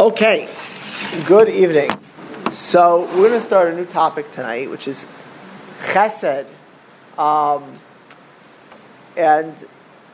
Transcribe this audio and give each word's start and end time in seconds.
Okay, 0.00 0.48
good 1.26 1.48
evening. 1.48 1.90
So 2.52 3.00
we're 3.16 3.30
going 3.30 3.32
to 3.32 3.40
start 3.40 3.74
a 3.74 3.76
new 3.76 3.84
topic 3.84 4.30
tonight, 4.30 4.70
which 4.70 4.86
is 4.86 5.04
chesed. 5.80 6.48
Um, 7.18 7.76
and, 9.16 9.56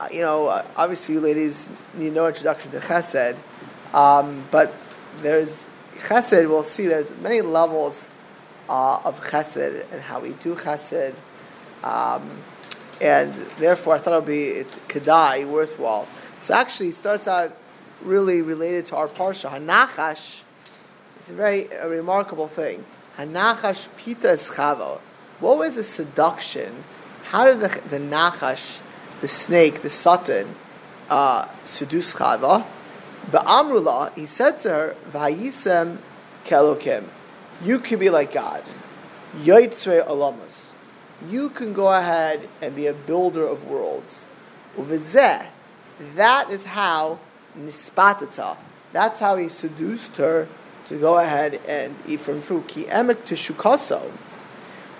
uh, 0.00 0.08
you 0.10 0.22
know, 0.22 0.46
uh, 0.46 0.66
obviously 0.74 1.16
you 1.16 1.20
ladies 1.20 1.68
need 1.92 2.14
no 2.14 2.26
introduction 2.26 2.70
to 2.70 2.80
chesed, 2.80 3.36
um, 3.92 4.46
but 4.50 4.72
there's 5.20 5.68
chesed, 5.98 6.48
we'll 6.48 6.62
see 6.62 6.86
there's 6.86 7.10
many 7.18 7.42
levels 7.42 8.08
uh, 8.70 9.02
of 9.04 9.20
chesed 9.20 9.84
and 9.92 10.00
how 10.00 10.18
we 10.18 10.30
do 10.30 10.54
chesed. 10.54 11.14
Um, 11.82 12.38
and 13.02 13.34
therefore 13.58 13.96
I 13.96 13.98
thought 13.98 14.14
it 14.14 14.16
would 14.16 14.26
be 14.26 14.64
kedai, 14.88 15.46
worthwhile. 15.46 16.08
So 16.40 16.54
actually 16.54 16.88
it 16.88 16.94
starts 16.94 17.28
out 17.28 17.54
really 18.02 18.42
related 18.42 18.86
to 18.86 18.96
our 18.96 19.08
parsha. 19.08 19.50
Hanachash 19.50 20.42
is 21.20 21.30
a 21.30 21.34
very 21.34 21.66
a 21.68 21.88
remarkable 21.88 22.48
thing. 22.48 22.84
Hanachash 23.16 23.88
pita 23.96 24.28
chava. 24.28 25.00
What 25.40 25.58
was 25.58 25.74
the 25.74 25.84
seduction? 25.84 26.84
How 27.24 27.46
did 27.46 27.60
the, 27.60 27.68
the 27.88 27.98
nachash, 27.98 28.80
the 29.20 29.28
snake, 29.28 29.82
the 29.82 29.88
satan, 29.88 30.54
uh, 31.08 31.48
seduce 31.64 32.14
Chava? 32.14 32.64
Ba'amrullah, 33.30 34.14
he 34.14 34.26
said 34.26 34.60
to 34.60 34.68
her, 34.68 34.96
Vayisem 35.10 35.98
kelokim. 36.44 37.04
You 37.62 37.78
can 37.78 37.98
be 37.98 38.10
like 38.10 38.32
God. 38.32 38.62
Yoitzre 39.36 40.06
alamas. 40.06 40.72
You 41.28 41.48
can 41.48 41.72
go 41.72 41.88
ahead 41.88 42.48
and 42.60 42.76
be 42.76 42.86
a 42.86 42.92
builder 42.92 43.46
of 43.46 43.64
worlds. 43.64 44.26
Uvizeh. 44.76 45.46
That 46.16 46.50
is 46.50 46.64
how 46.64 47.18
nispatata. 47.58 48.56
That's 48.92 49.20
how 49.20 49.36
he 49.36 49.48
seduced 49.48 50.16
her 50.18 50.48
to 50.86 50.98
go 50.98 51.18
ahead 51.18 51.60
and 51.66 51.94
eat 52.06 52.20
from 52.20 52.40
fruit. 52.40 52.68
Ki 52.68 52.84
emek 52.84 53.24
to 53.26 53.34
shukaso. 53.34 54.10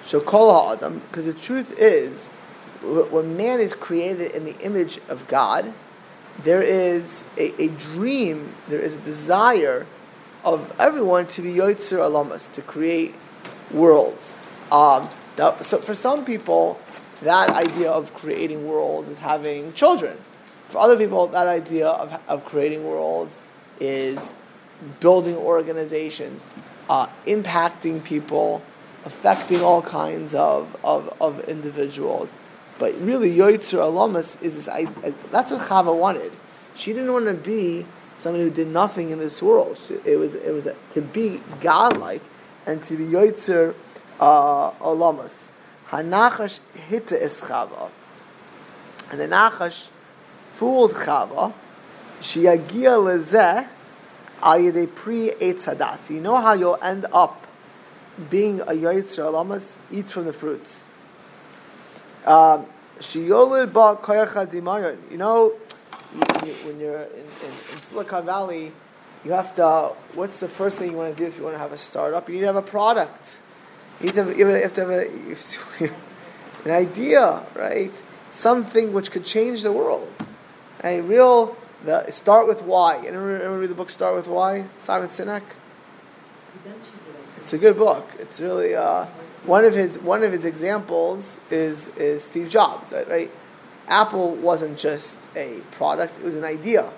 Ha'adam. 0.05 1.01
Because 1.09 1.27
the 1.27 1.33
truth 1.33 1.75
is, 1.79 2.29
when 2.83 3.37
man 3.37 3.61
is 3.61 3.75
created 3.75 4.33
in 4.33 4.45
the 4.45 4.56
image 4.61 4.98
of 5.09 5.27
God, 5.29 5.73
there 6.42 6.62
is 6.62 7.25
a, 7.39 7.62
a 7.62 7.69
dream, 7.69 8.55
there 8.69 8.81
is 8.81 8.97
a 8.97 9.01
desire 9.01 9.86
of 10.45 10.75
everyone 10.79 11.27
to 11.29 11.42
be 11.42 11.55
Yotzer 11.55 12.05
Alamas, 12.05 12.48
to 12.48 12.62
create 12.62 13.14
worlds. 13.70 14.36
Um, 14.70 15.09
that, 15.36 15.64
so 15.64 15.79
for 15.79 15.95
some 15.95 16.25
people, 16.25 16.79
that 17.23 17.51
idea 17.51 17.91
of 17.91 18.12
creating 18.14 18.67
worlds 18.67 19.09
is 19.09 19.19
having 19.19 19.73
children. 19.73 20.19
For 20.75 20.80
other 20.80 20.97
people, 20.97 21.28
that 21.28 21.47
idea 21.47 21.86
of, 21.86 22.20
of 22.27 22.44
creating 22.47 22.83
worlds 22.83 23.36
is 23.78 24.34
building 24.98 25.36
organizations, 25.36 26.44
uh, 26.91 27.06
impacting 27.27 28.03
people, 28.03 28.61
affecting 29.05 29.61
all 29.61 29.83
kinds 29.83 30.34
of, 30.34 30.77
of, 30.83 31.14
of 31.20 31.39
individuals. 31.48 32.34
But 32.80 33.00
really, 33.00 33.33
Yoitzer 33.36 33.84
Alamas 33.84 34.36
is 34.42 34.56
this, 34.56 34.67
I, 34.67 34.86
that's 35.30 35.52
what 35.52 35.61
Chava 35.61 35.97
wanted. 35.97 36.33
She 36.75 36.92
didn't 36.92 37.12
want 37.12 37.27
to 37.27 37.34
be 37.34 37.86
somebody 38.17 38.42
who 38.42 38.50
did 38.50 38.67
nothing 38.67 39.11
in 39.11 39.20
this 39.20 39.41
world. 39.41 39.78
It 40.05 40.17
was, 40.17 40.34
it 40.34 40.50
was 40.50 40.67
to 40.91 41.00
be 41.00 41.41
godlike 41.61 42.22
and 42.67 42.83
to 42.83 42.97
be 42.97 43.05
Yoitzer 43.05 43.77
uh, 44.19 44.72
Alamas. 44.80 45.50
Hanachash 45.91 46.58
hita 46.89 47.12
es 47.12 47.41
Chava. 47.42 47.92
And 49.12 49.20
the 49.20 49.28
Nachash 49.28 49.91
fooled 50.57 50.93
Chava. 50.93 51.53
Shiagia 52.21 52.97
lezeh 52.99 53.67
al 54.43 54.59
yedei 54.59 54.93
pri 54.95 55.31
etzadas. 55.41 56.11
You 56.11 56.21
know 56.21 56.37
how 56.37 56.53
you'll 56.55 56.79
end 56.81 57.07
up 57.13 57.47
being 58.31 58.61
a 58.61 58.73
Yoitzer 58.73 59.25
Alamas? 59.25 59.77
Eat 59.91 60.11
from 60.11 60.27
the 60.27 60.33
fruits. 60.33 60.89
Um, 62.25 62.67
you 63.14 63.29
know, 63.29 63.48
when 66.64 66.81
you're 66.81 67.03
in, 67.03 67.11
in, 67.11 67.53
in, 67.73 67.83
Silicon 67.83 68.25
Valley, 68.25 68.73
you 69.25 69.33
have 69.33 69.55
to. 69.57 69.93
What's 70.14 70.39
the 70.39 70.48
first 70.48 70.79
thing 70.79 70.93
you 70.93 70.97
want 70.97 71.17
to 71.17 71.23
do 71.23 71.29
if 71.29 71.37
you 71.37 71.43
want 71.43 71.57
to 71.57 71.59
have 71.59 71.73
a 71.73 71.79
startup? 71.79 72.29
You 72.29 72.37
need 72.37 72.43
to 72.43 72.47
have 72.47 72.57
a 72.57 72.63
product. 72.63 73.39
You 74.01 74.07
need 74.07 74.14
have, 74.14 74.39
you 74.39 74.47
have, 74.47 74.73
to 74.75 74.81
have 74.81 74.91
a, 74.91 75.11
an 76.64 76.70
idea, 76.70 77.43
right? 77.55 77.91
Something 78.31 78.93
which 78.93 79.11
could 79.11 79.25
change 79.25 79.63
the 79.63 79.73
world. 79.73 80.09
A 80.84 81.00
real 81.00 81.56
the, 81.84 82.11
start 82.11 82.46
with 82.46 82.62
why. 82.62 82.96
You 82.98 83.11
remember, 83.11 83.58
read 83.58 83.70
the 83.70 83.74
book 83.74 83.89
Start 83.89 84.14
with 84.17 84.28
Why? 84.28 84.67
Simon 84.78 85.08
Sinek. 85.08 85.42
It's 87.39 87.52
a 87.55 87.58
good 87.58 87.77
book. 87.77 88.06
It's 88.18 88.40
really. 88.40 88.74
Uh, 88.74 89.06
one 89.45 89.64
of 89.64 89.74
his 89.74 89.98
one 89.98 90.22
of 90.22 90.33
his 90.33 90.45
examples 90.45 91.39
is 91.50 91.89
is 91.96 92.24
Steve 92.24 92.48
Jobs, 92.48 92.92
right? 92.92 93.08
right? 93.08 93.30
Apple 93.89 94.34
wasn't 94.36 94.78
just 94.78 95.18
a 95.34 95.61
product; 95.72 96.18
it 96.18 96.24
was 96.24 96.36
an 96.36 96.45
idea, 96.45 96.90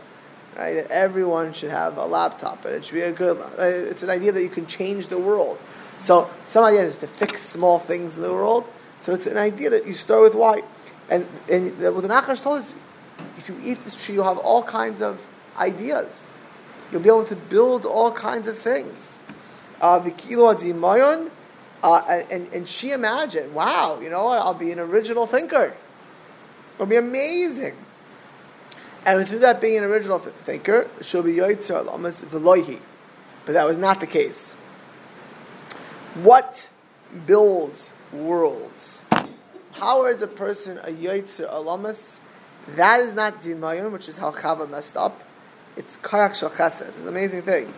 right? 0.56 0.74
That 0.74 0.90
everyone 0.90 1.52
should 1.52 1.70
have 1.70 1.96
a 1.96 2.06
laptop, 2.06 2.64
and 2.64 2.74
it 2.74 2.84
should 2.84 2.94
be 2.94 3.00
a 3.02 3.12
good. 3.12 3.38
It's 3.58 4.02
an 4.02 4.10
idea 4.10 4.32
that 4.32 4.42
you 4.42 4.48
can 4.48 4.66
change 4.66 5.08
the 5.08 5.18
world. 5.18 5.58
So 5.98 6.30
some 6.44 6.64
idea 6.64 6.82
is 6.82 6.96
to 6.98 7.06
fix 7.06 7.42
small 7.42 7.78
things 7.78 8.16
in 8.16 8.22
the 8.22 8.32
world. 8.32 8.68
So 9.00 9.14
it's 9.14 9.26
an 9.26 9.36
idea 9.36 9.70
that 9.70 9.86
you 9.86 9.94
start 9.94 10.22
with 10.22 10.34
why, 10.34 10.62
and 11.08 11.26
and 11.48 11.76
what 11.94 12.02
the 12.02 12.08
Nachash 12.08 12.42
told 12.42 12.60
us, 12.60 12.74
if 13.36 13.48
you 13.48 13.58
eat 13.62 13.82
this 13.84 13.94
tree, 13.94 14.14
you'll 14.14 14.24
have 14.24 14.38
all 14.38 14.62
kinds 14.62 15.02
of 15.02 15.20
ideas. 15.56 16.12
You'll 16.90 17.02
be 17.02 17.08
able 17.08 17.24
to 17.24 17.36
build 17.36 17.84
all 17.84 18.12
kinds 18.12 18.46
of 18.46 18.58
things. 18.58 19.22
Uh, 19.80 20.10
uh, 21.82 22.22
and, 22.30 22.52
and 22.52 22.68
she 22.68 22.92
imagined, 22.92 23.54
wow, 23.54 24.00
you 24.00 24.08
know 24.08 24.24
what, 24.24 24.38
I'll 24.40 24.54
be 24.54 24.72
an 24.72 24.78
original 24.78 25.26
thinker. 25.26 25.74
It'll 26.74 26.86
be 26.86 26.96
amazing. 26.96 27.76
And 29.04 29.26
through 29.26 29.40
that 29.40 29.60
being 29.60 29.78
an 29.78 29.84
original 29.84 30.18
thinker, 30.18 30.90
she'll 31.00 31.22
be 31.22 31.34
Yoitzer 31.34 31.76
Alamas 31.76 32.22
Veloihi. 32.22 32.80
But 33.44 33.52
that 33.52 33.66
was 33.66 33.76
not 33.76 34.00
the 34.00 34.06
case. 34.06 34.52
What 36.14 36.68
builds 37.26 37.92
worlds? 38.12 39.04
How 39.72 40.06
is 40.06 40.22
a 40.22 40.26
person 40.26 40.78
a 40.78 40.90
Yoitzer 40.90 41.46
Alamas? 41.48 42.20
That 42.74 43.00
is 43.00 43.14
not 43.14 43.42
Dimayun, 43.42 43.92
which 43.92 44.08
is 44.08 44.18
how 44.18 44.32
Chava 44.32 44.68
messed 44.68 44.96
up. 44.96 45.22
It's 45.76 45.96
Kayak 45.98 46.34
Shal 46.34 46.50
Chesed. 46.50 46.88
It's 46.88 47.02
an 47.02 47.08
amazing 47.08 47.42
thing. 47.42 47.72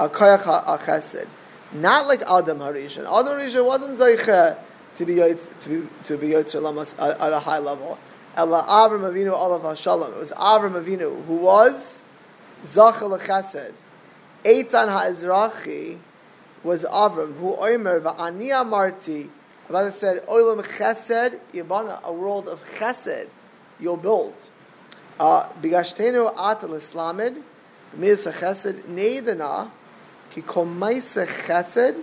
A 0.00 0.08
Kayak 0.08 0.40
Chesed. 0.40 1.26
Not 1.72 2.06
like 2.06 2.22
Adam 2.22 2.58
Harishan. 2.58 3.00
Adam 3.00 3.38
Harishan 3.38 3.66
wasn't 3.66 3.98
Zaycha 3.98 4.58
to 4.96 5.04
be 5.04 5.16
to 5.16 5.36
be 5.68 5.88
to 6.04 6.16
be 6.16 6.28
Yotzer 6.28 7.20
at 7.20 7.32
a 7.32 7.40
high 7.40 7.58
level. 7.58 7.98
Ella 8.34 8.64
Avram 8.66 9.10
Avinu 9.10 9.32
Olav 9.32 9.62
Hashalom. 9.62 10.12
It 10.12 10.16
was 10.18 10.32
Avram 10.32 10.82
Avinu 10.82 11.24
who 11.26 11.36
was 11.36 12.02
Zachal 12.64 13.18
Chesed. 13.18 13.72
Eitan 14.44 14.88
Ha'ezrachi 14.88 15.98
was 16.62 16.84
Avram 16.84 17.36
who 17.36 17.54
Oimer 17.56 18.00
Va'ani 18.00 18.48
Amarti. 18.48 19.28
About 19.68 19.92
said 19.92 20.26
Olam 20.26 20.64
Chesed 20.64 21.38
Yibana 21.52 22.02
a 22.02 22.12
world 22.12 22.48
of 22.48 22.62
Chesed 22.76 23.28
you'll 23.82 23.96
build. 23.98 24.34
Bigashtenu 25.20 26.34
Atal 26.34 26.70
Islamid. 26.70 27.42
Midas 27.94 28.24
Chesed 28.26 28.80
Neidana 28.84 29.70
Ki 30.32 30.40
chesed, 30.40 32.02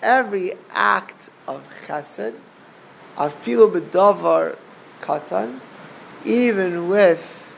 every 0.00 0.52
act 0.70 1.30
of 1.48 1.68
chesed, 1.84 2.38
afilu 3.16 3.72
bedavar 3.72 4.56
katan, 5.00 5.60
even 6.24 6.88
with 6.88 7.52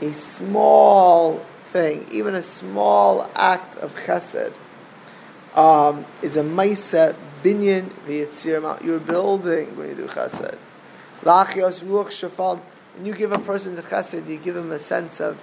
a 0.00 0.12
small 0.12 1.44
thing, 1.70 2.06
even 2.12 2.36
a 2.36 2.42
small 2.42 3.28
act 3.34 3.76
of 3.78 3.92
chesed, 4.06 4.52
um, 5.56 6.06
is 6.22 6.36
a 6.36 6.42
maisa 6.42 7.16
binyan 7.42 7.90
v'yitzir 8.06 8.84
You're 8.84 9.00
building 9.00 9.76
when 9.76 9.88
you 9.88 9.94
do 9.96 10.06
chesed. 10.06 10.56
Lachios 11.22 11.82
ruach 11.82 12.10
shafal. 12.10 12.60
When 12.94 13.06
you 13.06 13.14
give 13.14 13.32
a 13.32 13.38
person 13.38 13.74
the 13.74 13.82
chesed, 13.82 14.28
you 14.28 14.38
give 14.38 14.54
them 14.54 14.70
a 14.72 14.78
sense 14.78 15.20
of 15.20 15.38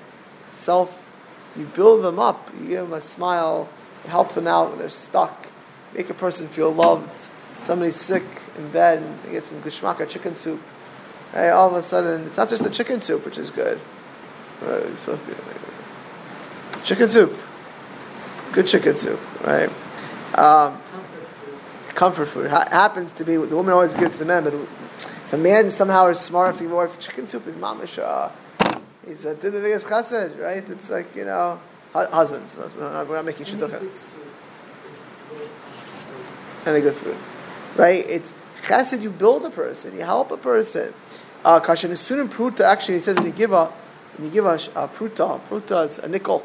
self. 0.48 1.06
You 1.56 1.66
build 1.66 2.04
them 2.04 2.19
up. 2.19 2.50
You 2.60 2.68
give 2.68 2.81
them 2.81 2.94
a 2.94 3.01
smile 3.01 3.69
help 4.06 4.34
them 4.34 4.48
out 4.48 4.69
when 4.69 4.80
they're 4.80 4.90
stuck, 4.90 5.48
make 5.94 6.10
a 6.10 6.13
person 6.13 6.48
feel 6.48 6.72
loved. 6.72 7.30
Somebody's 7.62 7.96
sick 7.96 8.24
in 8.57 8.72
bed, 8.72 9.04
and 9.04 9.24
they 9.24 9.31
get 9.31 9.44
some 9.44 9.62
gushmaka 9.62 10.07
chicken 10.07 10.36
soup. 10.36 10.62
Right? 11.34 11.50
All 11.50 11.69
of 11.69 11.75
a 11.75 11.81
sudden, 11.81 12.28
it's 12.28 12.38
not 12.38 12.50
just 12.50 12.63
the 12.63 12.69
chicken 12.69 13.01
soup, 13.01 13.25
which 13.25 13.38
is 13.38 13.51
good. 13.51 13.80
Chicken 16.84 17.10
soup. 17.10 17.36
Good 18.54 18.68
chicken 18.68 18.96
soup, 18.96 19.19
right? 19.46 19.69
Um, 20.36 20.81
comfort 21.90 22.28
food. 22.28 22.50
Ha- 22.50 22.69
happens 22.72 23.12
to 23.13 23.25
be, 23.25 23.36
the 23.36 23.56
woman 23.56 23.74
always 23.74 23.94
gives 23.94 24.13
to 24.13 24.19
the 24.19 24.25
man, 24.25 24.44
but 24.44 24.54
if 25.30 25.34
a 25.34 25.38
man 25.38 25.70
somehow 25.70 26.08
is 26.08 26.20
smart 26.20 26.48
enough 26.48 26.58
to 26.58 26.64
give 26.64 26.72
a 26.72 26.76
wife 26.76 27.00
chicken 27.00 27.28
soup, 27.28 27.46
his 27.46 27.56
mamish, 27.56 28.00
uh, 28.02 28.31
he's 29.06 29.26
a, 29.26 29.36
did 29.36 29.54
the 29.54 29.62
biggest 29.62 29.86
chesed, 29.86 30.40
right? 30.40 30.68
It's 30.68 30.90
like, 30.90 31.16
you 31.16 31.24
know, 31.24 31.60
husbands. 31.94 32.56
We're 32.56 33.06
not, 33.06 33.26
making 33.26 33.46
shidduchim. 33.46 34.16
And 36.66 36.76
a 36.76 36.81
good 36.81 36.96
food, 36.96 37.16
right? 37.76 38.04
It's 38.10 38.34
chesed. 38.64 39.04
You 39.04 39.12
build 39.12 39.46
a 39.46 39.52
person. 39.52 39.94
You 39.94 40.02
help 40.02 40.31
a 40.31 40.38
person. 40.38 40.96
Uh, 41.46 41.62
is 41.64 42.00
soon 42.00 42.28
pruta. 42.28 42.62
Actually, 42.62 42.96
he 42.96 43.02
says 43.02 43.16
when 43.18 43.28
you 43.28 43.32
give 43.32 43.54
a 43.54 43.66
when 44.18 44.30
you 44.30 44.34
give 44.34 44.48
a, 44.48 44.56
a 44.56 44.88
pruta, 44.88 45.40
pruta 45.48 45.86
is 45.86 46.00
a 46.00 46.08
nickel, 46.08 46.44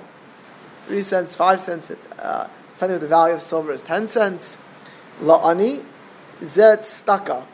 three 0.89 1.01
cents, 1.01 1.35
five 1.35 1.63
cents. 1.63 1.91
Uh, 2.19 2.49
depending 2.75 2.97
on 2.97 3.01
the 3.01 3.09
value 3.09 3.35
of 3.35 3.41
silver 3.41 3.73
is 3.73 3.81
ten 3.81 4.09
cents. 4.09 4.59
La'ani 5.23 5.83
zet 6.43 6.83
staka. 6.83 7.47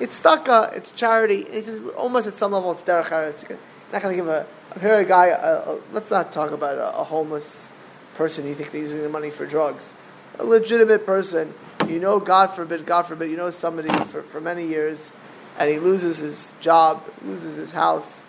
It's 0.00 0.20
staka. 0.20 0.74
It's 0.74 0.90
charity. 0.90 1.46
He 1.50 1.62
says 1.62 1.80
almost 1.96 2.26
at 2.26 2.34
some 2.34 2.52
level 2.52 2.72
it's 2.72 2.82
derech 2.82 3.30
It's 3.30 3.44
not 3.92 4.02
going 4.02 4.16
to 4.16 4.22
give 4.22 4.28
a. 4.28 4.46
Hearing 4.80 5.04
a 5.04 5.08
guy. 5.08 5.26
A, 5.28 5.72
a, 5.72 5.80
let's 5.92 6.10
not 6.10 6.32
talk 6.32 6.50
about 6.50 6.78
a, 6.78 6.98
a 6.98 7.04
homeless 7.04 7.70
person. 8.16 8.46
You 8.46 8.54
think 8.54 8.70
they're 8.72 8.80
using 8.80 9.02
the 9.02 9.08
money 9.08 9.30
for 9.30 9.46
drugs. 9.46 9.92
A 10.38 10.44
legitimate 10.44 11.06
person. 11.06 11.54
You 11.88 12.00
know, 12.00 12.18
God 12.18 12.48
forbid, 12.48 12.86
God 12.86 13.02
forbid, 13.02 13.30
you 13.30 13.36
know 13.36 13.50
somebody 13.50 13.92
for, 14.06 14.22
for 14.22 14.40
many 14.40 14.66
years, 14.66 15.12
and 15.58 15.70
he 15.70 15.78
loses 15.78 16.18
his 16.18 16.54
job, 16.58 17.04
loses 17.22 17.56
his 17.56 17.72
house, 17.72 18.22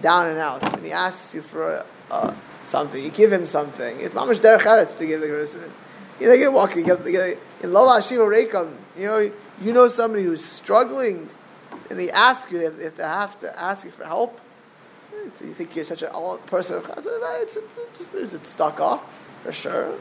down 0.00 0.28
and 0.28 0.38
out, 0.38 0.62
and 0.74 0.86
he 0.86 0.92
asks 0.92 1.34
you 1.34 1.42
for 1.42 1.84
uh, 2.10 2.34
something. 2.64 3.02
You 3.02 3.10
give 3.10 3.32
him 3.32 3.46
something. 3.46 4.00
It's 4.00 4.14
mamash 4.14 4.38
derech 4.38 4.60
eretz 4.60 4.96
to 4.98 5.06
give 5.06 5.20
the 5.20 5.26
person. 5.26 5.72
You 6.20 6.28
know, 6.28 6.34
you 6.34 6.52
walk, 6.52 6.76
you 6.76 6.84
get, 6.84 7.04
you 7.06 7.38
in 7.62 7.72
Lola 7.72 8.00
Shiva 8.02 8.22
Rekam, 8.22 8.76
you 8.96 9.06
know, 9.06 9.32
you 9.60 9.72
know 9.72 9.88
somebody 9.88 10.24
who's 10.24 10.44
struggling, 10.44 11.28
and 11.90 11.98
they 11.98 12.10
ask 12.10 12.50
you 12.50 12.60
if, 12.60 12.80
if 12.80 12.96
they 12.96 13.02
have 13.02 13.38
to 13.40 13.60
ask 13.60 13.84
you 13.84 13.90
for 13.90 14.04
help. 14.04 14.40
So 15.34 15.44
you 15.44 15.52
think 15.52 15.76
you're 15.76 15.84
such 15.84 16.02
a 16.02 16.38
person. 16.46 16.82
It's, 16.96 17.56
it's, 17.56 18.14
it's, 18.14 18.32
it's 18.32 18.48
stuck 18.48 18.80
off 18.80 19.02
for 19.42 19.52
sure, 19.52 19.94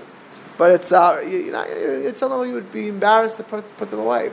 but 0.58 0.72
it's 0.72 0.92
uh, 0.92 1.24
you, 1.26 1.52
know, 1.52 1.66
it's 1.68 2.20
something 2.20 2.50
you 2.50 2.56
would 2.56 2.72
be 2.72 2.88
embarrassed 2.88 3.38
to 3.38 3.44
put, 3.44 3.78
put 3.78 3.90
them 3.90 4.00
away. 4.00 4.32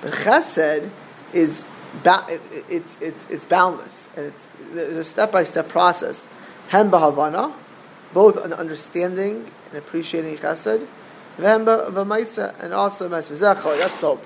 But 0.00 0.12
Chesed 0.12 0.90
is 1.32 1.64
ba- 2.02 2.26
it's 2.28 2.96
it's 3.00 3.26
it's 3.28 3.44
boundless 3.44 4.10
and 4.16 4.26
it's 4.26 4.48
there's 4.72 4.92
a 4.92 5.04
step 5.04 5.32
by 5.32 5.44
step 5.44 5.68
process. 5.68 6.28
Hem 6.68 6.90
b'havana, 6.90 7.54
both 8.12 8.36
an 8.44 8.52
understanding 8.52 9.50
and 9.68 9.78
appreciating 9.78 10.36
Chesed 10.36 10.86
and 11.38 12.74
also. 12.74 13.08
That's 13.08 14.00
dope. 14.00 14.24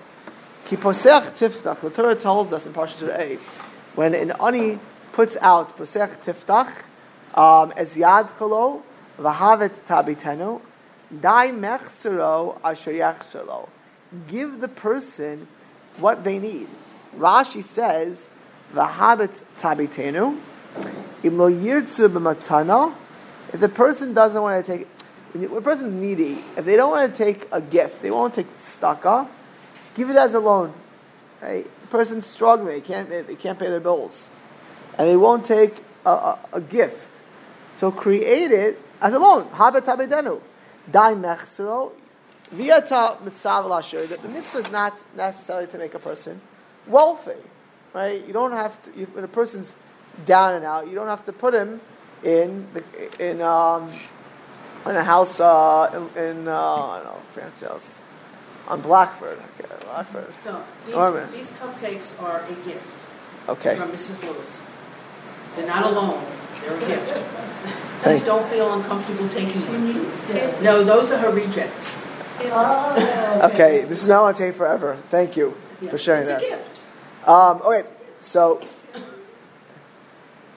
Ki 0.64 0.76
posech 0.76 1.36
tiftach. 1.36 1.80
The 1.80 1.90
Torah 1.90 2.14
tells 2.14 2.52
us 2.52 2.66
in 2.66 2.72
Parshat 2.72 3.08
A, 3.18 3.38
when 3.94 4.14
an 4.14 4.32
ani 4.40 4.78
puts 5.12 5.36
out 5.40 5.76
posech 5.76 6.18
tiftach 6.24 6.72
um, 7.34 7.72
as 7.76 7.94
yad 7.96 8.28
chalo 8.38 8.82
v'havet 9.18 9.72
tabitenu 9.86 10.60
dai 11.20 11.50
mechsero 11.50 12.58
asher 12.64 12.92
yachsero. 12.92 13.68
Give 14.28 14.60
the 14.60 14.68
person 14.68 15.48
what 15.98 16.24
they 16.24 16.38
need. 16.38 16.68
Rashi 17.16 17.62
says 17.62 18.28
v'havet 18.74 19.42
tabitenu. 19.60 20.38
If 21.24 21.32
the 23.60 23.68
person 23.68 24.14
doesn't 24.14 24.42
want 24.42 24.64
to 24.64 24.72
take 24.72 24.88
when 25.32 25.56
a 25.56 25.60
person's 25.60 25.94
needy, 25.94 26.44
if 26.56 26.64
they 26.64 26.76
don't 26.76 26.90
want 26.90 27.12
to 27.12 27.24
take 27.24 27.48
a 27.52 27.60
gift, 27.60 28.02
they 28.02 28.10
won't 28.10 28.34
take 28.34 28.54
staka, 28.58 29.28
give 29.94 30.10
it 30.10 30.16
as 30.16 30.34
a 30.34 30.40
loan. 30.40 30.74
Right? 31.40 31.64
The 31.64 31.86
person's 31.88 32.26
struggling, 32.26 32.68
they 32.68 32.80
can't, 32.80 33.08
they, 33.08 33.22
they 33.22 33.34
can't 33.34 33.58
pay 33.58 33.68
their 33.68 33.80
bills. 33.80 34.30
And 34.98 35.08
they 35.08 35.16
won't 35.16 35.44
take 35.44 35.74
a, 36.04 36.10
a, 36.10 36.38
a 36.52 36.60
gift. 36.60 37.22
So 37.70 37.90
create 37.90 38.50
it 38.50 38.80
as 39.00 39.14
a 39.14 39.18
loan. 39.18 39.48
Habat 39.50 39.82
tabedenu. 39.82 40.40
Dai 40.90 41.14
mechsero. 41.14 41.92
Viata 42.54 43.16
mitzav 43.22 43.68
lasher. 43.68 44.06
That 44.06 44.22
the 44.22 44.28
mitzvah 44.28 44.58
is 44.58 44.70
not 44.70 45.02
necessarily 45.16 45.66
to 45.68 45.78
make 45.78 45.94
a 45.94 45.98
person 45.98 46.40
wealthy. 46.86 47.40
Right? 47.94 48.24
You 48.26 48.32
don't 48.32 48.52
have 48.52 48.80
to, 48.82 49.04
when 49.06 49.24
a 49.24 49.28
person's 49.28 49.74
down 50.26 50.54
and 50.54 50.64
out, 50.64 50.88
you 50.88 50.94
don't 50.94 51.08
have 51.08 51.24
to 51.24 51.32
put 51.32 51.54
him 51.54 51.80
in, 52.22 52.66
the, 52.74 53.30
in, 53.30 53.40
um, 53.40 53.92
in 54.86 54.96
a 54.96 55.04
house 55.04 55.40
uh, 55.40 56.08
in, 56.16 56.22
in 56.22 56.48
uh, 56.48 56.54
I 56.56 56.96
don't 57.02 57.04
know, 57.06 57.20
fancy 57.34 57.66
house 57.66 58.02
on 58.68 58.80
Blackford. 58.80 59.38
Okay, 59.60 59.68
Blackford. 59.84 60.32
So 60.42 60.62
these, 60.86 61.50
these 61.50 61.52
cupcakes 61.58 62.20
are 62.22 62.40
a 62.44 62.54
gift 62.64 63.04
Okay. 63.48 63.76
from 63.76 63.90
Mrs. 63.90 64.22
Lewis. 64.24 64.62
They're 65.56 65.66
not 65.66 65.84
alone. 65.84 66.24
they're 66.62 66.76
a 66.76 66.80
gift. 66.80 67.10
Thank- 68.02 68.18
Please 68.18 68.22
don't 68.24 68.48
feel 68.50 68.72
uncomfortable 68.72 69.28
taking 69.28 69.60
them. 69.60 70.62
No, 70.64 70.82
those 70.82 71.10
are 71.12 71.18
her 71.18 71.30
rejects. 71.30 71.94
Okay, 72.42 73.84
this 73.84 74.02
is 74.02 74.08
now 74.08 74.24
on 74.24 74.34
tape 74.34 74.54
forever. 74.54 74.98
Thank 75.10 75.36
you 75.36 75.56
Yeah, 75.80 75.90
for 75.90 75.98
sharing 75.98 76.22
it's 76.22 76.30
that. 76.30 76.42
a 76.42 76.48
gift. 76.48 76.82
Um, 77.24 77.60
okay, 77.62 77.88
so 78.20 78.60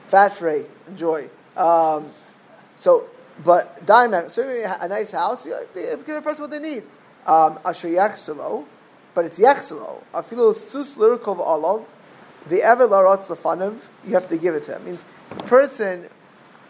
fat 0.06 0.28
free, 0.34 0.64
enjoy. 0.88 1.28
Um, 1.56 2.08
so, 2.76 3.08
but 3.44 3.84
diamond, 3.84 4.30
so 4.30 4.42
a 4.80 4.88
nice 4.88 5.12
house, 5.12 5.44
you 5.44 5.56
give 5.74 6.16
a 6.16 6.22
person 6.22 6.42
what 6.42 6.50
they 6.50 6.58
need. 6.58 6.84
Um, 7.26 7.58
Asher 7.64 7.88
yachselo, 7.88 8.64
but 9.14 9.24
it's 9.24 9.38
yachselo. 9.38 10.02
Afilo 10.14 10.54
sus 10.54 10.94
lirkov 10.94 11.38
olav, 11.38 11.86
the 12.48 12.62
ever 12.62 12.86
larotz 12.86 13.26
lefanav, 13.26 13.78
you 14.06 14.14
have 14.14 14.28
to 14.28 14.36
give 14.36 14.54
it 14.54 14.62
to 14.64 14.76
him. 14.76 14.84
means 14.84 15.04
the 15.30 15.42
person 15.44 16.08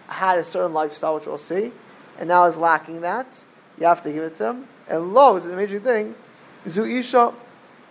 had 0.08 0.38
a 0.38 0.44
certain 0.44 0.72
lifestyle, 0.72 1.16
which 1.16 1.26
we'll 1.26 1.38
see, 1.38 1.72
and 2.18 2.28
now 2.28 2.44
is 2.46 2.56
lacking 2.56 3.02
that. 3.02 3.26
You 3.78 3.86
have 3.86 4.02
to 4.02 4.12
give 4.12 4.22
it 4.22 4.36
to 4.36 4.50
him. 4.50 4.68
And 4.88 5.12
lo 5.12 5.36
is 5.36 5.44
an 5.44 5.52
amazing 5.52 5.80
thing. 5.80 6.14
Zu 6.68 6.84
isha, 6.84 7.32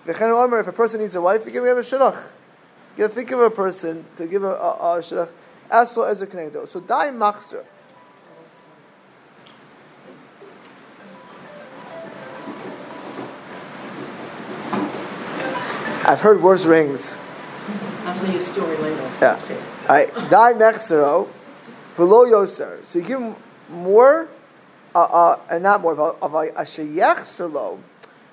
v'chen 0.06 0.44
omer, 0.44 0.60
if 0.60 0.68
a 0.68 0.74
person 0.74 1.02
needs 1.02 1.16
a 1.16 1.22
wife, 1.22 1.46
you 1.46 1.52
give 1.52 1.66
him 1.66 1.78
a 1.78 1.82
shidduch. 1.82 2.22
You 2.98 3.04
got 3.04 3.10
to 3.10 3.16
think 3.16 3.32
of 3.32 3.40
a 3.40 3.50
person 3.50 4.06
to 4.16 4.26
give 4.26 4.44
a, 4.44 4.48
a, 4.48 5.00
a. 5.00 5.30
As 5.70 5.96
well 5.96 6.06
as 6.06 6.22
a 6.22 6.28
connector. 6.28 6.68
So 6.68 6.80
dai 6.80 7.10
machzer. 7.10 7.66
I've 16.08 16.22
heard 16.22 16.44
worse 16.44 16.66
rings. 16.66 17.18
I'll 18.04 18.14
tell 18.14 18.32
you 18.32 18.38
a 18.38 18.42
story 18.44 18.78
later. 18.78 19.12
Yeah. 19.20 19.42
All 19.90 19.96
right. 19.96 20.14
Dai 20.30 20.54
mechzero, 20.54 21.28
v'lo 21.98 22.30
yoser. 22.30 22.86
So 22.86 23.00
you 23.00 23.06
give 23.06 23.20
him 23.20 23.36
more, 23.70 24.28
uh, 24.94 25.00
uh, 25.02 25.40
and 25.50 25.64
not 25.64 25.82
more, 25.82 26.00
of 26.00 26.34
a 26.36 26.46
sheyech 26.62 27.26
solo. 27.26 27.80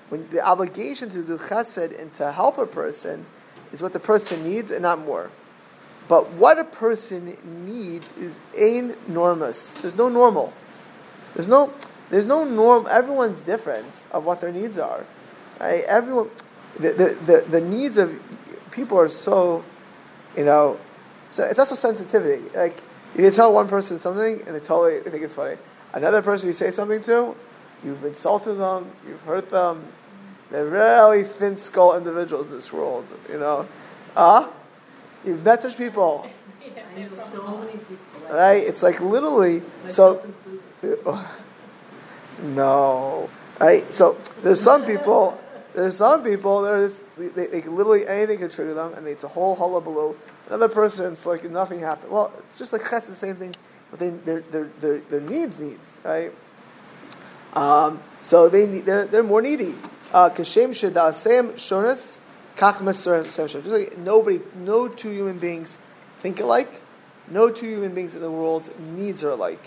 When 0.09 0.29
the 0.29 0.45
obligation 0.45 1.09
to 1.09 1.23
do 1.23 1.39
chesed 1.39 1.99
and 1.99 2.13
to 2.17 2.31
help 2.31 2.59
a 2.59 2.67
person 2.67 3.25
is 3.71 3.81
what 3.81 3.93
the 3.93 3.99
person 3.99 4.43
needs 4.43 4.69
and 4.69 4.83
not 4.83 4.99
more. 4.99 5.31
But 6.07 6.31
what 6.33 6.59
a 6.59 6.65
person 6.65 7.35
needs 7.65 8.05
is 8.17 8.39
ain 8.55 8.95
normus. 9.07 9.81
There's 9.81 9.95
no 9.95 10.09
normal. 10.09 10.53
There's 11.33 11.47
no 11.47 11.73
there's 12.11 12.25
no 12.27 12.43
norm. 12.43 12.85
Everyone's 12.87 13.41
different 13.41 14.01
of 14.11 14.25
what 14.25 14.41
their 14.41 14.51
needs 14.51 14.77
are. 14.77 15.07
Right? 15.59 15.83
Everyone, 15.85 16.29
the, 16.79 16.91
the, 16.91 17.17
the, 17.25 17.45
the 17.49 17.61
needs 17.61 17.97
of 17.97 18.19
people 18.71 18.97
are 18.97 19.09
so, 19.09 19.63
you 20.35 20.45
know, 20.45 20.79
so 21.31 21.43
it's 21.43 21.59
also 21.59 21.75
sensitivity. 21.75 22.49
Like 22.55 22.81
you 23.15 23.23
can 23.23 23.33
tell 23.33 23.53
one 23.53 23.67
person 23.67 23.99
something 23.99 24.41
and 24.45 24.55
they 24.55 24.59
totally 24.59 24.99
think 24.99 25.23
it's 25.23 25.35
funny. 25.35 25.57
Another 25.93 26.21
person 26.21 26.47
you 26.47 26.53
say 26.53 26.71
something 26.71 27.01
to, 27.03 27.35
you've 27.83 28.03
insulted 28.03 28.55
them, 28.55 28.91
you've 29.07 29.21
hurt 29.21 29.49
them. 29.49 29.85
They're 30.49 30.65
really 30.65 31.23
thin 31.23 31.57
skull 31.57 31.97
individuals 31.97 32.47
in 32.47 32.53
this 32.53 32.71
world. 32.71 33.05
You 33.29 33.39
know, 33.39 33.67
ah, 34.15 34.45
uh, 34.45 34.51
you've 35.25 35.43
met 35.43 35.61
such 35.63 35.77
people. 35.77 36.29
I 36.95 36.99
know 36.99 37.15
so 37.15 37.57
many 37.57 37.71
people. 37.71 37.97
Like 38.23 38.31
Right? 38.31 38.63
It's 38.63 38.83
like 38.83 38.99
literally. 38.99 39.63
So, 39.87 40.23
no. 42.41 43.29
Right? 43.59 43.91
So 43.91 44.17
there's 44.43 44.61
some 44.61 44.85
people. 44.85 45.39
There's 45.73 45.97
some 45.97 46.23
people 46.23 46.63
just 46.63 47.01
they, 47.17 47.47
they 47.47 47.61
can 47.61 47.75
literally 47.75 48.07
anything 48.07 48.39
can 48.39 48.49
trigger 48.49 48.73
them, 48.73 48.93
and 48.93 49.07
it's 49.07 49.23
a 49.23 49.27
whole 49.27 49.55
hullabaloo. 49.55 50.15
Another 50.47 50.67
person, 50.67 51.13
it's 51.13 51.25
like 51.25 51.49
nothing 51.49 51.79
happened. 51.79 52.11
Well, 52.11 52.31
it's 52.39 52.57
just 52.57 52.73
like 52.73 52.89
that's 52.89 53.07
the 53.07 53.15
same 53.15 53.35
thing, 53.37 53.55
but 53.89 53.99
they, 53.99 54.09
their, 54.09 54.41
their 54.41 54.69
their 54.81 54.99
their 54.99 55.21
needs 55.21 55.57
needs 55.57 55.97
right. 56.03 56.31
Um, 57.53 58.01
so 58.21 58.49
they 58.49 58.81
they're 58.81 59.05
they're 59.05 59.23
more 59.23 59.41
needy. 59.41 59.75
Kashem 60.11 60.69
shedasem 60.69 61.53
shonas 61.53 62.17
kach 62.55 62.75
mesur 62.77 63.23
Just 63.25 63.65
like 63.65 63.97
nobody, 63.97 64.41
no 64.55 64.87
two 64.87 65.09
human 65.09 65.39
beings 65.39 65.77
think 66.21 66.39
alike. 66.39 66.81
No 67.29 67.49
two 67.49 67.67
human 67.67 67.95
beings 67.95 68.15
in 68.15 68.21
the 68.21 68.29
world's 68.29 68.69
needs 68.79 69.23
are 69.23 69.31
alike. 69.31 69.63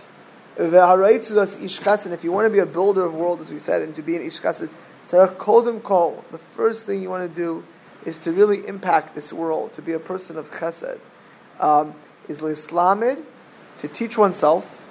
And 0.58 0.72
if 0.74 2.24
you 2.24 2.32
want 2.32 2.46
to 2.46 2.50
be 2.50 2.58
a 2.60 2.66
builder 2.66 3.04
of 3.04 3.14
world, 3.14 3.40
as 3.40 3.50
we 3.50 3.58
said, 3.58 3.82
and 3.82 3.94
to 3.94 4.02
be 4.02 4.16
an 4.16 4.22
ish 4.22 4.38
chesed, 5.08 5.36
kodem 5.36 5.82
kol, 5.82 6.24
the 6.32 6.38
first 6.38 6.86
thing 6.86 7.02
you 7.02 7.10
want 7.10 7.28
to 7.28 7.40
do 7.40 7.64
is 8.04 8.18
to 8.18 8.32
really 8.32 8.66
impact 8.66 9.14
this 9.14 9.32
world, 9.32 9.72
to 9.74 9.82
be 9.82 9.92
a 9.92 9.98
person 9.98 10.36
of 10.36 10.50
chesed, 10.50 10.98
um, 11.60 11.94
is 12.28 12.42
l'islamid, 12.42 13.24
to 13.78 13.88
teach 13.88 14.16
oneself, 14.16 14.84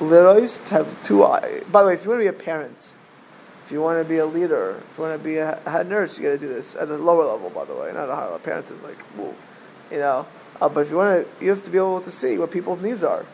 Leroy's 0.00 0.58
to 0.58 0.74
have 0.74 1.02
two 1.02 1.24
eyes. 1.24 1.62
By 1.70 1.82
the 1.82 1.88
way, 1.88 1.94
if 1.94 2.04
you 2.04 2.10
want 2.10 2.20
to 2.20 2.24
be 2.24 2.28
a 2.28 2.32
parent, 2.32 2.92
if 3.64 3.72
you 3.72 3.80
want 3.80 3.98
to 3.98 4.08
be 4.08 4.18
a 4.18 4.26
leader, 4.26 4.82
if 4.90 4.98
you 4.98 5.04
want 5.04 5.18
to 5.18 5.24
be 5.24 5.38
a 5.38 5.58
head 5.68 5.88
nurse, 5.88 6.18
you 6.18 6.24
got 6.24 6.32
to 6.32 6.38
do 6.38 6.48
this 6.48 6.76
at 6.76 6.88
a 6.88 6.96
lower 6.96 7.24
level. 7.24 7.50
By 7.50 7.64
the 7.64 7.74
way, 7.74 7.92
not 7.92 8.08
a 8.08 8.14
higher 8.14 8.24
level. 8.24 8.38
Parent 8.38 8.70
is 8.70 8.82
like, 8.82 8.98
whoa, 9.16 9.34
you 9.90 9.98
know. 9.98 10.26
Uh, 10.60 10.68
but 10.68 10.80
if 10.80 10.90
you 10.90 10.96
want 10.96 11.26
to, 11.26 11.44
you 11.44 11.50
have 11.50 11.62
to 11.62 11.70
be 11.70 11.78
able 11.78 12.00
to 12.00 12.10
see 12.10 12.38
what 12.38 12.50
people's 12.50 12.80
needs 12.80 13.02
are. 13.02 13.24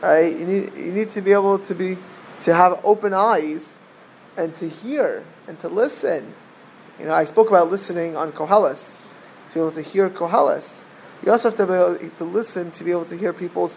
Right? 0.00 0.36
You 0.36 0.46
need 0.46 0.74
you 0.74 0.92
need 0.92 1.10
to 1.12 1.20
be 1.20 1.32
able 1.32 1.58
to 1.60 1.74
be 1.74 1.98
to 2.42 2.54
have 2.54 2.80
open 2.84 3.14
eyes 3.14 3.76
and 4.36 4.54
to 4.56 4.68
hear 4.68 5.24
and 5.46 5.58
to 5.60 5.68
listen. 5.68 6.34
You 6.98 7.06
know, 7.06 7.12
I 7.12 7.24
spoke 7.24 7.48
about 7.48 7.70
listening 7.70 8.16
on 8.16 8.32
Koheles, 8.32 9.04
to 9.48 9.54
be 9.54 9.60
able 9.60 9.72
to 9.72 9.82
hear 9.82 10.08
Koheles. 10.10 10.82
You 11.24 11.32
also 11.32 11.50
have 11.50 11.56
to 11.58 11.66
be 11.66 11.72
able 11.72 12.16
to 12.18 12.24
listen 12.24 12.70
to 12.72 12.84
be 12.84 12.90
able 12.90 13.06
to 13.06 13.16
hear 13.16 13.32
people's 13.32 13.76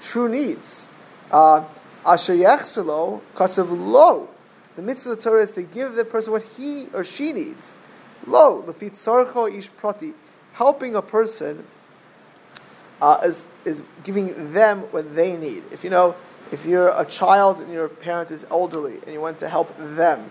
true 0.00 0.28
needs. 0.28 0.86
Uh, 1.30 1.64
Asher 2.06 2.34
yechselo 2.34 3.20
kasav 3.34 3.68
lo. 3.70 4.28
The 4.76 4.82
mitzvah 4.82 5.12
of 5.12 5.18
the 5.18 5.22
Torah 5.22 5.42
is 5.42 5.52
to 5.52 5.62
give 5.62 5.94
the 5.94 6.04
person 6.04 6.32
what 6.32 6.42
he 6.42 6.88
or 6.92 7.04
she 7.04 7.32
needs. 7.32 7.74
Lo 8.26 8.62
lefit 8.62 8.96
sarcho 8.96 9.52
ish 9.52 9.70
prati, 9.76 10.14
helping 10.52 10.94
a 10.94 11.02
person 11.02 11.64
uh, 13.00 13.20
is 13.24 13.44
is 13.64 13.82
giving 14.02 14.52
them 14.52 14.80
what 14.90 15.14
they 15.14 15.36
need. 15.36 15.64
If 15.72 15.84
you 15.84 15.90
know, 15.90 16.14
if 16.52 16.64
you're 16.66 16.88
a 16.88 17.04
child 17.04 17.60
and 17.60 17.72
your 17.72 17.88
parent 17.88 18.30
is 18.30 18.46
elderly 18.50 18.94
and 18.94 19.12
you 19.12 19.20
want 19.20 19.38
to 19.38 19.48
help 19.48 19.76
them, 19.78 20.30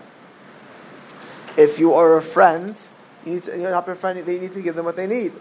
if 1.56 1.78
you 1.78 1.94
are 1.94 2.16
a 2.16 2.22
friend, 2.22 2.80
you 3.24 3.34
need 3.34 3.42
to 3.44 3.56
you 3.56 3.64
help 3.64 3.86
your 3.86 3.96
friend. 3.96 4.18
They 4.18 4.38
need 4.38 4.54
to 4.54 4.62
give 4.62 4.74
them 4.74 4.84
what 4.84 4.96
they 4.96 5.06
need. 5.06 5.32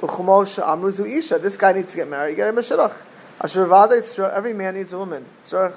This 0.00 1.56
guy 1.56 1.72
needs 1.72 1.90
to 1.92 1.96
get 1.96 2.08
married. 2.08 2.36
Get 2.36 2.48
him 2.48 2.58
a 2.58 2.60
shidduch. 2.60 2.96
Every 4.34 4.52
man 4.52 4.74
needs 4.74 4.92
a 4.92 4.98
woman. 4.98 5.26
Well, 5.50 5.70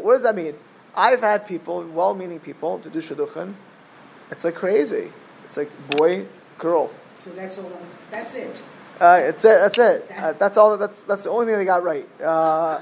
what 0.00 0.14
does 0.14 0.22
that 0.22 0.34
mean? 0.34 0.54
I've 0.94 1.20
had 1.20 1.46
people, 1.46 1.84
well-meaning 1.84 2.40
people, 2.40 2.78
to 2.80 2.90
do 2.90 3.00
shidduchin. 3.00 3.54
It's 4.30 4.44
like 4.44 4.56
crazy. 4.56 5.12
It's 5.44 5.56
like 5.56 5.70
boy, 5.90 6.26
girl. 6.58 6.90
So 7.16 7.30
that's 7.30 7.58
all. 7.58 7.70
That's 8.10 8.34
it. 8.34 8.62
Uh, 9.00 9.20
it's 9.22 9.44
it. 9.44 9.48
That's 9.48 9.78
it. 9.78 10.10
Uh, 10.16 10.32
that's 10.32 10.56
all. 10.56 10.76
That's 10.76 11.00
that's 11.02 11.24
the 11.24 11.30
only 11.30 11.46
thing 11.46 11.58
they 11.58 11.64
got 11.64 11.84
right. 11.84 12.08
Uh, 12.20 12.80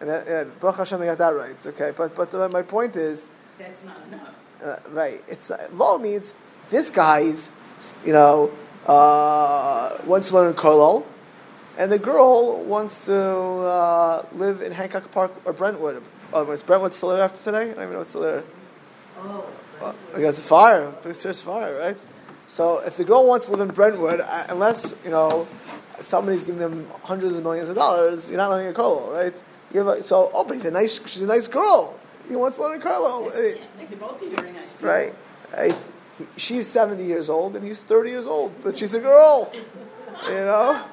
and 0.00 0.10
uh, 0.10 0.44
Baruch 0.60 0.76
Hashem, 0.76 1.00
they 1.00 1.06
got 1.06 1.18
that 1.18 1.34
right. 1.34 1.50
It's 1.52 1.66
okay. 1.66 1.92
But 1.96 2.14
but 2.14 2.34
uh, 2.34 2.48
my 2.52 2.62
point 2.62 2.96
is. 2.96 3.26
That's 3.58 3.84
not 3.84 3.96
enough. 4.08 4.34
Uh, 4.62 4.76
right. 4.90 5.22
It's 5.28 5.50
law 5.72 5.98
means 5.98 6.34
this 6.70 6.90
guy's, 6.90 7.48
you 8.04 8.12
know, 8.12 8.52
wants 10.06 10.28
to 10.28 10.34
learn 10.34 10.54
Kolol 10.54 11.04
and 11.76 11.90
the 11.90 11.98
girl 11.98 12.62
wants 12.64 13.04
to 13.06 13.16
uh, 13.16 14.26
live 14.32 14.62
in 14.62 14.72
Hancock 14.72 15.10
Park 15.10 15.32
or 15.44 15.52
Brentwood. 15.52 16.02
Oh, 16.32 16.50
is 16.50 16.62
Brentwood 16.62 16.94
still 16.94 17.10
there 17.10 17.24
after 17.24 17.42
today? 17.42 17.70
I 17.70 17.74
don't 17.74 17.82
even 17.82 17.92
know 17.92 17.98
what's 17.98 18.10
still 18.10 18.22
there. 18.22 18.44
Oh, 19.18 19.46
well, 19.80 19.94
it's 20.14 20.38
a 20.38 20.42
fire, 20.42 20.92
serious 21.12 21.40
fire, 21.40 21.78
right? 21.78 21.96
So 22.46 22.80
if 22.80 22.96
the 22.96 23.04
girl 23.04 23.26
wants 23.26 23.46
to 23.46 23.52
live 23.52 23.60
in 23.60 23.74
Brentwood, 23.74 24.20
unless 24.48 24.94
you 25.04 25.10
know 25.10 25.46
somebody's 26.00 26.44
giving 26.44 26.60
them 26.60 26.86
hundreds 27.02 27.36
of 27.36 27.42
millions 27.42 27.68
of 27.68 27.74
dollars, 27.74 28.28
you're 28.28 28.38
not 28.38 28.50
learning 28.50 28.68
a 28.68 28.74
Kolo, 28.74 29.12
right? 29.12 29.42
A, 29.74 30.02
so, 30.02 30.30
oh, 30.32 30.44
but 30.44 30.54
he's 30.54 30.64
a 30.64 30.70
nice, 30.70 31.00
she's 31.06 31.22
a 31.22 31.26
nice 31.26 31.48
girl. 31.48 31.98
He 32.28 32.36
wants 32.36 32.56
to 32.58 32.62
learn 32.62 32.80
Kolo. 32.80 33.30
They 33.30 33.56
both 33.96 34.20
be 34.20 34.28
very 34.28 34.52
nice 34.52 34.72
people. 34.72 34.88
Right, 34.88 35.14
right. 35.56 35.76
He, 36.18 36.26
she's 36.36 36.66
70 36.68 37.04
years 37.04 37.28
old 37.28 37.56
and 37.56 37.66
he's 37.66 37.80
30 37.80 38.10
years 38.10 38.26
old, 38.26 38.52
but 38.62 38.78
she's 38.78 38.94
a 38.94 39.00
girl. 39.00 39.52
You 40.26 40.30
know? 40.30 40.84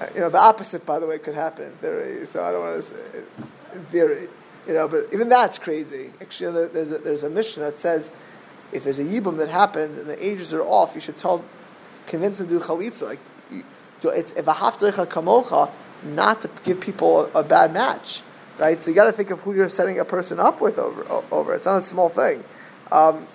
Uh, 0.00 0.06
you 0.14 0.20
know, 0.20 0.28
the 0.28 0.38
opposite, 0.38 0.84
by 0.84 0.98
the 0.98 1.06
way, 1.06 1.18
could 1.18 1.34
happen 1.34 1.66
in 1.66 1.72
theory. 1.74 2.26
So 2.26 2.42
I 2.42 2.50
don't 2.50 2.60
want 2.60 2.76
to 2.76 2.82
say 2.82 3.24
in 3.74 3.84
theory, 3.86 4.28
you 4.66 4.74
know, 4.74 4.88
but 4.88 5.06
even 5.12 5.28
that's 5.28 5.58
crazy. 5.58 6.10
Actually, 6.20 6.66
there's 6.68 6.90
a, 6.90 6.98
there's 6.98 7.22
a 7.22 7.30
mission 7.30 7.62
that 7.62 7.78
says 7.78 8.10
if 8.72 8.84
there's 8.84 8.98
a 8.98 9.04
yibum 9.04 9.38
that 9.38 9.48
happens 9.48 9.96
and 9.96 10.08
the 10.08 10.26
ages 10.26 10.52
are 10.52 10.62
off, 10.62 10.94
you 10.94 11.00
should 11.00 11.16
tell, 11.16 11.44
convince 12.06 12.38
them 12.38 12.48
to 12.48 12.58
do 12.58 12.60
chalitza. 12.60 13.02
Like, 13.02 13.20
you, 13.50 13.64
it's 14.04 14.32
if 14.32 14.46
a 14.46 14.52
haftecha 14.52 15.06
kamocha, 15.06 15.70
not 16.04 16.42
to 16.42 16.50
give 16.62 16.80
people 16.80 17.26
a, 17.34 17.40
a, 17.40 17.42
bad 17.42 17.72
match, 17.72 18.22
right? 18.58 18.82
So 18.82 18.90
you 18.90 18.94
got 18.94 19.06
to 19.06 19.12
think 19.12 19.30
of 19.30 19.40
who 19.40 19.54
you're 19.54 19.70
setting 19.70 19.98
a 19.98 20.04
person 20.04 20.38
up 20.38 20.60
with 20.60 20.78
over. 20.78 21.06
Over, 21.30 21.54
it's 21.54 21.64
not 21.64 21.78
a 21.78 21.82
small 21.82 22.08
thing. 22.08 22.44
Um, 22.92 23.26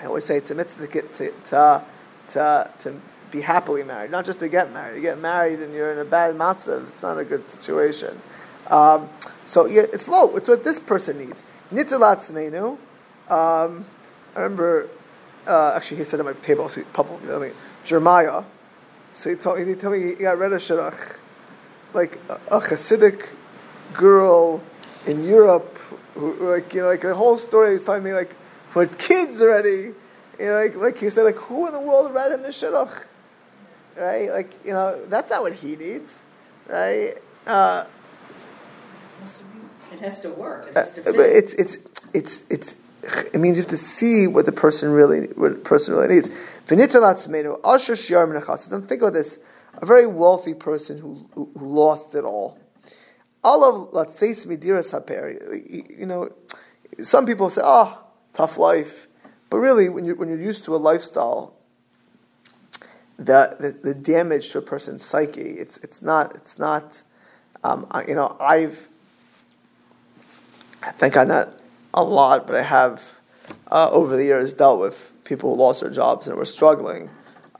I 0.00 0.06
always 0.06 0.24
say 0.24 0.36
it's 0.36 0.50
a 0.50 0.54
mitzvah 0.54 0.86
to, 0.86 1.02
to, 1.02 1.32
to, 1.46 1.84
to, 2.30 2.70
to 2.80 3.00
be 3.30 3.40
happily 3.40 3.82
married, 3.82 4.10
not 4.10 4.24
just 4.24 4.38
to 4.40 4.48
get 4.48 4.72
married. 4.72 4.96
You 4.96 5.02
get 5.02 5.18
married 5.18 5.60
and 5.60 5.74
you're 5.74 5.92
in 5.92 5.98
a 5.98 6.04
bad 6.04 6.34
matzav, 6.36 6.88
it's 6.88 7.02
not 7.02 7.18
a 7.18 7.24
good 7.24 7.50
situation. 7.50 8.20
Um, 8.68 9.08
so 9.46 9.66
yeah, 9.66 9.82
it's 9.92 10.08
low. 10.08 10.36
It's 10.36 10.48
what 10.48 10.64
this 10.64 10.78
person 10.78 11.18
needs. 11.18 11.42
Nitulat 11.72 12.78
Um 13.28 13.86
I 14.34 14.40
remember, 14.40 14.88
uh, 15.46 15.72
actually, 15.74 15.98
he 15.98 16.04
said 16.04 16.20
at 16.20 16.26
my 16.26 16.32
table, 16.34 16.70
publicly, 16.92 17.32
I 17.32 17.38
mean, 17.38 17.52
Jeremiah. 17.84 18.44
So 19.12 19.30
he 19.30 19.36
told, 19.36 19.58
he 19.58 19.74
told 19.74 19.94
me 19.94 20.08
he 20.08 20.14
got 20.14 20.38
rid 20.38 20.52
of 20.52 20.60
shidduch, 20.60 21.16
like 21.94 22.18
a, 22.28 22.34
a 22.56 22.60
Hasidic 22.60 23.28
girl 23.92 24.62
in 25.06 25.24
Europe, 25.24 25.76
who, 26.14 26.32
like 26.50 26.72
you 26.72 26.82
know, 26.82 26.88
like 26.88 27.00
the 27.02 27.14
whole 27.14 27.36
story. 27.36 27.72
He's 27.72 27.84
telling 27.84 28.04
me 28.04 28.12
like, 28.12 28.34
with 28.74 28.98
kids 28.98 29.42
already. 29.42 29.94
You 30.38 30.46
know, 30.46 30.54
like 30.54 30.76
like 30.76 30.98
he 30.98 31.10
said, 31.10 31.24
like 31.24 31.36
who 31.36 31.66
in 31.66 31.72
the 31.72 31.80
world 31.80 32.14
read 32.14 32.32
him 32.32 32.42
the 32.42 32.48
shidduch? 32.48 33.04
right? 33.96 34.30
Like 34.30 34.52
you 34.64 34.72
know, 34.72 35.04
that's 35.06 35.30
not 35.30 35.42
what 35.42 35.52
he 35.54 35.76
needs, 35.76 36.22
right? 36.68 37.14
Uh, 37.46 37.84
it 39.92 40.00
has 40.00 40.20
to 40.20 40.30
work. 40.30 40.68
It 40.68 40.76
has 40.76 40.92
to 40.92 41.00
uh, 41.02 41.12
but 41.12 41.20
it's 41.20 41.52
it's 41.54 41.78
it's 42.12 42.42
it's. 42.48 42.76
It 43.02 43.40
means 43.40 43.56
you 43.56 43.62
have 43.62 43.70
to 43.70 43.76
see 43.76 44.26
what 44.26 44.46
the 44.46 44.52
person 44.52 44.90
really 44.90 45.26
what 45.28 45.52
the 45.52 45.58
person 45.58 45.94
really 45.94 46.14
needs. 46.14 46.28
Don't 46.66 46.78
think 48.88 49.02
about 49.02 49.14
this: 49.14 49.38
a 49.74 49.86
very 49.86 50.06
wealthy 50.06 50.54
person 50.54 50.98
who 50.98 51.26
who, 51.34 51.50
lost 51.54 52.14
it 52.14 52.24
all. 52.24 52.58
All 53.42 53.64
of 53.64 53.92
haper. 54.90 55.36
You 55.64 56.06
know, 56.06 56.30
some 56.98 57.24
people 57.26 57.48
say, 57.48 57.62
"Oh, 57.64 57.98
tough 58.34 58.58
life," 58.58 59.06
but 59.48 59.58
really, 59.58 59.88
when 59.88 60.04
you 60.04 60.14
when 60.14 60.28
you're 60.28 60.42
used 60.42 60.64
to 60.66 60.74
a 60.74 60.78
lifestyle 60.78 61.54
the, 63.20 63.56
the, 63.60 63.92
the 63.92 63.94
damage 63.94 64.50
to 64.50 64.58
a 64.58 64.62
person's 64.62 65.04
psyche. 65.04 65.42
It's 65.42 65.76
it's 65.78 66.00
not 66.00 66.34
it's 66.34 66.58
not 66.58 67.02
um, 67.62 67.86
you 68.08 68.14
know 68.14 68.36
I've 68.40 68.88
think 70.92 71.16
I 71.16 71.24
not 71.24 71.59
a 71.94 72.02
lot, 72.02 72.46
but 72.46 72.56
I 72.56 72.62
have 72.62 73.12
uh, 73.68 73.90
over 73.90 74.16
the 74.16 74.24
years 74.24 74.52
dealt 74.52 74.80
with 74.80 75.12
people 75.24 75.54
who 75.54 75.60
lost 75.60 75.80
their 75.80 75.90
jobs 75.90 76.26
and 76.26 76.36
were 76.36 76.44
struggling, 76.44 77.10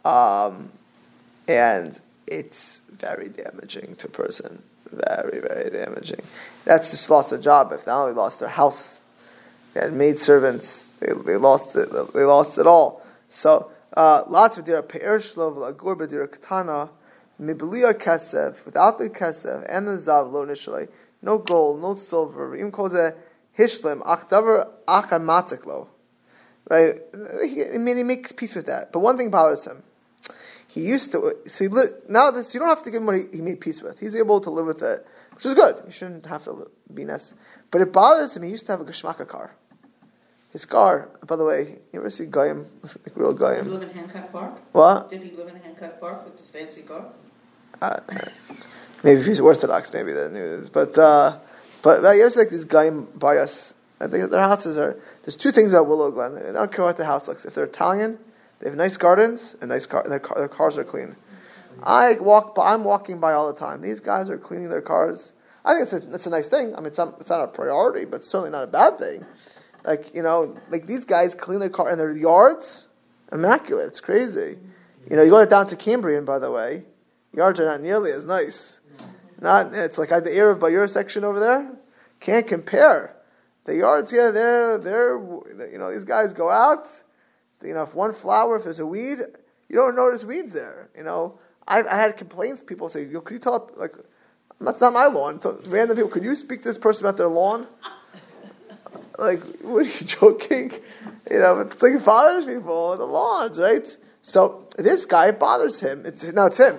um, 0.04 0.70
and 1.48 1.98
it's 2.26 2.80
very 2.90 3.28
damaging 3.28 3.96
to 3.96 4.06
a 4.06 4.10
person. 4.10 4.62
Very 4.92 5.40
very 5.40 5.70
damaging. 5.70 6.22
That's 6.64 6.90
just 6.90 7.08
lost 7.08 7.32
a 7.32 7.38
job. 7.38 7.72
If 7.72 7.84
they 7.84 7.92
only 7.92 8.12
lost 8.12 8.40
their 8.40 8.48
house, 8.48 8.98
they 9.72 9.80
had 9.80 9.92
maid 9.92 10.18
servants. 10.18 10.88
They, 10.98 11.12
they 11.12 11.36
lost 11.36 11.76
it. 11.76 11.90
They 12.12 12.24
lost 12.24 12.58
it 12.58 12.66
all. 12.66 13.02
So 13.28 13.70
uh, 13.94 14.24
lots 14.28 14.56
of 14.56 14.64
dira 14.64 14.82
pe'er 14.82 15.18
shlov 15.18 15.56
lagur 15.56 15.96
b'dira 15.96 16.30
katana 16.30 16.90
mibliya 17.40 17.94
kesef 17.94 18.64
without 18.64 18.98
the 18.98 19.08
kesef 19.08 19.64
and 19.68 19.88
the 19.88 19.92
zav 19.92 20.30
lo 20.30 20.44
nishlei 20.44 20.88
no 21.22 21.38
gold 21.38 21.80
no 21.80 21.94
silver 21.94 22.54
even 22.54 22.70
calls 22.70 22.94
a 22.94 23.14
hishlim 23.60 24.02
ach 24.14 24.28
davar 24.28 24.68
ach 24.88 25.66
lo 25.66 25.88
right 26.68 27.00
he, 27.44 27.64
I 27.74 27.78
mean 27.78 27.96
he 27.96 28.02
makes 28.02 28.32
peace 28.32 28.54
with 28.54 28.66
that 28.66 28.92
but 28.92 29.00
one 29.00 29.16
thing 29.18 29.30
bothers 29.30 29.66
him 29.66 29.82
he 30.66 30.82
used 30.82 31.12
to 31.12 31.34
so 31.46 31.64
he 31.64 31.68
li- 31.68 31.94
now 32.08 32.30
this 32.30 32.54
you 32.54 32.60
don't 32.60 32.68
have 32.68 32.82
to 32.84 32.90
give 32.90 33.00
him 33.00 33.06
what 33.06 33.16
he, 33.16 33.24
he, 33.32 33.42
made 33.42 33.60
peace 33.60 33.82
with 33.82 33.98
he's 33.98 34.16
able 34.16 34.40
to 34.40 34.50
live 34.50 34.66
with 34.66 34.82
it 34.82 35.06
which 35.34 35.46
is 35.46 35.54
good 35.54 35.76
you 35.86 35.92
shouldn't 35.92 36.26
have 36.26 36.44
to 36.44 36.70
be 36.92 37.04
nice 37.04 37.34
but 37.70 37.80
it 37.80 37.92
bothers 37.92 38.36
him 38.36 38.42
he 38.42 38.50
used 38.50 38.66
to 38.66 38.72
have 38.72 38.80
a 38.80 38.84
geshmaka 38.84 39.26
car 39.26 39.52
his 40.52 40.66
car, 40.66 41.08
by 41.26 41.36
the 41.36 41.44
way, 41.44 41.78
you 41.92 42.00
ever 42.00 42.10
see 42.10 42.26
Goyim, 42.26 42.66
like 42.82 43.16
real 43.16 43.32
Goyim? 43.32 43.64
Did 43.64 43.64
he 43.64 43.70
live 43.70 43.82
in 43.82 43.90
Hancock 43.90 44.32
Park? 44.32 44.60
What? 44.72 45.08
Did 45.08 45.22
he 45.22 45.30
live 45.30 45.48
in 45.48 45.56
Hancock 45.56 46.00
Park 46.00 46.24
with 46.24 46.36
this 46.36 46.50
fancy 46.50 46.82
car? 46.82 47.04
Uh, 47.80 48.00
maybe 49.04 49.20
if 49.20 49.26
he's 49.26 49.40
Orthodox, 49.40 49.92
maybe 49.92 50.12
that 50.12 50.32
news. 50.32 50.68
But 50.68 50.98
uh, 50.98 51.38
but 51.82 52.04
uh, 52.04 52.12
you 52.12 52.28
like 52.36 52.50
these 52.50 52.64
Goyim 52.64 53.08
bias? 53.14 53.74
I 54.00 54.06
think 54.06 54.30
their 54.30 54.40
houses 54.40 54.78
are. 54.78 55.00
There's 55.22 55.36
two 55.36 55.52
things 55.52 55.72
about 55.72 55.86
Willow 55.86 56.10
Glen. 56.10 56.36
I 56.38 56.52
don't 56.52 56.72
care 56.72 56.84
what 56.84 56.96
the 56.96 57.04
house 57.04 57.28
looks. 57.28 57.44
If 57.44 57.54
they're 57.54 57.64
Italian, 57.64 58.18
they 58.58 58.68
have 58.68 58.76
nice 58.76 58.96
gardens 58.96 59.56
and 59.60 59.68
nice 59.68 59.86
car. 59.86 60.08
Their, 60.08 60.18
car, 60.18 60.38
their 60.38 60.48
cars 60.48 60.78
are 60.78 60.84
clean. 60.84 61.16
I 61.82 62.14
walk. 62.14 62.54
By, 62.54 62.72
I'm 62.72 62.84
walking 62.84 63.20
by 63.20 63.32
all 63.32 63.52
the 63.52 63.58
time. 63.58 63.82
These 63.82 64.00
guys 64.00 64.30
are 64.30 64.38
cleaning 64.38 64.70
their 64.70 64.80
cars. 64.80 65.32
I 65.64 65.74
think 65.74 65.92
it's 65.92 65.92
a, 65.92 66.14
it's 66.14 66.26
a 66.26 66.30
nice 66.30 66.48
thing. 66.48 66.74
I 66.74 66.78
mean, 66.78 66.86
it's 66.86 66.98
not, 66.98 67.16
it's 67.20 67.28
not 67.28 67.44
a 67.44 67.48
priority, 67.48 68.06
but 68.06 68.24
certainly 68.24 68.50
not 68.50 68.64
a 68.64 68.66
bad 68.66 68.98
thing. 68.98 69.26
Like, 69.84 70.14
you 70.14 70.22
know, 70.22 70.56
like 70.70 70.86
these 70.86 71.04
guys 71.04 71.34
clean 71.34 71.60
their 71.60 71.68
car 71.68 71.90
in 71.90 71.98
their 71.98 72.10
yards, 72.10 72.86
immaculate. 73.32 73.88
It's 73.88 74.00
crazy. 74.00 74.56
You 75.08 75.16
know, 75.16 75.22
you 75.22 75.30
go 75.30 75.44
down 75.46 75.66
to 75.68 75.76
Cambrian, 75.76 76.24
by 76.24 76.38
the 76.38 76.50
way, 76.50 76.84
yards 77.34 77.60
are 77.60 77.66
not 77.66 77.80
nearly 77.80 78.10
as 78.12 78.24
nice. 78.24 78.79
Not 79.40 79.74
it's 79.74 79.98
like 79.98 80.10
the 80.10 80.40
of 80.40 80.72
your 80.72 80.88
section 80.88 81.24
over 81.24 81.40
there. 81.40 81.72
Can't 82.20 82.46
compare. 82.46 83.16
The 83.64 83.76
yards 83.76 84.10
here, 84.10 84.32
they're 84.32 84.78
they're 84.78 85.18
you 85.70 85.78
know 85.78 85.92
these 85.92 86.04
guys 86.04 86.32
go 86.32 86.50
out. 86.50 86.88
You 87.62 87.74
know, 87.74 87.82
if 87.82 87.94
one 87.94 88.12
flower, 88.12 88.56
if 88.56 88.64
there's 88.64 88.78
a 88.78 88.86
weed, 88.86 89.18
you 89.68 89.76
don't 89.76 89.94
notice 89.94 90.24
weeds 90.24 90.52
there. 90.52 90.88
You 90.96 91.04
know, 91.04 91.38
I, 91.68 91.82
I 91.82 91.96
had 91.96 92.16
complaints. 92.16 92.62
People 92.62 92.88
say, 92.88 93.06
"Yo, 93.06 93.20
could 93.20 93.34
you 93.34 93.40
tell 93.40 93.70
like 93.76 93.94
that's 94.60 94.80
not 94.80 94.92
my 94.92 95.06
lawn?" 95.06 95.40
So 95.40 95.60
random 95.68 95.96
people, 95.96 96.10
could 96.10 96.24
you 96.24 96.34
speak 96.34 96.62
to 96.62 96.68
this 96.68 96.78
person 96.78 97.06
about 97.06 97.16
their 97.16 97.28
lawn? 97.28 97.66
like, 99.18 99.40
what 99.62 99.86
are 99.86 99.88
you 99.88 100.06
joking? 100.06 100.72
You 101.30 101.38
know, 101.38 101.60
it's 101.60 101.82
like 101.82 101.92
it 101.92 102.04
bothers 102.04 102.46
people 102.46 102.96
the 102.96 103.04
lawns, 103.04 103.60
right? 103.60 103.96
So 104.22 104.68
this 104.76 105.06
guy 105.06 105.30
bothers 105.30 105.80
him. 105.80 106.04
It's 106.04 106.32
now 106.32 106.46
it's 106.46 106.58
him. 106.58 106.78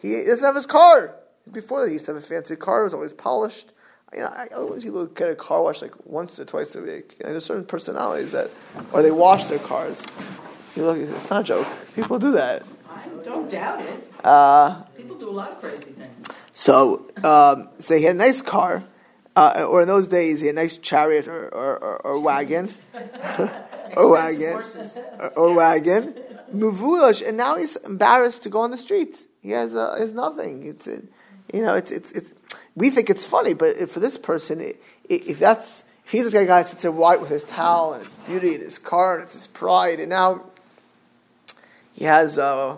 He 0.00 0.24
doesn't 0.24 0.44
have 0.44 0.54
his 0.54 0.66
car. 0.66 1.14
Before 1.52 1.80
that, 1.82 1.88
he 1.88 1.94
used 1.94 2.06
to 2.06 2.14
have 2.14 2.22
a 2.22 2.26
fancy 2.26 2.56
car. 2.56 2.80
It 2.80 2.84
was 2.84 2.94
always 2.94 3.12
polished. 3.12 3.72
You 4.14 4.20
know, 4.20 4.26
I 4.26 4.46
always 4.56 4.82
people 4.82 5.06
get 5.06 5.28
a 5.28 5.34
car 5.34 5.62
wash 5.62 5.82
like 5.82 5.92
once 6.06 6.38
or 6.38 6.44
twice 6.44 6.74
a 6.74 6.80
week. 6.82 7.16
You 7.18 7.26
know, 7.26 7.32
there's 7.32 7.44
certain 7.44 7.64
personalities 7.64 8.32
that, 8.32 8.54
or 8.92 9.02
they 9.02 9.10
wash 9.10 9.44
their 9.46 9.58
cars. 9.58 10.04
You 10.76 10.86
look, 10.86 10.98
it's 10.98 11.30
not 11.30 11.40
a 11.40 11.44
joke. 11.44 11.66
People 11.94 12.18
do 12.18 12.32
that. 12.32 12.62
I 12.88 13.06
don't 13.22 13.48
doubt 13.48 13.80
it. 13.80 14.12
Uh, 14.24 14.82
People 14.96 15.16
do 15.16 15.28
a 15.28 15.30
lot 15.30 15.50
of 15.52 15.60
crazy 15.60 15.92
things. 15.92 16.28
so, 16.54 17.08
um, 17.24 17.68
so 17.78 17.96
he 17.96 18.04
had 18.04 18.14
a 18.14 18.18
nice 18.18 18.42
car, 18.42 18.82
uh, 19.34 19.66
or 19.68 19.82
in 19.82 19.88
those 19.88 20.08
days 20.08 20.40
he 20.40 20.46
had 20.46 20.56
a 20.56 20.60
nice 20.60 20.76
chariot 20.78 21.26
or, 21.28 21.48
or, 21.48 21.78
or, 21.78 21.96
or 22.06 22.20
wagon, 22.20 22.68
or 23.96 24.10
wagon, 24.10 24.62
or, 25.18 25.30
or 25.36 25.54
wagon, 25.54 26.14
muvulish, 26.54 27.26
and 27.26 27.36
now 27.36 27.56
he's 27.56 27.76
embarrassed 27.76 28.42
to 28.44 28.48
go 28.48 28.60
on 28.60 28.70
the 28.70 28.78
street. 28.78 29.26
He 29.42 29.50
has, 29.50 29.74
uh, 29.76 29.96
has 29.96 30.12
nothing. 30.12 30.66
It's, 30.66 30.88
uh, 30.88 31.00
you 31.52 31.62
know, 31.62 31.74
it's, 31.74 31.90
it's, 31.90 32.12
it's. 32.12 32.34
We 32.74 32.90
think 32.90 33.08
it's 33.08 33.24
funny, 33.24 33.54
but 33.54 33.88
for 33.90 34.00
this 34.00 34.18
person, 34.18 34.60
it, 34.60 34.82
it, 35.08 35.28
if 35.28 35.38
that's 35.38 35.82
if 36.04 36.12
he's 36.12 36.24
this 36.24 36.32
guy, 36.32 36.44
guy 36.44 36.62
sits 36.62 36.82
there 36.82 36.92
white 36.92 37.20
with 37.20 37.30
his 37.30 37.42
towel 37.42 37.94
and 37.94 38.04
his 38.04 38.14
beauty 38.14 38.54
and 38.54 38.62
his 38.62 38.78
car 38.78 39.14
and 39.14 39.24
it's 39.24 39.32
his 39.32 39.46
pride, 39.46 39.98
and 39.98 40.10
now 40.10 40.42
he 41.94 42.04
has 42.04 42.38
uh, 42.38 42.76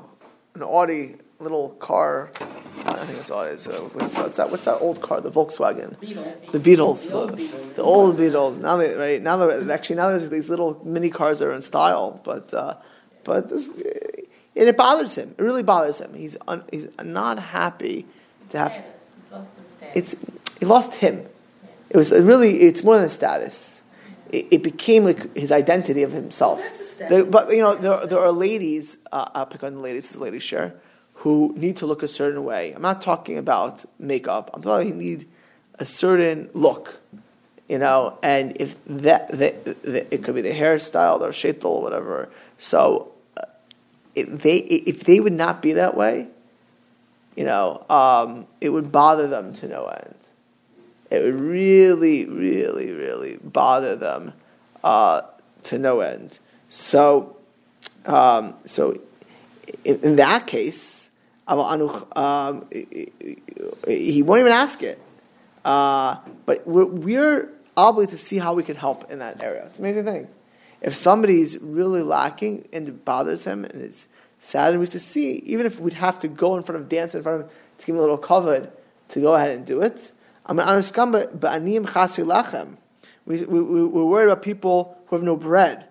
an 0.55 0.63
Audi 0.63 1.17
little 1.39 1.71
car. 1.71 2.31
I 2.87 3.05
think 3.05 3.19
that's 3.19 3.31
all 3.31 3.43
it 3.43 3.53
is. 3.53 3.67
What's, 3.67 4.17
what's 4.17 4.37
that? 4.39 4.51
What's 4.51 4.65
that 4.65 4.79
old 4.79 5.03
car? 5.03 5.21
The 5.21 5.31
Volkswagen. 5.31 5.99
Beetle. 6.01 6.37
The 6.53 6.59
Beatles. 6.59 7.07
The 7.07 7.13
old 7.13 7.37
Beetle. 7.37 7.61
The 7.77 7.83
old 7.83 8.17
Beatles. 8.17 8.59
Now 8.61 8.77
they 8.77 8.95
right 8.95 9.21
now 9.21 9.37
they're 9.37 9.71
actually 9.71 9.97
now 9.97 10.09
there's 10.09 10.31
these 10.31 10.49
little 10.49 10.81
mini 10.85 11.11
cars 11.11 11.41
that 11.41 11.49
are 11.49 11.53
in 11.53 11.63
style, 11.63 12.21
but 12.25 12.55
uh, 12.55 12.77
but 13.25 13.51
this 13.51 13.69
and 13.69 14.69
it 14.69 14.77
bothers 14.77 15.17
him. 15.17 15.35
It 15.37 15.43
really 15.43 15.63
bothers 15.63 16.01
him. 16.01 16.15
He's 16.15 16.37
un, 16.47 16.65
he's 16.71 16.89
not 17.03 17.39
happy 17.39 18.07
to 18.50 18.59
have. 18.59 18.85
It's 19.95 20.14
he 20.59 20.67
lost 20.67 20.95
him. 20.95 21.26
It 21.90 21.97
was 21.97 22.12
really. 22.12 22.61
It's 22.62 22.83
more 22.85 22.97
than 22.97 23.05
a 23.05 23.09
status. 23.09 23.81
It, 24.31 24.47
it 24.50 24.62
became 24.62 25.05
like 25.05 25.35
his 25.37 25.50
identity 25.52 26.02
of 26.02 26.12
himself. 26.12 26.61
That's 26.61 26.81
a 26.81 26.85
status. 26.85 27.11
There- 27.11 27.25
but 27.25 27.50
you 27.50 27.62
know 27.62 27.75
there 27.75 28.07
there 28.07 28.19
are 28.19 28.33
ladies. 28.33 28.99
Uh, 29.11 29.28
I'll 29.35 29.47
pick 29.47 29.62
on 29.62 29.75
the 29.75 29.81
ladies. 29.81 30.05
This 30.09 30.14
is 30.17 30.21
lady 30.21 30.38
share 30.38 30.75
who 31.14 31.52
need 31.57 31.76
to 31.78 31.87
look 31.87 32.02
a 32.02 32.09
certain 32.09 32.45
way. 32.45 32.73
I'm 32.73 32.83
not 32.83 33.02
talking 33.02 33.38
about 33.38 33.85
makeup. 33.99 34.50
I'm 34.55 34.62
talking 34.62 34.88
you 34.88 34.95
need 34.95 35.28
a 35.78 35.87
certain 35.87 36.49
look. 36.55 37.00
You 37.69 37.76
know, 37.76 38.19
and 38.23 38.57
if 38.59 38.83
that, 38.87 39.28
that, 39.28 39.64
that 39.83 40.14
it 40.14 40.25
could 40.25 40.35
be 40.35 40.40
the 40.40 40.55
hairstyle, 40.55 41.21
or 41.21 41.31
shaitel, 41.31 41.67
or 41.67 41.83
whatever. 41.83 42.31
So, 42.57 43.12
uh, 43.37 43.43
if 44.14 44.40
they 44.43 44.57
if 44.59 45.05
they 45.05 45.21
would 45.21 45.35
not 45.35 45.61
be 45.61 45.75
that 45.75 45.95
way, 45.95 46.28
you 47.38 47.45
know, 47.45 47.87
um, 47.88 48.49
it 48.61 48.68
would 48.71 48.90
bother 48.90 49.28
them 49.28 49.52
to 49.52 49.68
no 49.68 49.87
end. 49.87 50.16
It 51.09 51.23
would 51.23 51.40
really, 51.40 52.25
really, 52.25 52.90
really 52.90 53.37
bother 53.37 53.95
them 53.95 54.33
uh, 54.83 55.22
to 55.62 55.79
no 55.79 56.01
end. 56.01 56.40
So, 56.68 57.37
um, 58.07 58.57
so 58.64 59.01
in, 59.85 60.01
in 60.01 60.16
that 60.16 60.48
case, 60.48 61.11
um, 61.46 62.66
he 63.87 64.22
won't 64.24 64.40
even 64.40 64.53
ask 64.53 64.83
it. 64.83 65.01
Uh, 65.64 66.16
but 66.44 66.66
we're, 66.66 66.87
we're 66.87 67.53
obligated 67.77 68.18
to 68.18 68.24
see 68.24 68.38
how 68.38 68.55
we 68.55 68.64
can 68.64 68.74
help 68.74 69.12
in 69.12 69.20
that 69.20 69.40
area. 69.44 69.64
It's 69.66 69.79
an 69.79 69.85
amazing 69.85 70.07
thing. 70.07 70.29
If 70.81 70.96
somebody's 70.96 71.57
really 71.59 72.03
lacking 72.03 72.66
and 72.72 72.88
it 72.88 73.05
bothers 73.05 73.44
him 73.44 73.64
and 73.64 73.81
it's 73.81 74.08
sad, 74.40 74.70
and 74.70 74.81
we 74.81 74.87
have 74.87 74.92
to 74.92 75.01
see, 75.01 75.33
even 75.46 75.66
if 75.66 75.79
we'd 75.81 75.94
have 75.94 76.18
to 76.20 76.29
go 76.29 76.57
in 76.57 76.62
front 76.62 76.81
of, 76.81 76.88
dance 76.88 77.14
in 77.14 77.22
front 77.22 77.42
of 77.42 77.51
to 77.79 77.87
give 77.87 77.94
him 77.94 77.98
a 77.98 78.01
little 78.01 78.18
covered, 78.18 78.70
to 79.11 79.20
go 79.20 79.35
ahead 79.35 79.51
and 79.51 79.64
do 79.66 79.83
it. 79.83 80.12
I 80.46 80.53
mean, 80.53 80.66
understand, 80.66 81.12
but 81.12 81.44
anim 81.44 81.85
lachem. 81.87 82.77
We, 83.27 83.44
we, 83.44 83.61
we- 83.61 83.85
we're 83.85 84.05
worried 84.05 84.31
about 84.31 84.42
people 84.42 84.98
who 85.07 85.16
have 85.16 85.24
no 85.24 85.37
bread. 85.37 85.85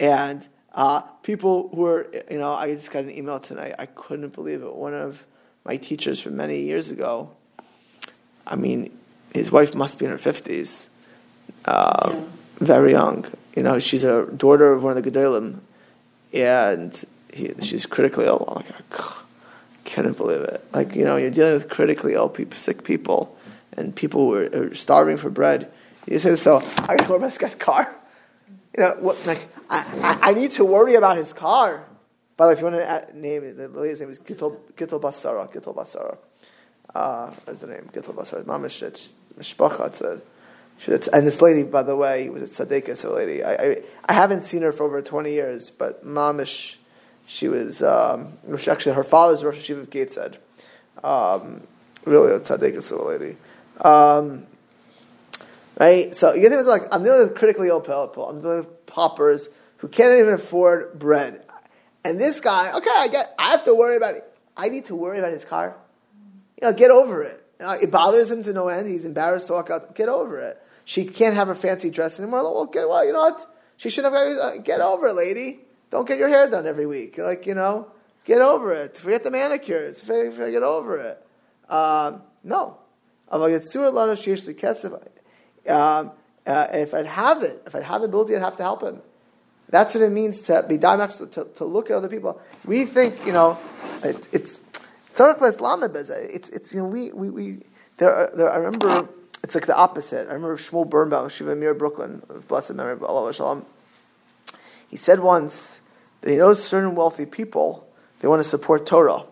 And 0.00 0.46
uh, 0.74 1.00
people 1.22 1.70
who 1.74 1.86
are, 1.86 2.06
you 2.30 2.38
know, 2.38 2.52
I 2.52 2.74
just 2.74 2.90
got 2.90 3.04
an 3.04 3.10
email 3.10 3.40
tonight. 3.40 3.74
I 3.78 3.86
couldn't 3.86 4.34
believe 4.34 4.62
it. 4.62 4.74
One 4.74 4.92
of 4.94 5.24
my 5.64 5.76
teachers 5.76 6.20
from 6.20 6.36
many 6.36 6.60
years 6.62 6.90
ago, 6.90 7.30
I 8.46 8.56
mean, 8.56 8.96
his 9.32 9.50
wife 9.50 9.74
must 9.74 9.98
be 9.98 10.04
in 10.04 10.10
her 10.10 10.18
50s, 10.18 10.88
uh, 11.64 12.10
Young. 12.12 12.32
very 12.58 12.90
young. 12.92 13.24
You 13.56 13.62
know, 13.62 13.78
she's 13.78 14.04
a 14.04 14.26
daughter 14.26 14.72
of 14.72 14.82
one 14.82 14.96
of 14.96 15.02
the 15.02 15.10
Gedolim, 15.10 15.60
and 16.32 17.04
he, 17.34 17.52
she's 17.60 17.86
critically 17.86 18.26
ill. 18.26 18.44
I'm 18.48 18.54
like, 18.56 19.00
I 19.00 19.22
couldn't 19.84 20.16
believe 20.16 20.40
it. 20.40 20.64
Like, 20.72 20.94
you 20.94 21.04
know, 21.04 21.16
you're 21.16 21.30
dealing 21.30 21.54
with 21.54 21.68
critically 21.68 22.14
ill 22.14 22.28
people, 22.28 22.56
sick 22.56 22.84
people, 22.84 23.36
and 23.76 23.94
people 23.94 24.20
who 24.20 24.34
are, 24.34 24.68
are 24.68 24.74
starving 24.74 25.16
for 25.16 25.30
bread. 25.30 25.70
You 26.06 26.18
say, 26.18 26.36
so 26.36 26.58
I 26.78 26.96
got 26.96 26.98
to 26.98 27.08
worry 27.08 27.16
about 27.16 27.28
this 27.28 27.38
guy's 27.38 27.54
car. 27.54 27.94
You 28.76 28.84
know, 28.84 28.96
what, 29.00 29.26
like, 29.26 29.48
I, 29.70 29.84
I, 30.02 30.30
I 30.30 30.34
need 30.34 30.52
to 30.52 30.64
worry 30.64 30.94
about 30.94 31.16
his 31.16 31.32
car. 31.32 31.84
By 32.36 32.46
the 32.46 32.48
way, 32.48 32.52
if 32.54 32.58
you 32.60 32.64
want 32.66 32.76
to 32.76 32.88
add- 32.88 33.14
name 33.14 33.56
the 33.56 33.68
lady's 33.68 34.00
name 34.00 34.10
is 34.10 34.18
Gittel, 34.18 34.58
Gittel 34.76 35.00
Basara. 35.00 35.52
Gittel 35.52 35.74
Basara. 35.74 36.18
Uh, 36.94 37.32
what's 37.44 37.60
the 37.60 37.68
name? 37.68 37.88
Gittel 37.92 38.14
Basara. 38.14 38.44
Mamish, 38.44 38.82
it's 38.82 39.12
a, 39.98 40.20
and 41.12 41.26
this 41.26 41.40
lady, 41.40 41.62
by 41.62 41.82
the 41.82 41.96
way, 41.96 42.28
was 42.28 42.60
a 42.60 42.66
tzaddik, 42.66 42.96
so 42.96 43.14
lady. 43.14 43.42
I, 43.42 43.54
I, 43.54 43.82
I 44.06 44.12
haven't 44.12 44.44
seen 44.44 44.62
her 44.62 44.72
for 44.72 44.84
over 44.84 45.00
20 45.00 45.32
years, 45.32 45.70
but 45.70 46.04
Mamish, 46.04 46.76
she 47.26 47.48
was, 47.48 47.82
um, 47.82 48.38
actually, 48.68 48.94
her 48.94 49.04
father's 49.04 49.44
Rosh 49.44 49.58
Hashiva 49.58 49.80
of 49.80 49.90
Gateshead. 49.90 50.38
Um, 51.02 51.66
really 52.04 52.32
a 52.32 52.40
tzaddik, 52.40 52.82
so 52.82 53.04
lady. 53.04 53.36
Um, 53.80 54.46
Right? 55.78 56.14
So 56.14 56.34
you 56.34 56.40
get 56.40 56.50
things 56.50 56.66
like 56.66 56.82
I'm 56.92 57.02
dealing 57.02 57.28
with 57.28 57.36
critically 57.36 57.68
ill 57.68 57.80
people. 57.80 58.28
I'm 58.28 58.40
dealing 58.40 58.58
with 58.58 58.86
paupers 58.86 59.48
who 59.78 59.88
can't 59.88 60.18
even 60.18 60.34
afford 60.34 60.98
bread. 60.98 61.44
And 62.04 62.20
this 62.20 62.40
guy, 62.40 62.72
okay, 62.76 62.90
I 62.90 63.08
get. 63.08 63.34
I 63.38 63.50
have 63.50 63.64
to 63.64 63.74
worry 63.74 63.96
about 63.96 64.14
it. 64.14 64.24
I 64.56 64.68
need 64.68 64.86
to 64.86 64.94
worry 64.94 65.18
about 65.18 65.32
his 65.32 65.44
car. 65.44 65.76
You 66.60 66.68
know, 66.68 66.74
get 66.74 66.90
over 66.90 67.22
it. 67.22 67.44
Uh, 67.60 67.76
it 67.82 67.90
bothers 67.90 68.30
him 68.30 68.42
to 68.44 68.52
no 68.52 68.68
end. 68.68 68.88
He's 68.88 69.04
embarrassed 69.04 69.48
to 69.48 69.54
walk 69.54 69.70
out. 69.70 69.94
Get 69.94 70.08
over 70.08 70.38
it. 70.38 70.60
She 70.84 71.06
can't 71.06 71.34
have 71.34 71.48
her 71.48 71.54
fancy 71.54 71.90
dress 71.90 72.20
anymore. 72.20 72.42
Well, 72.42 72.66
get 72.66 72.88
well. 72.88 73.04
You 73.04 73.12
know 73.12 73.20
what? 73.20 73.50
She 73.76 73.90
shouldn't 73.90 74.14
have. 74.14 74.36
Uh, 74.36 74.58
get 74.58 74.80
over 74.80 75.08
it, 75.08 75.14
lady. 75.14 75.60
Don't 75.90 76.08
get 76.08 76.18
your 76.18 76.28
hair 76.28 76.50
done 76.50 76.66
every 76.66 76.86
week. 76.86 77.18
Like, 77.18 77.46
you 77.46 77.54
know, 77.54 77.88
get 78.24 78.40
over 78.40 78.72
it. 78.72 78.96
Forget 78.96 79.24
the 79.24 79.30
manicures. 79.30 80.00
Forget 80.00 80.62
over 80.62 80.98
it. 80.98 81.26
Um, 81.68 82.22
no. 82.42 82.78
Um, 83.30 83.42
uh, 86.46 86.66
if 86.72 86.94
I'd 86.94 87.06
have 87.06 87.42
it, 87.42 87.62
if 87.66 87.74
I'd 87.74 87.82
have 87.82 88.02
the 88.02 88.08
ability, 88.08 88.36
I'd 88.36 88.42
have 88.42 88.56
to 88.58 88.62
help 88.62 88.82
him. 88.82 89.00
That's 89.70 89.94
what 89.94 90.04
it 90.04 90.10
means 90.10 90.42
to 90.42 90.64
be 90.68 90.76
dynamic, 90.76 91.16
to, 91.32 91.48
to 91.56 91.64
look 91.64 91.90
at 91.90 91.96
other 91.96 92.08
people. 92.08 92.40
We 92.64 92.84
think, 92.84 93.26
you 93.26 93.32
know, 93.32 93.58
it, 94.04 94.28
it's 94.30 94.58
it's 96.34 96.48
it's 96.50 96.74
you 96.74 96.80
know 96.80 96.86
we 96.86 97.12
we, 97.12 97.30
we 97.30 97.58
there, 97.98 98.12
are, 98.12 98.30
there 98.34 98.50
I 98.50 98.56
remember 98.56 99.08
it's 99.42 99.54
like 99.54 99.66
the 99.66 99.76
opposite. 99.76 100.28
I 100.28 100.32
remember 100.32 100.56
Shmuel 100.56 100.88
Birnbaum, 100.88 101.28
Shiva 101.28 101.54
Mir 101.54 101.74
Brooklyn, 101.74 102.22
blessed 102.48 102.74
memory 102.74 102.92
of 102.92 103.04
Allah 103.04 103.32
Shalom. 103.32 103.64
He 104.94 104.98
said 104.98 105.18
once 105.18 105.80
that 106.20 106.30
he 106.30 106.36
knows 106.36 106.62
certain 106.62 106.94
wealthy 106.94 107.26
people 107.26 107.84
they 108.20 108.28
want 108.28 108.38
to 108.38 108.48
support 108.48 108.86
Torah. 108.86 109.24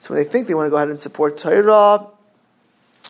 So 0.00 0.12
when 0.12 0.20
they 0.20 0.28
think 0.28 0.48
they 0.48 0.54
want 0.54 0.66
to 0.66 0.70
go 0.70 0.76
ahead 0.76 0.88
and 0.88 1.00
support 1.00 1.38
Torah, 1.38 2.08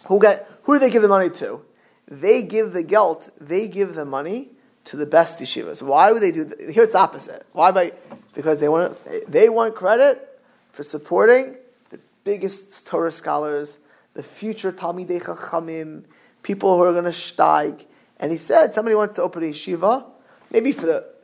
who 0.06 0.20
get 0.20 0.50
who 0.64 0.74
do 0.74 0.80
they 0.80 0.90
give 0.90 1.00
the 1.00 1.08
money 1.08 1.30
to? 1.30 1.62
They 2.06 2.42
give 2.42 2.74
the 2.74 2.82
gelt, 2.82 3.30
they 3.40 3.68
give 3.68 3.94
the 3.94 4.04
money 4.04 4.50
to 4.84 4.98
the 4.98 5.06
best 5.06 5.40
yeshivas. 5.40 5.80
Why 5.80 6.12
would 6.12 6.20
they 6.20 6.30
do 6.30 6.44
th- 6.44 6.74
here 6.74 6.84
it's 6.84 6.94
opposite. 6.94 7.46
Why 7.52 7.90
because 8.34 8.60
they 8.60 8.68
want 8.68 8.98
they 9.26 9.48
want 9.48 9.74
credit 9.74 10.38
for 10.74 10.82
supporting 10.82 11.56
the 11.88 12.00
biggest 12.24 12.86
Torah 12.86 13.12
scholars, 13.12 13.78
the 14.12 14.22
future 14.22 14.72
Talmidei 14.72 15.22
Chachamim, 15.22 16.04
people 16.42 16.76
who 16.76 16.82
are 16.82 16.92
going 16.92 17.04
to 17.04 17.10
steig. 17.12 17.86
And 18.20 18.30
he 18.30 18.36
said 18.36 18.74
somebody 18.74 18.94
wants 18.94 19.16
to 19.16 19.22
open 19.22 19.42
a 19.42 19.46
yeshiva, 19.46 20.04
maybe 20.50 20.72
for 20.72 20.84
the 20.84 21.17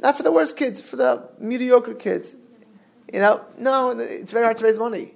not 0.00 0.16
for 0.16 0.22
the 0.22 0.32
worst 0.32 0.56
kids, 0.56 0.80
for 0.80 0.96
the 0.96 1.28
mediocre 1.38 1.94
kids. 1.94 2.34
You 3.12 3.20
know, 3.20 3.44
no, 3.58 3.90
it's 3.98 4.32
very 4.32 4.44
hard 4.44 4.56
to 4.58 4.64
raise 4.64 4.78
money. 4.78 5.14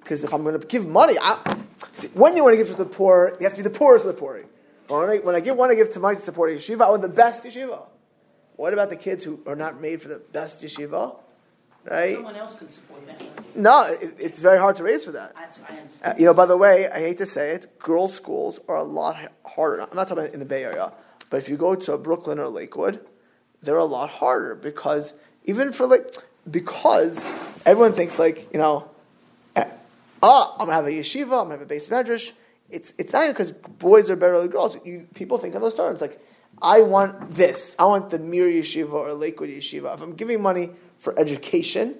Because 0.00 0.24
if 0.24 0.32
I'm 0.32 0.42
going 0.44 0.58
to 0.58 0.66
give 0.66 0.86
money, 0.86 1.14
I, 1.20 1.56
See, 1.94 2.08
when 2.08 2.36
you 2.36 2.42
want 2.44 2.54
to 2.54 2.56
give 2.56 2.68
to 2.68 2.74
the 2.76 2.86
poor, 2.86 3.36
you 3.40 3.44
have 3.44 3.52
to 3.54 3.58
be 3.58 3.62
the 3.68 3.76
poorest 3.76 4.06
of 4.06 4.14
the 4.14 4.20
poor. 4.20 4.42
When 4.88 5.10
I, 5.10 5.16
when 5.18 5.34
I 5.34 5.40
give, 5.40 5.56
want 5.56 5.70
to 5.72 5.76
give 5.76 5.90
to 5.90 6.00
money 6.00 6.16
to 6.16 6.22
support 6.22 6.50
a 6.50 6.54
yeshiva, 6.56 6.82
I 6.82 6.90
want 6.90 7.02
the 7.02 7.08
best 7.08 7.44
yeshiva. 7.44 7.82
What 8.54 8.72
about 8.72 8.88
the 8.88 8.96
kids 8.96 9.24
who 9.24 9.40
are 9.46 9.56
not 9.56 9.80
made 9.80 10.00
for 10.00 10.08
the 10.08 10.18
best 10.32 10.62
yeshiva? 10.62 11.16
Right? 11.84 12.14
Someone 12.14 12.36
else 12.36 12.54
could 12.58 12.72
support 12.72 13.06
that. 13.06 13.22
No, 13.54 13.84
it, 13.88 14.14
it's 14.18 14.40
very 14.40 14.58
hard 14.58 14.76
to 14.76 14.84
raise 14.84 15.04
for 15.04 15.12
that. 15.12 15.32
I 15.36 15.42
Uh, 15.44 15.78
understand. 15.78 16.18
you 16.18 16.24
know, 16.24 16.34
by 16.34 16.46
the 16.46 16.56
way, 16.56 16.88
I 16.88 16.98
hate 17.00 17.18
to 17.18 17.26
say 17.26 17.50
it, 17.50 17.78
girls' 17.78 18.14
schools 18.14 18.58
are 18.68 18.76
a 18.76 18.82
lot 18.82 19.16
harder. 19.44 19.82
I'm 19.82 19.94
not 19.94 20.08
talking 20.08 20.24
about 20.24 20.34
in 20.34 20.40
the 20.40 20.46
Bay 20.46 20.64
Area, 20.64 20.92
but 21.30 21.36
if 21.38 21.48
you 21.48 21.56
go 21.56 21.74
to 21.74 21.96
Brooklyn 21.98 22.38
or 22.38 22.48
Lakewood, 22.48 23.06
they're 23.62 23.76
a 23.76 23.84
lot 23.84 24.10
harder 24.10 24.54
because 24.54 25.14
even 25.44 25.72
for 25.72 25.86
like 25.86 26.14
because 26.50 27.26
everyone 27.64 27.92
thinks 27.92 28.18
like 28.18 28.52
you 28.52 28.58
know, 28.58 28.88
eh, 29.54 29.68
ah, 30.22 30.52
I'm 30.58 30.66
gonna 30.66 30.72
have 30.72 30.86
a 30.86 30.90
yeshiva, 30.90 31.22
I'm 31.22 31.28
gonna 31.28 31.50
have 31.52 31.62
a 31.62 31.66
base 31.66 31.88
medrash. 31.88 32.32
It's 32.70 32.92
it's 32.98 33.12
not 33.12 33.22
even 33.22 33.32
because 33.32 33.52
boys 33.52 34.10
are 34.10 34.16
better 34.16 34.40
than 34.40 34.50
girls. 34.50 34.76
You, 34.84 35.08
people 35.14 35.38
think 35.38 35.54
in 35.54 35.60
those 35.60 35.74
terms 35.74 36.00
like, 36.00 36.20
I 36.60 36.80
want 36.80 37.30
this. 37.32 37.76
I 37.78 37.84
want 37.84 38.10
the 38.10 38.18
Mir 38.18 38.46
Yeshiva 38.46 38.92
or 38.92 39.12
Lakewood 39.12 39.50
Yeshiva. 39.50 39.94
If 39.94 40.00
I'm 40.00 40.14
giving 40.14 40.42
money 40.42 40.70
for 40.98 41.18
education, 41.18 41.96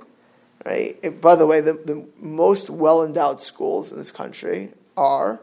right? 0.65 1.21
By 1.21 1.37
the 1.37 1.47
way, 1.47 1.61
the, 1.61 1.75
the 1.75 2.07
most 2.19 2.71
well 2.71 3.05
endowed 3.05 3.43
schools 3.43 3.93
in 3.93 3.99
this 3.99 4.11
country 4.11 4.73
are 4.97 5.41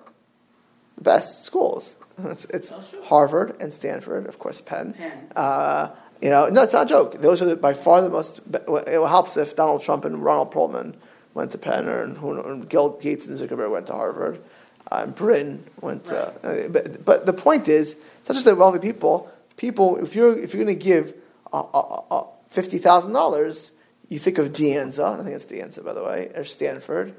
the 0.98 1.04
best 1.04 1.44
schools. 1.44 1.98
It's, 2.18 2.46
it's. 2.46 2.72
Harvard 3.06 3.56
and 3.60 3.74
Stanford, 3.74 4.28
of 4.28 4.38
course, 4.40 4.62
Penn. 4.62 4.94
Penn. 4.94 5.32
Uh, 5.36 5.90
you 6.24 6.30
know, 6.30 6.48
no, 6.48 6.64
it's 6.64 6.72
not 6.72 6.84
a 6.84 6.86
joke. 6.86 7.16
Those 7.16 7.42
are 7.42 7.46
the, 7.46 7.58
by 7.58 7.74
far 7.74 8.02
the 8.02 8.08
most. 8.08 8.40
It 8.50 8.88
helps 8.88 9.36
if 9.36 9.58
Donald 9.58 9.84
Trump 9.84 10.06
and 10.06 10.24
Ronald 10.24 10.54
Perelman 10.54 10.96
went 11.34 11.52
to 11.52 11.58
Penn, 11.58 11.90
or 11.90 12.02
and 12.02 12.16
and 12.18 12.70
Bill 12.70 12.92
Gates 12.92 13.28
and 13.28 13.38
Zuckerberg 13.38 13.70
went 13.70 13.88
to 13.88 13.94
Harvard, 13.94 14.42
uh, 14.90 15.02
and 15.04 15.14
Britain 15.14 15.66
went 15.82 16.06
to. 16.06 16.18
Uh, 16.18 16.70
but, 16.70 17.04
but 17.04 17.26
the 17.26 17.34
point 17.34 17.68
is, 17.68 17.92
it's 17.92 18.30
not 18.30 18.36
just 18.36 18.46
the 18.46 18.56
wealthy 18.56 18.80
people. 18.80 19.30
People, 19.58 19.98
if 19.98 20.16
you're 20.16 20.38
if 20.40 20.54
you're 20.54 20.64
going 20.64 20.80
to 20.80 20.82
give 20.82 21.14
uh, 21.52 21.60
uh, 21.60 22.02
uh, 22.10 22.28
fifty 22.52 22.78
thousand 22.78 23.12
dollars, 23.12 23.72
you 24.08 24.18
think 24.18 24.38
of 24.38 24.54
De 24.54 24.76
Anza. 24.76 25.20
I 25.20 25.24
think 25.24 25.36
it's 25.36 25.44
De 25.44 25.60
Anza, 25.60 25.84
by 25.84 25.92
the 25.92 26.06
way, 26.06 26.32
or 26.34 26.46
Stanford. 26.46 27.16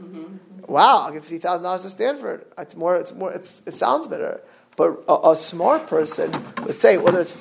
Wow, 0.67 1.03
I'll 1.03 1.13
give 1.13 1.25
fifty 1.25 1.41
thousand 1.41 1.65
dollars 1.65 1.83
to 1.83 1.91
Stanford. 1.91 2.47
It's 2.57 2.75
more. 2.75 2.97
It's 2.97 3.13
more. 3.13 3.33
It's, 3.35 3.61
it 3.67 3.75
sounds 3.75 4.09
better. 4.09 4.41
But 4.77 5.05
a, 5.09 5.33
a 5.33 5.37
smart 5.37 5.89
person, 5.89 6.33
let's 6.65 6.81
say, 6.81 6.97
whether 6.97 7.21
it's 7.21 7.37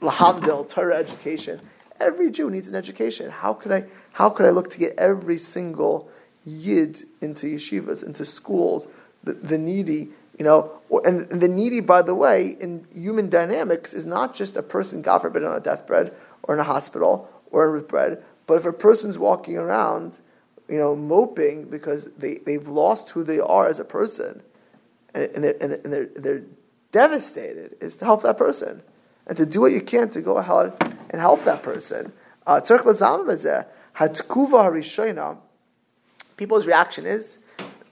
lahavdil 0.00 0.68
Torah 0.68 0.96
education, 0.96 1.60
every 2.00 2.30
Jew 2.30 2.50
needs 2.50 2.68
an 2.68 2.74
education. 2.74 3.30
How 3.30 3.54
could 3.54 3.72
I? 3.72 3.84
How 4.12 4.30
could 4.30 4.46
I 4.46 4.50
look 4.50 4.70
to 4.70 4.78
get 4.78 4.98
every 4.98 5.38
single 5.38 6.08
yid 6.44 7.02
into 7.20 7.46
yeshivas, 7.46 8.04
into 8.04 8.24
schools, 8.24 8.86
the, 9.24 9.34
the 9.34 9.58
needy? 9.58 10.10
You 10.38 10.44
know, 10.44 10.70
or, 10.90 11.00
and, 11.06 11.30
and 11.32 11.40
the 11.40 11.48
needy, 11.48 11.80
by 11.80 12.02
the 12.02 12.14
way, 12.14 12.56
in 12.60 12.86
human 12.92 13.30
dynamics, 13.30 13.94
is 13.94 14.04
not 14.04 14.34
just 14.34 14.56
a 14.56 14.62
person, 14.62 15.00
God 15.00 15.20
forbid, 15.20 15.44
on 15.44 15.56
a 15.56 15.60
deathbed 15.60 16.14
or 16.42 16.54
in 16.54 16.60
a 16.60 16.64
hospital 16.64 17.30
or 17.50 17.68
in 17.68 17.72
with 17.72 17.88
bread, 17.88 18.22
but 18.46 18.58
if 18.58 18.66
a 18.66 18.72
person's 18.72 19.18
walking 19.18 19.56
around, 19.56 20.20
you 20.68 20.78
know, 20.78 20.94
moping 20.94 21.64
because 21.64 22.10
they, 22.18 22.34
they've 22.34 22.68
lost 22.68 23.10
who 23.10 23.24
they 23.24 23.40
are 23.40 23.66
as 23.66 23.80
a 23.80 23.84
person, 23.84 24.42
and, 25.14 25.24
and, 25.34 25.44
they're, 25.44 25.56
and 25.60 25.92
they're, 25.92 26.10
they're 26.16 26.42
devastated, 26.92 27.76
is 27.80 27.96
to 27.96 28.04
help 28.04 28.22
that 28.22 28.36
person. 28.36 28.82
And 29.26 29.36
to 29.36 29.46
do 29.46 29.60
what 29.60 29.72
you 29.72 29.80
can 29.80 30.10
to 30.10 30.20
go 30.20 30.36
ahead 30.36 30.72
and 31.10 31.20
help 31.20 31.44
that 31.44 31.62
person. 31.62 32.12
Uh, 32.46 32.60
people's 36.36 36.66
reaction 36.66 37.06
is, 37.06 37.38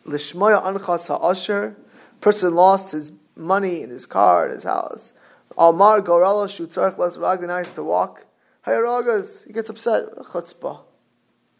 lishmoya 0.06 0.62
anchas 0.62 1.08
ha'asher, 1.08 1.76
person 2.20 2.54
lost 2.54 2.92
his 2.92 3.12
money 3.36 3.82
in 3.82 3.90
his 3.90 4.06
car, 4.06 4.46
in 4.46 4.54
his 4.54 4.64
house. 4.64 5.12
Almar 5.56 6.00
gorella 6.02 6.46
shutzarich 6.46 6.98
les 6.98 7.46
nice 7.46 7.70
to 7.72 7.82
walk. 7.82 8.24
Hayaragas, 8.66 9.46
he 9.46 9.52
gets 9.52 9.70
upset. 9.70 10.06
Chutzpah. 10.16 10.80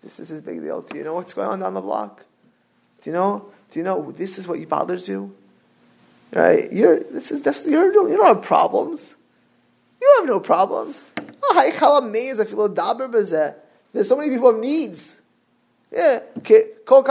This 0.03 0.21
is 0.21 0.29
his 0.29 0.41
big 0.41 0.61
deal. 0.61 0.83
Do 0.83 0.99
you 0.99 1.05
know 1.05 1.15
what's 1.15 1.35
going 1.35 1.49
on 1.49 1.61
down 1.61 1.75
the 1.75 1.81
block? 1.81 2.25
Do 3.03 3.11
you 3.11 3.15
know? 3.15 3.47
Do 3.71 3.79
you 3.79 3.85
know 3.85 4.13
this 4.13 4.39
is 4.39 4.47
what 4.47 4.67
bothers 4.69 5.09
you? 5.09 5.35
Right? 6.33 6.71
You're 6.73 7.01
this 7.01 7.31
is 7.31 7.67
you're 7.67 7.93
you 7.93 8.17
don't 8.17 8.27
have 8.27 8.43
problems. 8.43 9.17
You 10.01 10.15
have 10.19 10.27
no 10.27 10.41
problems. 10.41 11.11
Oh. 11.43 11.55
There's 13.93 14.09
so 14.09 14.17
many 14.17 14.31
people 14.31 14.51
have 14.53 14.61
needs. 14.61 15.21
Yeah. 15.93 16.21
So 16.87 17.03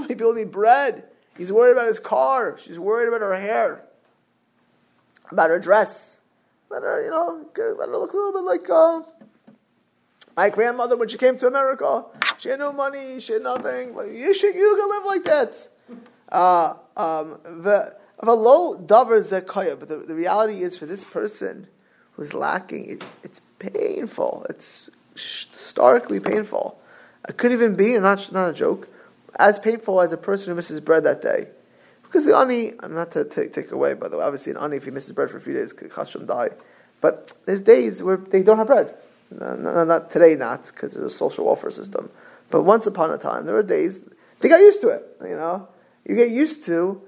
many 0.00 0.14
people 0.14 0.34
need 0.34 0.50
bread. 0.50 1.04
He's 1.36 1.52
worried 1.52 1.72
about 1.72 1.88
his 1.88 1.98
car. 1.98 2.56
She's 2.58 2.78
worried 2.78 3.08
about 3.08 3.20
her 3.20 3.36
hair. 3.36 3.84
About 5.30 5.50
her 5.50 5.58
dress. 5.58 6.20
Let 6.70 6.82
her, 6.82 7.02
you 7.04 7.10
know, 7.10 7.46
let 7.56 7.88
her 7.88 7.96
look 7.96 8.12
a 8.12 8.16
little 8.16 8.32
bit 8.32 8.44
like 8.44 8.70
uh, 8.70 9.02
my 10.36 10.50
grandmother 10.50 10.96
when 10.96 11.08
she 11.08 11.18
came 11.18 11.36
to 11.38 11.46
America. 11.46 12.04
She 12.38 12.48
had 12.48 12.58
no 12.58 12.72
money. 12.72 13.20
She 13.20 13.34
had 13.34 13.42
nothing. 13.42 13.94
You 14.12 14.34
should, 14.34 14.54
you 14.54 14.76
can 14.76 14.88
live 14.88 15.04
like 15.04 15.24
that. 15.24 15.68
Uh, 16.30 16.74
um, 16.96 17.38
the 17.62 17.96
of 18.18 18.28
a 18.28 18.34
low 18.34 18.76
davar 18.76 19.18
zakaya, 19.18 19.78
but 19.78 19.88
the, 19.88 19.96
the 19.96 20.14
reality 20.14 20.62
is 20.62 20.76
for 20.76 20.86
this 20.86 21.04
person 21.04 21.66
who's 22.12 22.32
lacking, 22.32 22.90
it, 22.90 23.04
it's 23.22 23.40
painful. 23.58 24.46
It's 24.48 24.90
starkly 25.16 26.20
painful. 26.20 26.80
It 27.28 27.36
could 27.36 27.52
even 27.52 27.74
be, 27.74 27.98
not 27.98 28.30
not 28.32 28.50
a 28.50 28.52
joke, 28.52 28.88
as 29.36 29.58
painful 29.58 30.00
as 30.00 30.12
a 30.12 30.16
person 30.16 30.50
who 30.50 30.56
misses 30.56 30.80
bread 30.80 31.04
that 31.04 31.22
day. 31.22 31.48
Because 32.02 32.26
the 32.26 32.36
ani, 32.36 32.72
I'm 32.80 32.94
not 32.94 33.10
to 33.12 33.24
take, 33.24 33.52
take 33.52 33.72
away, 33.72 33.94
by 33.94 34.08
the 34.08 34.18
way, 34.18 34.24
obviously 34.24 34.52
an 34.52 34.58
ani, 34.58 34.76
if 34.76 34.84
he 34.84 34.90
misses 34.90 35.12
bread 35.12 35.30
for 35.30 35.38
a 35.38 35.40
few 35.40 35.54
days, 35.54 35.72
could 35.72 35.90
chasham 35.90 36.26
die. 36.26 36.50
But 37.00 37.32
there's 37.44 37.60
days 37.60 38.02
where 38.02 38.16
they 38.16 38.42
don't 38.42 38.58
have 38.58 38.68
bread. 38.68 38.94
No, 39.30 39.56
no, 39.56 39.84
not 39.84 40.10
today, 40.10 40.36
not 40.36 40.66
because 40.66 40.94
there's 40.94 41.12
a 41.12 41.16
social 41.16 41.46
welfare 41.46 41.70
system. 41.70 42.10
But 42.50 42.62
once 42.62 42.86
upon 42.86 43.10
a 43.10 43.18
time, 43.18 43.46
there 43.46 43.54
were 43.54 43.62
days 43.62 44.04
they 44.40 44.48
got 44.48 44.60
used 44.60 44.80
to 44.82 44.88
it. 44.88 45.04
You 45.22 45.36
know, 45.36 45.68
you 46.06 46.14
get 46.14 46.30
used 46.30 46.64
to, 46.66 47.02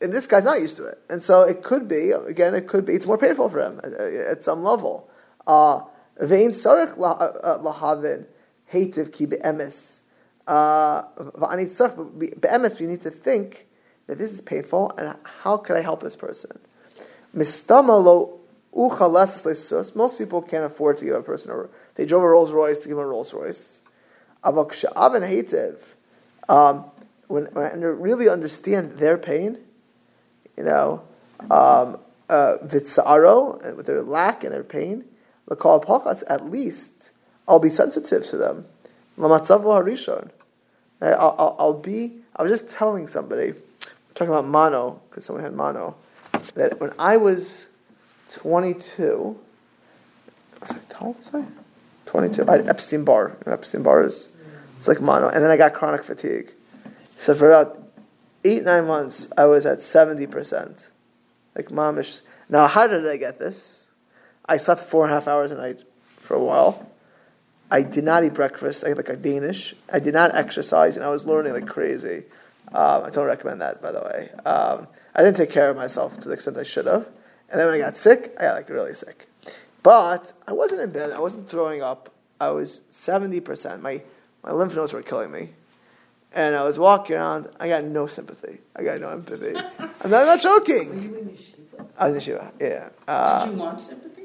and 0.00 0.12
this 0.12 0.26
guy's 0.26 0.44
not 0.44 0.60
used 0.60 0.76
to 0.76 0.86
it, 0.86 0.98
and 1.10 1.22
so 1.22 1.42
it 1.42 1.62
could 1.62 1.88
be 1.88 2.10
again, 2.10 2.54
it 2.54 2.66
could 2.66 2.86
be 2.86 2.94
it's 2.94 3.06
more 3.06 3.18
painful 3.18 3.48
for 3.48 3.60
him 3.60 3.80
at, 3.84 3.92
at 3.92 4.44
some 4.44 4.62
level. 4.62 5.08
Uh, 5.46 5.80
Vein 6.18 6.50
sarich 6.50 6.96
lahavin 6.96 8.26
hativ 8.72 9.12
ki 9.12 9.26
be'emes. 9.26 10.00
Uh, 10.46 11.02
v'ani 11.18 12.40
be'emes. 12.40 12.80
We 12.80 12.86
need 12.86 13.02
to 13.02 13.10
think 13.10 13.66
that 14.06 14.18
this 14.18 14.32
is 14.32 14.40
painful, 14.40 14.92
and 14.96 15.16
how 15.42 15.58
can 15.58 15.76
I 15.76 15.80
help 15.80 16.02
this 16.02 16.16
person? 16.16 16.58
Mistama 17.34 18.02
lo. 18.02 18.40
Most 19.94 20.18
people 20.18 20.42
can't 20.42 20.64
afford 20.64 20.98
to 20.98 21.04
give 21.06 21.14
a 21.14 21.22
person 21.22 21.50
a. 21.50 21.64
They 21.94 22.04
drove 22.04 22.22
a 22.22 22.28
Rolls 22.28 22.52
Royce 22.52 22.78
to 22.80 22.88
give 22.88 22.98
a 22.98 23.06
Rolls 23.06 23.32
Royce. 23.32 23.78
Avak. 24.44 25.76
Um, 26.48 26.84
when, 27.26 27.46
when 27.46 27.64
I 27.64 27.74
really 27.74 28.28
understand 28.28 28.98
their 28.98 29.16
pain, 29.16 29.58
you 30.56 30.64
know, 30.64 31.02
um, 31.50 31.98
uh, 32.28 32.56
vitsaro, 32.64 33.76
with 33.76 33.86
their 33.86 34.02
lack 34.02 34.44
and 34.44 34.52
their 34.52 34.64
pain, 34.64 35.04
l'kol 35.48 35.84
pachas, 35.84 36.22
at 36.28 36.50
least 36.50 37.10
I'll 37.46 37.58
be 37.58 37.70
sensitive 37.70 38.26
to 38.28 38.36
them. 38.36 38.66
Lamatzavu 39.18 39.64
harishon. 39.64 40.30
I'll, 41.00 41.36
I'll, 41.38 41.56
I'll 41.58 41.78
be. 41.78 42.16
I 42.34 42.42
was 42.42 42.50
just 42.50 42.70
telling 42.70 43.06
somebody, 43.06 43.54
talking 44.14 44.32
about 44.32 44.46
mono 44.46 45.00
because 45.08 45.24
someone 45.24 45.44
had 45.44 45.54
mono, 45.54 45.94
that 46.54 46.80
when 46.80 46.92
I 46.98 47.16
was 47.16 47.66
22, 48.32 49.38
was 50.60 50.70
like, 50.70 50.92
how 50.92 51.06
old 51.06 51.18
was 51.18 51.30
I? 51.34 51.44
22. 52.06 52.48
I 52.48 52.52
had 52.52 52.68
Epstein 52.68 53.04
Barr. 53.04 53.36
Epstein 53.46 53.82
Barr 53.82 54.04
is 54.04 54.30
it's 54.76 54.88
like 54.88 55.00
mono, 55.00 55.28
and 55.28 55.42
then 55.42 55.50
I 55.50 55.56
got 55.56 55.74
chronic 55.74 56.04
fatigue. 56.04 56.52
So 57.16 57.34
for 57.34 57.50
about 57.50 57.85
eight 58.46 58.64
nine 58.64 58.86
months, 58.86 59.28
I 59.36 59.46
was 59.46 59.66
at 59.66 59.82
70 59.82 60.26
percent, 60.26 60.90
like 61.54 61.68
momish. 61.68 62.20
Now, 62.48 62.66
how 62.66 62.86
did 62.86 63.06
I 63.06 63.16
get 63.16 63.38
this? 63.38 63.88
I 64.44 64.56
slept 64.58 64.84
four 64.84 65.04
and 65.04 65.12
a 65.12 65.14
half 65.14 65.26
hours 65.26 65.50
a 65.50 65.56
night 65.56 65.82
for 66.18 66.34
a 66.34 66.42
while. 66.42 66.88
I 67.70 67.82
did 67.82 68.04
not 68.04 68.22
eat 68.24 68.34
breakfast. 68.34 68.84
I 68.84 68.92
like 68.92 69.08
a 69.08 69.16
Danish. 69.16 69.74
I 69.92 69.98
did 69.98 70.14
not 70.14 70.34
exercise, 70.34 70.96
and 70.96 71.04
I 71.04 71.10
was 71.10 71.26
learning 71.26 71.52
like 71.52 71.66
crazy. 71.66 72.24
Um, 72.72 73.04
I 73.04 73.10
don't 73.10 73.26
recommend 73.26 73.60
that, 73.60 73.82
by 73.82 73.92
the 73.92 74.00
way. 74.00 74.30
Um, 74.44 74.86
I 75.14 75.22
didn't 75.22 75.36
take 75.36 75.50
care 75.50 75.70
of 75.70 75.76
myself 75.76 76.18
to 76.20 76.28
the 76.28 76.34
extent 76.34 76.56
I 76.56 76.62
should 76.62 76.86
have. 76.86 77.06
And 77.48 77.60
then 77.60 77.66
when 77.66 77.74
I 77.74 77.78
got 77.78 77.96
sick, 77.96 78.34
I 78.38 78.42
got 78.42 78.54
like 78.54 78.68
really 78.68 78.94
sick. 78.94 79.28
But 79.82 80.32
I 80.46 80.52
wasn't 80.52 80.80
in 80.80 80.90
bed. 80.90 81.12
I 81.12 81.20
wasn't 81.20 81.48
throwing 81.48 81.82
up. 81.82 82.12
I 82.40 82.50
was 82.50 82.82
70%. 82.92 83.80
My, 83.80 84.02
my 84.42 84.52
lymph 84.52 84.74
nodes 84.74 84.92
were 84.92 85.02
killing 85.02 85.30
me. 85.30 85.50
And 86.32 86.54
I 86.54 86.64
was 86.64 86.78
walking 86.78 87.16
around. 87.16 87.48
I 87.58 87.68
got 87.68 87.84
no 87.84 88.06
sympathy. 88.06 88.58
I 88.74 88.82
got 88.82 89.00
no 89.00 89.08
empathy. 89.08 89.56
I'm 89.56 90.10
not, 90.10 90.28
I'm 90.28 90.42
not 90.42 90.44
Were 90.44 90.74
you 90.74 91.16
in 91.16 91.28
yeshiva? 91.30 91.86
I 91.98 92.08
was 92.08 92.14
in 92.14 92.20
Shiva, 92.20 92.52
yeah. 92.60 92.88
Uh, 93.08 93.44
Did 93.44 93.52
you 93.52 93.58
want 93.58 93.80
sympathy? 93.80 94.24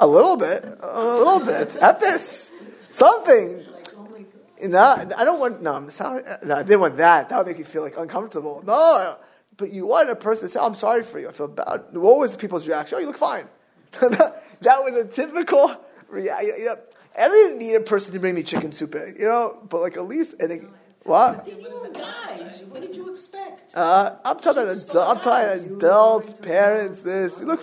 a 0.00 0.06
little 0.06 0.36
bit. 0.36 0.64
A 0.80 1.04
little 1.04 1.40
bit. 1.40 1.76
At 1.82 2.00
this. 2.00 2.50
Something. 2.90 3.58
Like, 3.72 3.86
oh 3.96 4.08
my 4.10 4.18
God. 4.18 4.70
No, 4.70 5.14
I 5.16 5.24
don't 5.24 5.38
want. 5.38 5.62
No, 5.62 5.74
I'm 5.74 5.90
sorry. 5.90 6.22
No, 6.44 6.56
I 6.56 6.62
didn't 6.62 6.80
want 6.80 6.96
that. 6.96 7.28
That 7.28 7.38
would 7.38 7.46
make 7.46 7.58
you 7.58 7.64
feel 7.64 7.82
like 7.82 7.96
uncomfortable. 7.96 8.62
No, 8.66 9.14
but 9.56 9.70
you 9.72 9.86
wanted 9.86 10.10
a 10.10 10.16
person 10.16 10.48
to 10.48 10.52
say, 10.52 10.58
"I'm 10.60 10.74
sorry 10.74 11.04
for 11.04 11.20
you. 11.20 11.28
I 11.28 11.32
feel 11.32 11.48
bad." 11.48 11.84
What 11.92 12.18
was 12.18 12.32
the 12.32 12.38
people's 12.38 12.66
reaction? 12.66 12.96
Oh, 12.96 13.00
you 13.00 13.06
look 13.06 13.18
fine. 13.18 13.46
that 14.00 14.40
was 14.62 14.96
a 14.96 15.06
typical 15.06 15.76
reaction. 16.08 16.50
You 16.58 16.64
know, 16.66 16.74
I 17.18 17.28
didn't 17.28 17.58
need 17.58 17.74
a 17.74 17.80
person 17.80 18.12
to 18.12 18.20
bring 18.20 18.34
me 18.34 18.42
chicken 18.42 18.72
soup, 18.72 18.94
you 18.94 19.26
know, 19.26 19.58
but 19.68 19.80
like 19.80 19.96
at 19.96 20.06
least, 20.06 20.34
and 20.40 20.52
it, 20.52 20.62
what? 21.04 21.46
You 21.48 21.90
guys, 21.94 22.64
what 22.68 22.82
did 22.82 22.94
you 22.94 23.10
expect? 23.10 23.74
Uh, 23.74 24.16
I'm 24.24 24.38
talking 24.38 24.62
adult, 24.62 25.16
I'm 25.16 25.20
talking 25.20 25.76
adults, 25.76 26.34
parents. 26.34 27.02
This 27.02 27.40
you 27.40 27.46
look, 27.46 27.62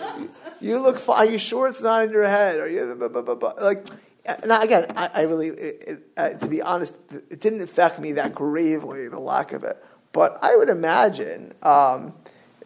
you 0.60 0.78
look 0.78 0.98
fine. 0.98 1.18
Are 1.18 1.30
you 1.30 1.38
sure 1.38 1.68
it's 1.68 1.80
not 1.80 2.04
in 2.04 2.10
your 2.10 2.26
head? 2.26 2.58
Are 2.58 2.68
you 2.68 2.94
blah, 2.94 3.08
blah, 3.08 3.34
blah, 3.34 3.52
like? 3.60 3.86
Now 4.44 4.60
again, 4.60 4.86
I, 4.94 5.10
I 5.14 5.22
really, 5.22 5.48
it, 5.48 5.84
it, 5.86 5.98
uh, 6.16 6.28
to 6.30 6.46
be 6.48 6.60
honest, 6.60 6.98
it 7.30 7.40
didn't 7.40 7.62
affect 7.62 7.98
me 7.98 8.12
that 8.12 8.34
gravely, 8.34 9.08
the 9.08 9.18
lack 9.18 9.52
of 9.52 9.64
it. 9.64 9.82
But 10.12 10.38
I 10.42 10.54
would 10.54 10.68
imagine 10.68 11.54
um, 11.62 12.12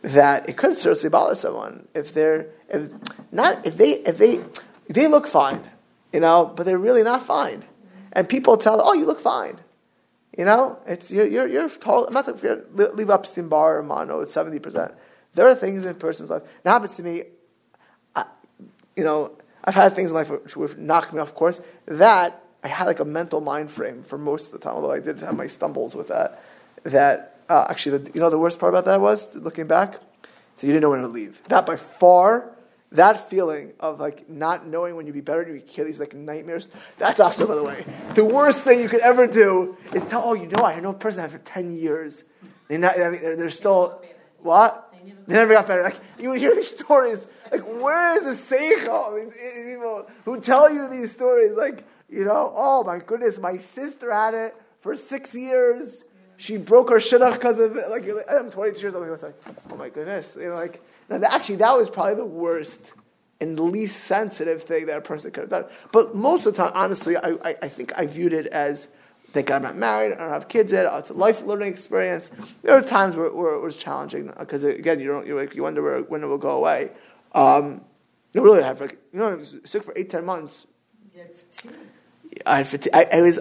that 0.02 0.48
it 0.48 0.56
could 0.56 0.76
seriously 0.76 1.08
bother 1.08 1.36
someone 1.36 1.86
if 1.94 2.14
they're, 2.14 2.48
if 2.68 2.90
not, 3.30 3.64
if 3.64 3.76
they, 3.76 3.90
if 3.90 4.18
they, 4.18 4.40
if 4.86 4.94
they 4.94 5.06
look 5.06 5.28
fine, 5.28 5.62
you 6.12 6.18
know, 6.20 6.52
but 6.56 6.66
they're 6.66 6.78
really 6.78 7.04
not 7.04 7.22
fine, 7.22 7.64
and 8.12 8.28
people 8.28 8.56
tell, 8.56 8.80
oh, 8.82 8.94
you 8.94 9.06
look 9.06 9.20
fine. 9.20 9.58
You 10.36 10.46
know, 10.46 10.78
it's 10.86 11.10
you're 11.10 11.26
you're, 11.26 11.46
you're 11.46 11.68
total, 11.68 12.06
I'm 12.06 12.14
not 12.14 12.24
talking 12.24 12.40
forget 12.40 12.96
leave 12.96 13.10
Epstein 13.10 13.48
Barr 13.48 13.78
or 13.78 13.82
mono. 13.82 14.20
It's 14.20 14.32
seventy 14.32 14.58
percent. 14.58 14.92
There 15.34 15.46
are 15.48 15.54
things 15.54 15.84
in 15.84 15.90
a 15.90 15.94
person's 15.94 16.30
life. 16.30 16.42
It 16.42 16.68
happens 16.68 16.96
to 16.96 17.02
me. 17.02 17.22
I, 18.14 18.24
you 18.96 19.04
know, 19.04 19.32
I've 19.64 19.74
had 19.74 19.94
things 19.94 20.10
in 20.10 20.16
life 20.16 20.30
which 20.30 20.56
would 20.56 20.78
knock 20.78 21.12
me 21.12 21.20
off 21.20 21.34
course. 21.34 21.60
That 21.86 22.42
I 22.62 22.68
had 22.68 22.86
like 22.86 23.00
a 23.00 23.04
mental 23.04 23.40
mind 23.40 23.70
frame 23.70 24.02
for 24.02 24.16
most 24.16 24.46
of 24.46 24.52
the 24.52 24.58
time. 24.58 24.74
Although 24.74 24.92
I 24.92 25.00
did 25.00 25.20
have 25.20 25.36
my 25.36 25.46
stumbles 25.46 25.94
with 25.94 26.08
that. 26.08 26.42
That 26.84 27.40
uh, 27.48 27.66
actually, 27.68 27.98
the, 27.98 28.10
you 28.14 28.20
know, 28.20 28.30
the 28.30 28.38
worst 28.38 28.58
part 28.58 28.72
about 28.72 28.86
that 28.86 29.00
was 29.00 29.34
looking 29.34 29.66
back. 29.66 29.98
So 30.56 30.66
you 30.66 30.72
didn't 30.72 30.82
know 30.82 30.90
when 30.90 31.00
to 31.00 31.08
leave. 31.08 31.42
That 31.48 31.66
by 31.66 31.76
far 31.76 32.51
that 32.92 33.30
feeling 33.30 33.72
of 33.80 34.00
like 34.00 34.28
not 34.28 34.66
knowing 34.66 34.96
when 34.96 35.06
you'd 35.06 35.12
be 35.12 35.20
better 35.20 35.42
and 35.42 35.54
you 35.54 35.60
kill 35.60 35.84
these 35.84 36.00
like 36.00 36.14
nightmares, 36.14 36.68
that's 36.98 37.20
awesome, 37.20 37.48
by 37.48 37.54
the 37.54 37.64
way, 37.64 37.84
the 38.14 38.24
worst 38.24 38.62
thing 38.62 38.80
you 38.80 38.88
could 38.88 39.00
ever 39.00 39.26
do 39.26 39.76
is 39.94 40.04
tell, 40.04 40.22
oh, 40.24 40.34
you 40.34 40.46
know, 40.46 40.64
I 40.64 40.80
know 40.80 40.90
a 40.90 40.94
person 40.94 41.20
that 41.20 41.30
for 41.30 41.38
10 41.38 41.72
years. 41.72 42.24
They're, 42.68 42.78
not, 42.78 42.98
I 42.98 43.10
mean, 43.10 43.20
they're, 43.20 43.36
they're 43.36 43.50
still, 43.50 44.02
what? 44.38 44.94
They 45.26 45.34
never 45.34 45.54
got 45.54 45.66
better. 45.66 45.82
Like, 45.82 45.98
you 46.18 46.30
would 46.30 46.38
hear 46.38 46.54
these 46.54 46.70
stories, 46.70 47.24
like, 47.50 47.62
where 47.62 48.16
is 48.16 48.38
the 48.38 48.56
seichel? 48.56 49.22
These, 49.22 49.34
these 49.34 49.74
people 49.74 50.06
who 50.24 50.40
tell 50.40 50.72
you 50.72 50.88
these 50.88 51.12
stories, 51.12 51.52
like, 51.56 51.84
you 52.08 52.24
know, 52.24 52.52
oh 52.54 52.84
my 52.84 52.98
goodness, 52.98 53.38
my 53.38 53.58
sister 53.58 54.12
had 54.12 54.34
it 54.34 54.54
for 54.80 54.96
six 54.96 55.34
years. 55.34 56.04
She 56.42 56.56
broke 56.56 56.90
her 56.90 56.96
shidduch 56.96 57.34
because 57.34 57.60
of 57.60 57.76
it. 57.76 57.88
Like, 57.88 58.04
I'm 58.28 58.50
22 58.50 58.80
years 58.80 58.96
old. 58.96 59.06
I 59.06 59.10
was 59.10 59.22
like, 59.22 59.40
oh 59.70 59.76
my 59.76 59.88
goodness. 59.88 60.36
You 60.36 60.48
know, 60.48 60.56
like, 60.56 60.82
actually, 61.08 61.56
that 61.56 61.70
was 61.70 61.88
probably 61.88 62.16
the 62.16 62.24
worst 62.24 62.94
and 63.40 63.60
least 63.60 64.00
sensitive 64.00 64.60
thing 64.60 64.86
that 64.86 64.98
a 64.98 65.00
person 65.00 65.30
could 65.30 65.42
have 65.42 65.50
done. 65.50 65.66
But 65.92 66.16
most 66.16 66.44
of 66.44 66.56
the 66.56 66.64
time, 66.64 66.72
honestly, 66.74 67.16
I, 67.16 67.34
I, 67.44 67.54
I 67.62 67.68
think 67.68 67.92
I 67.96 68.06
viewed 68.06 68.32
it 68.32 68.48
as 68.48 68.88
thank 69.26 69.46
God 69.46 69.56
I'm 69.56 69.62
not 69.62 69.76
married, 69.76 70.14
I 70.14 70.16
don't 70.16 70.30
have 70.30 70.48
kids 70.48 70.72
yet, 70.72 70.84
it's 70.98 71.10
a 71.10 71.14
life 71.14 71.42
learning 71.42 71.68
experience. 71.68 72.32
There 72.62 72.74
are 72.74 72.82
times 72.82 73.14
where, 73.14 73.32
where 73.32 73.54
it 73.54 73.60
was 73.60 73.76
challenging 73.76 74.32
because, 74.36 74.64
again, 74.64 74.98
you, 74.98 75.06
don't, 75.06 75.28
like, 75.28 75.54
you 75.54 75.62
wonder 75.62 75.80
where, 75.80 76.00
when 76.00 76.24
it 76.24 76.26
will 76.26 76.38
go 76.38 76.50
away. 76.50 76.90
Um, 77.36 77.82
you 78.32 78.42
really 78.42 78.64
have, 78.64 78.80
like, 78.80 78.98
you 79.12 79.20
know, 79.20 79.40
sick 79.64 79.84
for 79.84 79.94
eight, 79.96 80.10
ten 80.10 80.24
months. 80.24 80.66
I. 82.46 82.66
I, 82.92 83.06
I 83.12 83.22
was. 83.22 83.38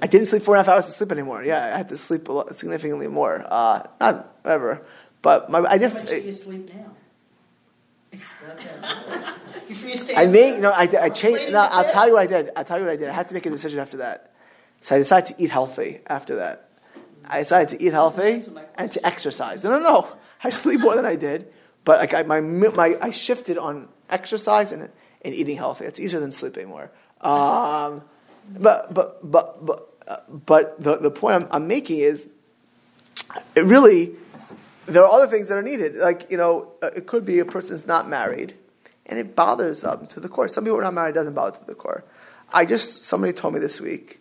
I 0.00 0.06
didn't 0.06 0.28
sleep 0.28 0.42
four 0.42 0.56
and 0.56 0.60
a 0.60 0.64
half 0.64 0.74
hours 0.74 0.86
to 0.86 0.92
sleep 0.92 1.12
anymore. 1.12 1.44
Yeah, 1.44 1.74
I 1.74 1.78
had 1.78 1.88
to 1.90 1.96
sleep 1.96 2.28
a 2.28 2.32
lot, 2.32 2.54
significantly 2.54 3.08
more. 3.08 3.44
Uh, 3.48 3.86
not 4.00 4.36
whatever, 4.42 4.86
but 5.20 5.50
my 5.50 5.60
I 5.60 5.78
did. 5.78 5.90
How 5.90 5.98
much 5.98 6.08
do 6.08 6.20
you 6.20 6.32
sleep 6.32 6.70
now? 6.74 6.92
I 10.16 10.26
made, 10.26 10.54
you 10.54 10.60
know, 10.60 10.70
I, 10.70 10.88
I 11.00 11.08
changed. 11.08 11.52
No, 11.52 11.60
I'll 11.60 11.90
tell 11.90 12.06
you 12.06 12.14
what 12.14 12.22
I 12.22 12.26
did. 12.26 12.50
I'll 12.56 12.64
tell 12.64 12.78
you 12.78 12.84
what 12.84 12.92
I 12.92 12.96
did. 12.96 13.08
I 13.08 13.12
had 13.12 13.28
to 13.28 13.34
make 13.34 13.46
a 13.46 13.50
decision 13.50 13.80
after 13.80 13.98
that. 13.98 14.32
So 14.80 14.96
I 14.96 14.98
decided 14.98 15.36
to 15.36 15.42
eat 15.42 15.50
healthy 15.50 16.00
after 16.06 16.36
that. 16.36 16.68
I 17.24 17.38
decided 17.38 17.78
to 17.78 17.84
eat 17.84 17.92
healthy 17.92 18.42
and 18.74 18.90
to 18.90 19.06
exercise. 19.06 19.64
No, 19.64 19.70
no, 19.70 19.78
no. 19.78 20.08
I 20.42 20.50
sleep 20.50 20.80
more 20.80 20.96
than 20.96 21.06
I 21.06 21.16
did, 21.16 21.52
but 21.84 22.00
like 22.00 22.14
I, 22.14 22.22
my, 22.22 22.40
my, 22.40 22.96
I 23.00 23.10
shifted 23.10 23.58
on 23.58 23.88
exercise 24.10 24.72
and, 24.72 24.90
and 25.22 25.34
eating 25.34 25.56
healthy. 25.56 25.84
It's 25.84 26.00
easier 26.00 26.20
than 26.20 26.32
sleeping 26.32 26.68
more. 26.68 26.90
Um, 27.20 28.02
but 28.60 28.92
but 28.92 29.30
but 29.30 29.64
but 29.64 29.88
uh, 30.08 30.16
but 30.28 30.82
the, 30.82 30.96
the 30.96 31.10
point 31.10 31.36
I'm, 31.36 31.48
I'm 31.50 31.66
making 31.68 32.00
is, 32.00 32.28
it 33.54 33.64
really 33.64 34.16
there 34.86 35.04
are 35.04 35.12
other 35.12 35.26
things 35.26 35.48
that 35.48 35.58
are 35.58 35.62
needed. 35.62 35.96
Like, 35.96 36.30
you 36.30 36.36
know, 36.36 36.72
uh, 36.82 36.90
it 36.96 37.06
could 37.06 37.24
be 37.24 37.38
a 37.38 37.44
person's 37.44 37.86
not 37.86 38.08
married 38.08 38.54
and 39.06 39.18
it 39.18 39.34
bothers 39.34 39.82
them 39.82 40.06
to 40.08 40.20
the 40.20 40.28
core. 40.28 40.48
Some 40.48 40.64
people 40.64 40.78
are 40.78 40.82
not 40.82 40.94
married, 40.94 41.14
doesn't 41.14 41.34
bother 41.34 41.58
to 41.58 41.64
the 41.64 41.74
core. 41.74 42.04
I 42.52 42.66
just, 42.66 43.04
somebody 43.04 43.32
told 43.32 43.54
me 43.54 43.60
this 43.60 43.80
week, 43.80 44.20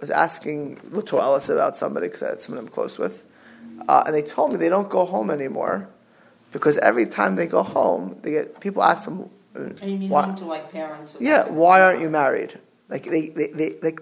was 0.00 0.10
asking 0.10 0.76
Luto 0.90 1.20
Ellis 1.20 1.48
about 1.48 1.76
somebody 1.76 2.08
because 2.08 2.22
I 2.22 2.28
had 2.30 2.40
someone 2.40 2.64
I'm 2.64 2.70
close 2.70 2.98
with. 2.98 3.24
Uh, 3.88 4.02
and 4.06 4.14
they 4.14 4.22
told 4.22 4.52
me 4.52 4.58
they 4.58 4.68
don't 4.68 4.88
go 4.88 5.04
home 5.04 5.30
anymore 5.30 5.88
because 6.50 6.78
every 6.78 7.06
time 7.06 7.36
they 7.36 7.46
go 7.46 7.62
home, 7.62 8.18
they 8.22 8.32
get 8.32 8.60
people 8.60 8.82
ask 8.82 9.04
them. 9.04 9.30
Uh, 9.54 9.60
and 9.60 9.80
you 9.82 9.98
mean 9.98 10.10
why, 10.10 10.24
home 10.24 10.36
to 10.36 10.44
like 10.44 10.70
parents? 10.70 11.16
Yeah, 11.20 11.48
why 11.48 11.80
aren't 11.80 12.00
you 12.00 12.10
married? 12.10 12.58
Like 12.92 13.04
they, 13.04 13.28
they, 13.30 13.46
they, 13.48 13.70
like 13.82 14.00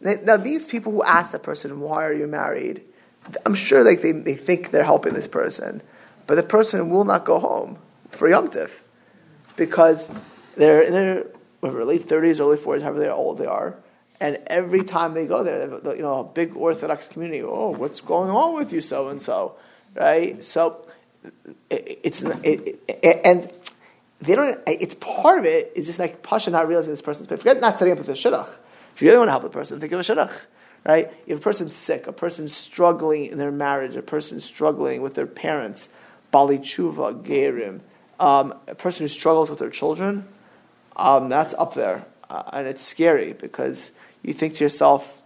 they, 0.00 0.16
now 0.22 0.36
these 0.36 0.66
people 0.66 0.90
who 0.90 1.02
ask 1.04 1.30
the 1.30 1.38
person, 1.38 1.80
"Why 1.80 2.04
are 2.04 2.12
you 2.12 2.26
married?" 2.26 2.82
I'm 3.46 3.54
sure 3.54 3.84
like 3.84 4.02
they, 4.02 4.10
they 4.10 4.34
think 4.34 4.72
they're 4.72 4.84
helping 4.84 5.14
this 5.14 5.28
person, 5.28 5.80
but 6.26 6.34
the 6.34 6.42
person 6.42 6.90
will 6.90 7.04
not 7.04 7.24
go 7.24 7.38
home 7.38 7.78
for 8.10 8.28
Yom 8.28 8.48
Tif 8.48 8.70
because 9.56 10.08
they're 10.56 10.82
in 10.82 10.92
their 10.92 11.26
whatever, 11.60 11.84
late 11.84 12.08
30s, 12.08 12.40
early 12.40 12.56
40s, 12.56 12.82
however 12.82 13.10
old 13.10 13.38
they 13.38 13.46
are. 13.46 13.76
And 14.20 14.38
every 14.48 14.82
time 14.82 15.14
they 15.14 15.26
go 15.26 15.44
there, 15.44 15.68
you 15.96 16.02
know, 16.02 16.18
a 16.20 16.24
big 16.24 16.56
Orthodox 16.56 17.08
community, 17.08 17.42
oh, 17.42 17.70
what's 17.70 18.00
going 18.00 18.30
on 18.30 18.56
with 18.56 18.72
you, 18.72 18.80
so 18.80 19.08
and 19.08 19.22
so, 19.22 19.56
right? 19.94 20.42
So 20.44 20.86
it's 21.70 22.22
it, 22.22 22.80
it, 22.88 23.20
and 23.24 23.50
they 24.22 24.34
don't. 24.34 24.58
It's 24.66 24.94
part 24.94 25.38
of 25.38 25.44
it. 25.44 25.72
It's 25.76 25.86
just 25.86 25.98
like 25.98 26.22
Pasha 26.22 26.50
not 26.50 26.68
realizing 26.68 26.92
this 26.92 27.02
person's 27.02 27.26
pain. 27.26 27.38
Forget 27.38 27.60
not 27.60 27.78
setting 27.78 27.92
up 27.92 27.98
with 27.98 28.08
a 28.08 28.12
shidduch. 28.12 28.48
If 28.94 29.02
you 29.02 29.08
really 29.08 29.18
want 29.18 29.28
to 29.28 29.32
help 29.32 29.44
a 29.44 29.50
person, 29.50 29.80
think 29.80 29.92
of 29.92 30.00
a 30.00 30.02
shidduch 30.02 30.32
right? 30.84 31.12
If 31.26 31.38
a 31.38 31.40
person's 31.40 31.74
sick, 31.74 32.06
a 32.06 32.12
person's 32.12 32.54
struggling 32.54 33.26
in 33.26 33.38
their 33.38 33.52
marriage, 33.52 33.96
a 33.96 34.02
person 34.02 34.40
struggling 34.40 35.02
with 35.02 35.14
their 35.14 35.26
parents, 35.26 35.88
bali 36.30 36.58
tshuva, 36.58 37.22
gerim, 37.22 37.80
um, 38.18 38.54
a 38.66 38.74
person 38.74 39.04
who 39.04 39.08
struggles 39.08 39.50
with 39.50 39.58
their 39.58 39.70
children, 39.70 40.26
um, 40.96 41.28
that's 41.28 41.54
up 41.54 41.74
there. 41.74 42.04
Uh, 42.28 42.42
and 42.52 42.66
it's 42.66 42.84
scary 42.84 43.32
because 43.32 43.92
you 44.22 44.32
think 44.32 44.54
to 44.54 44.64
yourself, 44.64 45.20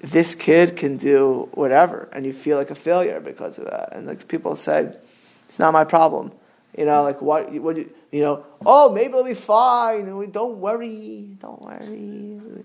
this 0.00 0.34
kid 0.34 0.76
can 0.76 0.96
do 0.96 1.48
whatever, 1.52 2.08
and 2.12 2.24
you 2.24 2.32
feel 2.32 2.56
like 2.56 2.70
a 2.70 2.74
failure 2.74 3.20
because 3.20 3.58
of 3.58 3.66
that. 3.66 3.90
And 3.92 4.06
like 4.06 4.26
people 4.28 4.56
said, 4.56 4.98
it's 5.44 5.58
not 5.58 5.72
my 5.72 5.84
problem. 5.84 6.32
You 6.76 6.84
know, 6.84 7.02
like 7.02 7.20
what? 7.20 7.52
What? 7.52 7.76
You, 7.76 7.90
you 8.12 8.20
know? 8.20 8.44
Oh, 8.64 8.90
maybe 8.92 9.08
it'll 9.08 9.24
be 9.24 9.34
fine. 9.34 10.16
We 10.16 10.26
don't 10.26 10.58
worry. 10.58 11.36
Don't 11.40 11.60
worry. 11.62 12.64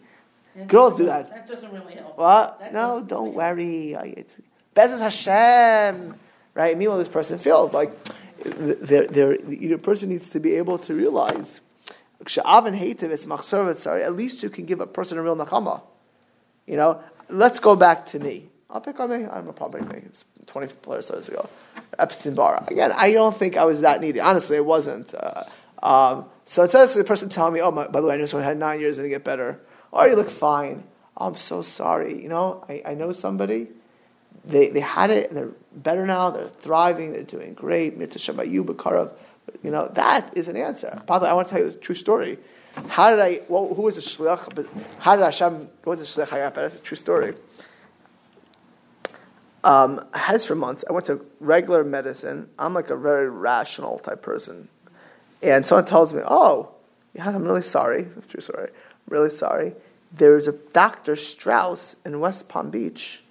Girls 0.68 0.98
do 0.98 1.06
that. 1.06 1.30
That 1.30 1.48
doesn't 1.48 1.72
really 1.72 1.96
help. 1.96 2.18
What? 2.18 2.60
That 2.60 2.74
no, 2.74 3.04
don't 3.04 3.36
really 3.36 3.96
worry. 3.96 4.14
It's 4.18 4.38
Bezos 4.76 5.00
Hashem, 5.00 6.16
right? 6.54 6.78
Meanwhile, 6.78 7.00
this 7.00 7.08
person 7.08 7.40
feels 7.40 7.74
like 7.74 7.92
the 8.44 9.80
person 9.82 10.10
needs 10.10 10.30
to 10.30 10.40
be 10.40 10.56
able 10.56 10.78
to 10.80 10.94
realize 10.94 11.62
at 12.20 14.16
least 14.16 14.44
you 14.44 14.50
can 14.50 14.66
give 14.66 14.80
a 14.80 14.88
person 14.88 15.18
a 15.18 15.22
real 15.22 15.36
nachama. 15.36 15.82
You 16.66 16.78
know, 16.78 17.02
let's 17.30 17.60
go 17.60 17.76
back 17.76 18.06
to 18.08 18.20
me. 18.20 18.50
I'll 18.70 18.82
pick 18.82 19.00
on 19.00 19.10
me. 19.10 19.28
I'm 19.28 19.48
a. 19.48 19.54
It's 20.06 20.26
20 20.48 20.74
plus 20.82 21.12
years 21.12 21.30
ago. 21.30 21.50
Epstein 22.00 22.36
Barr. 22.36 22.64
Again, 22.68 22.92
I 22.96 23.14
don't 23.14 23.36
think 23.36 23.58
I 23.58 23.66
was 23.66 23.82
that 23.82 24.02
needy. 24.02 24.20
Honestly, 24.20 24.58
it 24.58 24.66
wasn't. 24.66 25.14
Uh, 25.14 25.44
um, 25.82 26.26
so 26.46 26.64
instead 26.64 26.84
of 26.84 26.94
the 26.94 27.04
person 27.04 27.30
telling 27.30 27.54
me, 27.54 27.62
oh, 27.62 27.72
my, 27.72 27.88
by 27.88 28.02
the 28.02 28.08
way, 28.08 28.16
I 28.16 28.18
know 28.18 28.26
someone 28.26 28.48
had 28.48 28.58
nine 28.58 28.80
years 28.80 28.98
and 28.98 29.10
get 29.10 29.24
better, 29.24 29.60
Oh, 29.96 30.06
you 30.06 30.16
look 30.18 30.30
fine. 30.30 30.84
Oh, 31.16 31.28
I'm 31.28 31.38
so 31.38 31.62
sorry. 31.62 32.22
You 32.22 32.28
know, 32.28 32.66
I, 32.68 32.82
I 32.86 32.94
know 32.96 33.14
somebody. 33.14 33.68
They, 34.44 34.70
they 34.70 34.82
had 34.82 35.10
it 35.10 35.30
and 35.30 35.38
they're 35.38 35.52
better 35.74 36.06
now. 36.06 36.30
They're 36.30 36.50
thriving. 36.50 37.14
They're 37.14 37.24
doing 37.24 37.54
great. 37.54 37.94
You 37.98 39.72
know, 39.72 39.88
that 39.94 40.38
is 40.38 40.48
an 40.50 40.58
answer. 40.58 41.02
By 41.06 41.20
the 41.20 41.24
way, 41.24 41.32
I 41.32 41.34
want 41.34 41.48
to 41.48 41.54
tell 41.56 41.64
you 41.64 41.70
a 41.70 41.74
true 41.74 41.96
story. 41.96 42.38
How 42.90 43.10
did 43.10 43.20
I, 43.20 43.40
well, 43.48 43.74
who 43.74 43.84
was 43.84 43.96
the 43.96 44.02
shliach? 44.02 44.68
How 45.00 45.16
did 45.16 45.24
Hashem, 45.24 45.70
what 45.86 45.98
was 45.98 46.16
the 46.16 46.22
shliach 46.22 46.34
I 46.34 46.40
got? 46.40 46.56
That's 46.56 46.78
a 46.78 46.82
true 46.82 46.98
story. 46.98 47.36
Um, 49.66 50.06
I 50.14 50.20
had 50.20 50.36
this 50.36 50.46
for 50.46 50.56
months. 50.56 50.86
I 50.90 50.94
went 50.94 51.08
to 51.08 51.26
regular 51.40 51.84
medicine. 51.84 52.50
I'm 52.58 52.74
like 52.74 52.90
a 52.92 52.96
very 52.96 53.30
rational 53.30 54.00
type 54.00 54.22
person. 54.22 54.70
And 55.42 55.66
someone 55.66 55.86
tells 55.86 56.14
me, 56.14 56.22
oh, 56.26 56.70
yeah, 57.14 57.28
I'm 57.28 57.44
really 57.44 57.62
sorry. 57.62 58.08
True 58.30 58.42
story 58.42 58.70
really 59.08 59.30
sorry. 59.30 59.74
there's 60.12 60.48
a 60.48 60.54
Dr. 60.54 61.16
Strauss 61.16 61.96
in 62.06 62.20
West 62.20 62.48
Palm 62.48 62.70
Beach, 62.70 63.22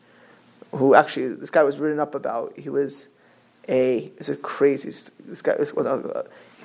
who 0.73 0.95
actually 0.95 1.29
this 1.29 1.51
guy 1.51 1.63
was 1.63 1.79
written 1.79 2.01
up 2.01 2.15
about. 2.15 2.59
He 2.59 2.69
was 2.69 3.09
a 3.69 4.13
is 4.19 4.29
a 4.29 4.37
crazy 4.37 4.91
this 5.21 5.43
guy. 5.43 5.55
This, 5.57 5.73
uh, 5.73 6.25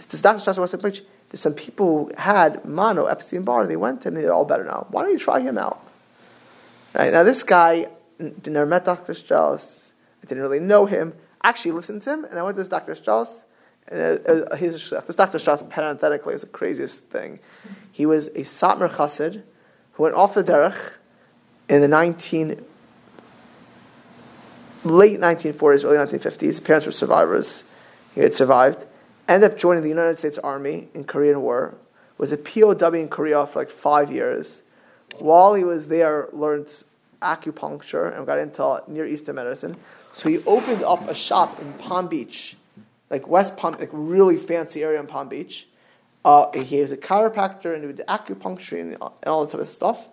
this 0.10 0.22
Dr. 0.22 0.40
Strauss 0.40 0.58
in 0.58 0.62
West 0.62 0.74
Palm 0.80 0.92
Beach. 0.92 1.04
There's 1.30 1.42
some 1.42 1.54
people 1.54 2.06
who 2.06 2.12
had 2.18 2.66
mono 2.66 3.06
Epstein 3.06 3.44
Barr. 3.44 3.62
and 3.62 3.70
They 3.70 3.76
went 3.76 4.02
to 4.02 4.08
and 4.08 4.18
they're 4.18 4.34
all 4.34 4.46
better 4.46 4.66
now. 4.66 4.88
Why 4.90 5.04
don't 5.04 5.12
you 5.12 5.20
try 5.20 5.40
him 5.40 5.60
out? 5.60 5.80
Right 6.96 7.14
now, 7.14 7.22
this 7.22 7.44
guy 7.44 7.86
never 8.20 8.66
met 8.66 8.86
Dr. 8.86 9.14
Strauss. 9.14 9.94
I 10.24 10.28
didn't 10.28 10.44
really 10.44 10.60
know 10.60 10.86
him. 10.86 11.14
I 11.42 11.50
actually 11.50 11.72
listened 11.72 12.02
to 12.04 12.14
him, 12.14 12.26
and 12.26 12.38
I 12.38 12.44
went 12.44 12.58
to 12.58 12.62
this 12.62 12.70
Dr. 12.70 12.96
Strauss. 12.96 13.46
And 13.88 14.20
uh, 14.28 14.32
uh, 14.32 14.56
his, 14.56 14.90
this 14.90 15.16
Dr. 15.16 15.40
Strauss, 15.40 15.64
parenthetically, 15.70 16.36
is 16.36 16.42
the 16.42 16.48
craziest 16.48 17.06
thing. 17.10 17.40
He 17.92 18.06
was 18.06 18.28
a 18.28 18.42
Satmar 18.42 18.90
Chassid 18.90 19.44
who 19.94 20.04
went 20.04 20.16
off 20.16 20.34
the 20.34 20.44
derech 20.44 20.94
in 21.68 21.82
the 21.82 21.88
19, 21.88 22.64
late 24.84 25.20
1940s, 25.20 25.86
early 25.86 25.98
1950s. 25.98 26.42
His 26.42 26.60
parents 26.60 26.86
were 26.86 26.92
survivors. 26.92 27.64
He 28.16 28.22
had 28.22 28.34
survived. 28.34 28.86
Ended 29.28 29.52
up 29.52 29.58
joining 29.58 29.84
the 29.84 29.90
United 29.90 30.18
States 30.18 30.38
Army 30.38 30.90
in 30.94 31.04
Korean 31.04 31.42
War. 31.42 31.76
Was 32.18 32.32
a 32.32 32.38
POW 32.38 32.94
in 32.94 33.08
Korea 33.08 33.46
for 33.48 33.60
like 33.60 33.70
five 33.70 34.12
years. 34.12 34.64
While 35.20 35.54
he 35.54 35.64
was 35.64 35.88
there, 35.88 36.28
learned 36.34 36.84
acupuncture 37.22 38.16
and 38.16 38.26
got 38.26 38.40
into 38.40 38.84
Near 38.88 39.06
Eastern 39.06 39.36
medicine. 39.36 39.76
So 40.14 40.30
he 40.30 40.40
opened 40.46 40.84
up 40.84 41.08
a 41.10 41.14
shop 41.14 41.62
in 41.62 41.74
Palm 41.74 42.08
Beach, 42.08 42.56
like 43.10 43.28
West 43.28 43.58
Palm, 43.58 43.76
like 43.80 43.90
really 43.92 44.38
fancy 44.38 44.84
area 44.84 45.00
in 45.00 45.08
Palm 45.08 45.30
Beach. 45.30 45.68
Uh, 46.26 46.52
he 46.52 46.82
was 46.82 46.92
a 46.92 46.98
chiropractor 46.98 47.74
and 47.74 47.82
he 47.82 47.88
would 47.88 48.04
acupuncture 48.08 48.80
and, 48.80 48.94
and 48.94 49.02
all 49.26 49.46
that 49.46 49.52
type 49.52 49.62
of 49.62 49.72
stuff. 49.72 50.10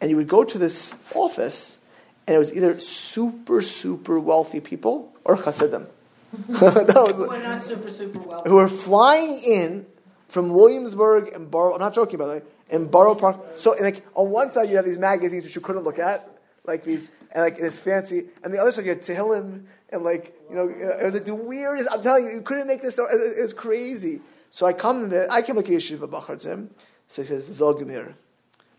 And 0.00 0.10
you 0.10 0.16
would 0.16 0.28
go 0.28 0.44
to 0.44 0.58
this 0.58 0.94
office, 1.14 1.78
and 2.26 2.36
it 2.36 2.38
was 2.38 2.54
either 2.54 2.78
super, 2.78 3.62
super 3.62 4.20
wealthy 4.20 4.60
people 4.60 5.12
or 5.24 5.36
chassidim. 5.36 5.86
that 6.48 6.94
was, 6.94 7.16
who 7.16 7.30
are 7.30 7.42
not 7.42 7.62
super, 7.62 7.90
super 7.90 8.20
wealthy. 8.20 8.50
Who 8.50 8.56
were 8.56 8.68
flying 8.68 9.40
in 9.44 9.86
from 10.28 10.50
Williamsburg 10.50 11.28
and 11.34 11.50
Borough. 11.50 11.74
I'm 11.74 11.80
not 11.80 11.94
joking, 11.94 12.18
by 12.18 12.26
the 12.26 12.32
way. 12.34 12.42
In 12.70 12.86
Borough 12.86 13.14
Park. 13.14 13.38
So, 13.56 13.74
like, 13.80 14.06
on 14.14 14.30
one 14.30 14.52
side, 14.52 14.68
you 14.68 14.76
have 14.76 14.84
these 14.84 14.98
magazines 14.98 15.44
which 15.44 15.56
you 15.56 15.62
couldn't 15.62 15.84
look 15.84 15.98
at, 15.98 16.28
like 16.68 16.84
these, 16.84 17.08
and 17.32 17.42
like 17.42 17.58
it's 17.58 17.78
fancy. 17.78 18.26
And 18.44 18.54
the 18.54 18.58
other 18.58 18.70
side, 18.70 18.84
you 18.84 18.90
had 18.90 19.02
Tehillim, 19.02 19.64
and 19.90 20.04
like, 20.04 20.34
you 20.48 20.54
know, 20.54 20.68
it 20.68 21.04
was 21.04 21.14
like 21.14 21.24
the 21.24 21.34
weirdest. 21.34 21.88
I'm 21.90 22.02
telling 22.02 22.26
you, 22.26 22.30
you 22.34 22.42
couldn't 22.42 22.68
make 22.68 22.82
this. 22.82 22.98
It 22.98 23.42
was 23.42 23.52
crazy. 23.52 24.20
So 24.50 24.66
I 24.66 24.72
come 24.72 25.08
there, 25.08 25.30
I 25.30 25.42
came 25.42 25.56
like 25.56 25.68
a 25.68 25.72
yeshiva 25.72 26.08
bachartzim. 26.08 26.68
So 27.06 27.22
he 27.22 27.28
says, 27.28 27.48
Zolgamir, 27.48 28.14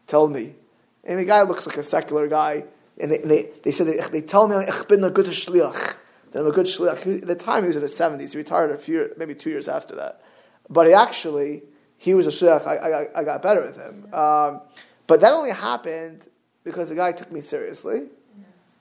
tell 0.07 0.27
me. 0.27 0.55
And 1.03 1.19
the 1.19 1.25
guy 1.25 1.41
looks 1.43 1.65
like 1.65 1.77
a 1.77 1.83
secular 1.83 2.27
guy. 2.27 2.65
And 2.99 3.11
they, 3.11 3.17
they, 3.19 3.49
they 3.63 3.71
said, 3.71 3.87
they, 3.87 3.99
they 4.11 4.21
tell 4.21 4.47
me, 4.47 4.57
ich 4.57 4.87
bin 4.87 5.03
a 5.03 5.09
good 5.09 5.27
shliach. 5.27 5.95
That 6.31 6.41
I'm 6.41 6.47
a 6.47 6.51
good 6.51 6.65
shliach. 6.65 7.21
At 7.21 7.27
the 7.27 7.35
time, 7.35 7.63
he 7.63 7.67
was 7.67 7.75
in 7.75 7.81
his 7.81 7.97
70s. 7.97 8.31
He 8.31 8.37
retired 8.37 8.71
a 8.71 8.77
few, 8.77 9.13
maybe 9.17 9.33
two 9.33 9.49
years 9.49 9.67
after 9.67 9.95
that. 9.95 10.21
But 10.69 10.87
he 10.87 10.93
actually, 10.93 11.63
he 11.97 12.13
was 12.13 12.27
a 12.27 12.29
shliach. 12.29 12.67
I, 12.67 12.75
I, 12.75 13.19
I 13.21 13.23
got 13.23 13.41
better 13.41 13.61
with 13.61 13.77
him. 13.77 14.13
Um, 14.13 14.61
but 15.07 15.21
that 15.21 15.33
only 15.33 15.51
happened 15.51 16.27
because 16.71 16.89
the 16.89 16.95
guy 16.95 17.11
took 17.11 17.31
me 17.31 17.41
seriously 17.41 18.03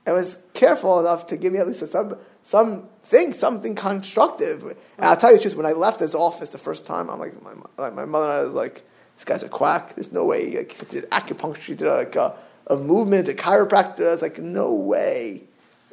and 0.07 0.15
was 0.15 0.43
careful 0.55 1.01
enough 1.01 1.27
to 1.27 1.37
give 1.37 1.53
me 1.53 1.59
at 1.59 1.67
least 1.67 1.83
a, 1.83 1.87
some 1.87 2.17
something, 2.43 3.33
something 3.35 3.75
constructive. 3.75 4.63
And 4.63 4.77
I'll 5.01 5.17
tell 5.17 5.31
you 5.31 5.37
the 5.37 5.43
truth, 5.43 5.55
when 5.55 5.67
I 5.67 5.73
left 5.73 6.01
his 6.01 6.15
office 6.15 6.51
the 6.51 6.59
first 6.59 6.87
time, 6.87 7.11
I'm 7.11 7.19
like, 7.19 7.35
my, 7.43 7.91
my 7.91 8.05
mother 8.05 8.25
and 8.25 8.33
I 8.33 8.41
was 8.41 8.55
like, 8.55 8.85
this 9.17 9.25
guy's 9.25 9.43
a 9.43 9.49
quack. 9.49 9.95
There's 9.95 10.13
no 10.13 10.25
way. 10.25 10.57
Like, 10.57 10.73
he 10.73 10.87
did 10.87 11.11
acupuncture, 11.11 11.57
he 11.59 11.75
did 11.75 11.89
like 11.89 12.17
a, 12.17 12.35
a 12.69 12.77
movement, 12.77 13.29
a 13.29 13.35
chiropractor. 13.35 14.09
I 14.09 14.13
was 14.13 14.23
like, 14.23 14.39
no 14.39 14.73
way 14.73 15.43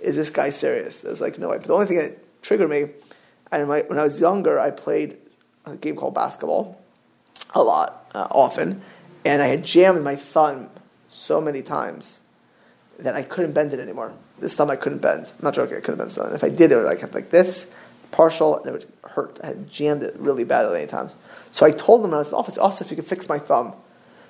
is 0.02 0.16
this 0.16 0.30
guy 0.30 0.50
serious. 0.50 1.04
I 1.04 1.10
was 1.10 1.22
like, 1.22 1.40
no 1.40 1.50
way. 1.50 1.58
But 1.58 1.68
the 1.68 1.74
only 1.74 1.88
thing 1.88 1.98
that 1.98 2.42
triggered 2.42 2.70
me, 2.70 2.88
and 3.52 3.68
when 3.68 4.00
I 4.00 4.04
was 4.04 4.22
younger, 4.22 4.60
I 4.60 4.72
played 4.72 5.18
a 5.66 5.76
game 5.76 5.96
called 5.96 6.14
basketball 6.14 6.82
a 7.54 7.64
lot, 7.64 8.10
uh, 8.14 8.28
often, 8.32 8.82
and 9.26 9.42
I 9.42 9.48
had 9.48 9.64
jammed 9.66 10.04
my 10.04 10.16
thumb 10.16 10.70
so 11.16 11.42
many 11.42 11.62
times 11.62 12.20
that 13.00 13.16
I 13.16 13.24
couldn't 13.24 13.54
bend 13.54 13.74
it 13.74 13.80
anymore. 13.80 14.14
This 14.40 14.56
thumb 14.56 14.70
I 14.70 14.76
couldn't 14.76 15.00
bend. 15.00 15.28
I'm 15.28 15.44
not 15.44 15.54
joking, 15.54 15.78
I 15.78 15.80
couldn't 15.80 15.98
bend 15.98 16.12
the 16.12 16.16
thumb. 16.16 16.34
If 16.34 16.44
I 16.44 16.50
did 16.50 16.72
it, 16.72 16.76
would 16.76 16.86
like 16.86 17.02
have 17.02 17.14
like 17.14 17.30
this, 17.30 17.68
partial, 18.12 18.58
and 18.58 18.68
it 18.68 18.72
would 18.72 18.94
hurt. 19.04 19.40
I 19.44 19.48
had 19.48 19.70
jammed 19.70 20.04
it 20.04 20.16
really 20.18 20.44
badly 20.44 20.74
many 20.74 20.88
times. 20.88 21.16
So 21.52 21.66
I 21.66 21.72
told 21.72 22.02
him 22.02 22.12
when 22.12 22.16
I 22.16 22.20
was 22.20 22.28
in 22.28 22.32
the 22.32 22.38
office, 22.38 22.58
also 22.58 22.84
if 22.86 22.92
you 22.92 22.98
could 22.98 23.06
fix 23.06 23.28
my 23.28 23.40
thumb. 23.40 23.74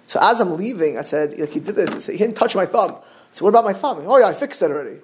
So 0.08 0.20
as 0.22 0.40
I'm 0.40 0.58
leaving, 0.58 0.98
I 0.98 1.02
said, 1.02 1.38
like 1.40 1.50
he 1.50 1.60
did 1.60 1.76
this, 1.76 1.92
I 1.92 2.00
said, 2.00 2.12
he 2.14 2.20
didn't 2.20 2.36
touch 2.38 2.56
my 2.56 2.66
thumb. 2.66 2.98
So 3.32 3.44
what 3.44 3.50
about 3.50 3.66
my 3.66 3.74
thumb? 3.74 4.00
Oh 4.06 4.18
yeah, 4.18 4.28
I 4.28 4.34
fixed 4.34 4.62
it 4.62 4.72
already. 4.72 5.00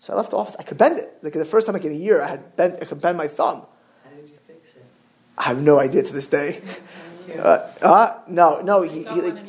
So 0.00 0.12
I 0.12 0.16
left 0.16 0.30
the 0.30 0.36
office. 0.36 0.56
I 0.58 0.62
could 0.62 0.78
bend 0.78 0.98
it. 0.98 1.18
Like 1.22 1.32
the 1.32 1.44
first 1.44 1.66
time 1.66 1.74
like 1.74 1.84
in 1.84 1.92
a 1.92 1.96
year, 1.96 2.22
I 2.22 2.28
had 2.28 2.56
bent. 2.56 2.78
I 2.80 2.84
could 2.84 3.00
bend 3.00 3.18
my 3.18 3.28
thumb. 3.28 3.62
How 4.04 4.10
did 4.10 4.28
you 4.28 4.38
fix 4.46 4.70
it? 4.70 4.84
I 5.36 5.44
have 5.44 5.62
no 5.62 5.78
idea 5.78 6.02
to 6.02 6.12
this 6.12 6.26
day. 6.26 6.62
Uh, 7.28 7.70
uh, 7.82 8.20
no, 8.26 8.62
no. 8.62 8.80
He, 8.80 9.04
he 9.04 9.20
like, 9.20 9.46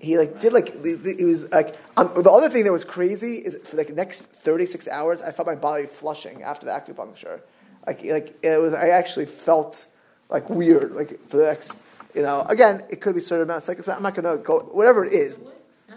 he 0.00 0.16
like 0.16 0.40
did 0.40 0.52
like 0.52 0.84
he 0.84 1.24
was 1.24 1.48
like 1.50 1.76
um, 1.96 2.10
the 2.16 2.30
other 2.30 2.48
thing 2.48 2.64
that 2.64 2.72
was 2.72 2.84
crazy 2.84 3.36
is 3.36 3.58
for 3.68 3.76
like 3.76 3.88
the 3.88 3.92
next 3.92 4.22
36 4.22 4.88
hours 4.88 5.20
i 5.22 5.30
felt 5.30 5.46
my 5.46 5.54
body 5.54 5.86
flushing 5.86 6.42
after 6.42 6.66
the 6.66 6.72
acupuncture. 6.72 7.40
Like 7.86 8.04
like 8.04 8.36
it 8.42 8.60
was 8.60 8.72
i 8.72 8.88
actually 8.88 9.26
felt 9.26 9.86
like 10.30 10.48
weird 10.48 10.92
like 10.92 11.20
for 11.28 11.36
the 11.36 11.44
next 11.44 11.80
you 12.14 12.22
know 12.22 12.42
again 12.48 12.82
it 12.88 13.00
could 13.00 13.14
be 13.14 13.20
certain 13.20 13.44
amount 13.44 13.68
of 13.68 13.76
but 13.76 13.96
i'm 13.96 14.02
not 14.02 14.14
to 14.14 14.42
go 14.42 14.60
whatever 14.72 15.04
it 15.04 15.12
is. 15.12 15.38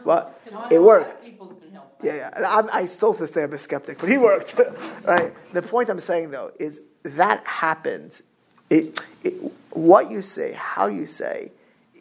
But 0.06 0.38
it 0.70 0.82
worked. 0.82 1.30
Yeah 2.04 2.16
yeah 2.16 2.34
and 2.36 2.46
I'm, 2.46 2.68
i 2.74 2.86
still 2.86 3.14
to 3.14 3.26
say 3.26 3.44
i'm 3.44 3.54
a 3.54 3.58
skeptic 3.58 4.00
but 4.00 4.10
he 4.10 4.18
worked 4.18 4.60
right? 5.06 5.34
The 5.54 5.62
point 5.62 5.90
i'm 5.90 6.02
saying 6.02 6.32
though 6.32 6.52
is 6.60 6.82
that 7.04 7.46
happened. 7.46 8.22
It, 8.70 9.00
it 9.24 9.34
what 9.70 10.12
you 10.12 10.22
say 10.22 10.52
how 10.54 10.88
you 10.88 11.08
say 11.08 11.53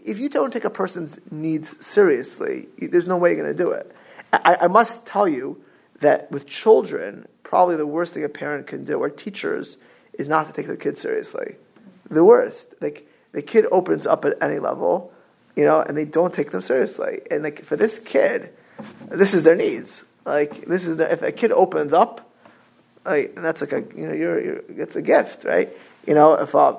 if 0.04 0.18
you 0.18 0.28
don't 0.28 0.52
take 0.52 0.64
a 0.64 0.70
person's 0.70 1.20
needs 1.30 1.84
seriously, 1.84 2.68
there's 2.78 3.06
no 3.06 3.16
way 3.16 3.30
you're 3.30 3.42
going 3.42 3.56
to 3.56 3.62
do 3.62 3.70
it. 3.70 3.94
I, 4.32 4.56
I, 4.62 4.68
must 4.68 5.06
tell 5.06 5.28
you 5.28 5.62
that 6.00 6.30
with 6.30 6.46
children, 6.46 7.26
probably 7.42 7.76
the 7.76 7.86
worst 7.86 8.14
thing 8.14 8.24
a 8.24 8.28
parent 8.28 8.66
can 8.66 8.84
do, 8.84 8.98
or 8.98 9.10
teachers, 9.10 9.76
is 10.14 10.28
not 10.28 10.46
to 10.46 10.52
take 10.52 10.66
their 10.66 10.76
kids 10.76 11.00
seriously. 11.00 11.56
The 12.10 12.24
worst. 12.24 12.74
Like 12.80 13.06
the 13.32 13.42
kid 13.42 13.66
opens 13.70 14.06
up 14.06 14.24
at 14.24 14.42
any 14.42 14.58
level, 14.58 15.12
you 15.54 15.64
know, 15.64 15.80
and 15.80 15.96
they 15.96 16.04
don't 16.04 16.32
take 16.32 16.50
them 16.50 16.62
seriously. 16.62 17.20
And 17.30 17.42
like 17.42 17.64
for 17.64 17.76
this 17.76 17.98
kid, 17.98 18.50
this 19.10 19.34
is 19.34 19.42
their 19.42 19.56
needs. 19.56 20.04
Like 20.24 20.66
this 20.66 20.86
is 20.86 20.96
the, 20.96 21.10
if 21.12 21.22
a 21.22 21.32
kid 21.32 21.52
opens 21.52 21.92
up, 21.92 22.30
like 23.04 23.32
and 23.36 23.44
that's 23.44 23.60
like 23.60 23.72
a 23.72 23.80
you 23.96 24.06
know 24.06 24.14
you're, 24.14 24.40
you're 24.40 24.62
it's 24.68 24.96
a 24.96 25.02
gift, 25.02 25.44
right? 25.44 25.70
You 26.06 26.14
know 26.14 26.34
if 26.34 26.54
a, 26.54 26.76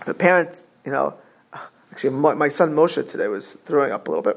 if 0.00 0.08
a 0.08 0.14
parent 0.14 0.62
you 0.84 0.92
know 0.92 1.14
Actually, 1.92 2.10
my, 2.10 2.34
my, 2.34 2.48
son 2.48 2.72
Moshe 2.72 3.08
today 3.10 3.28
was 3.28 3.52
throwing 3.66 3.92
up 3.92 4.08
a 4.08 4.10
little 4.10 4.22
bit. 4.22 4.36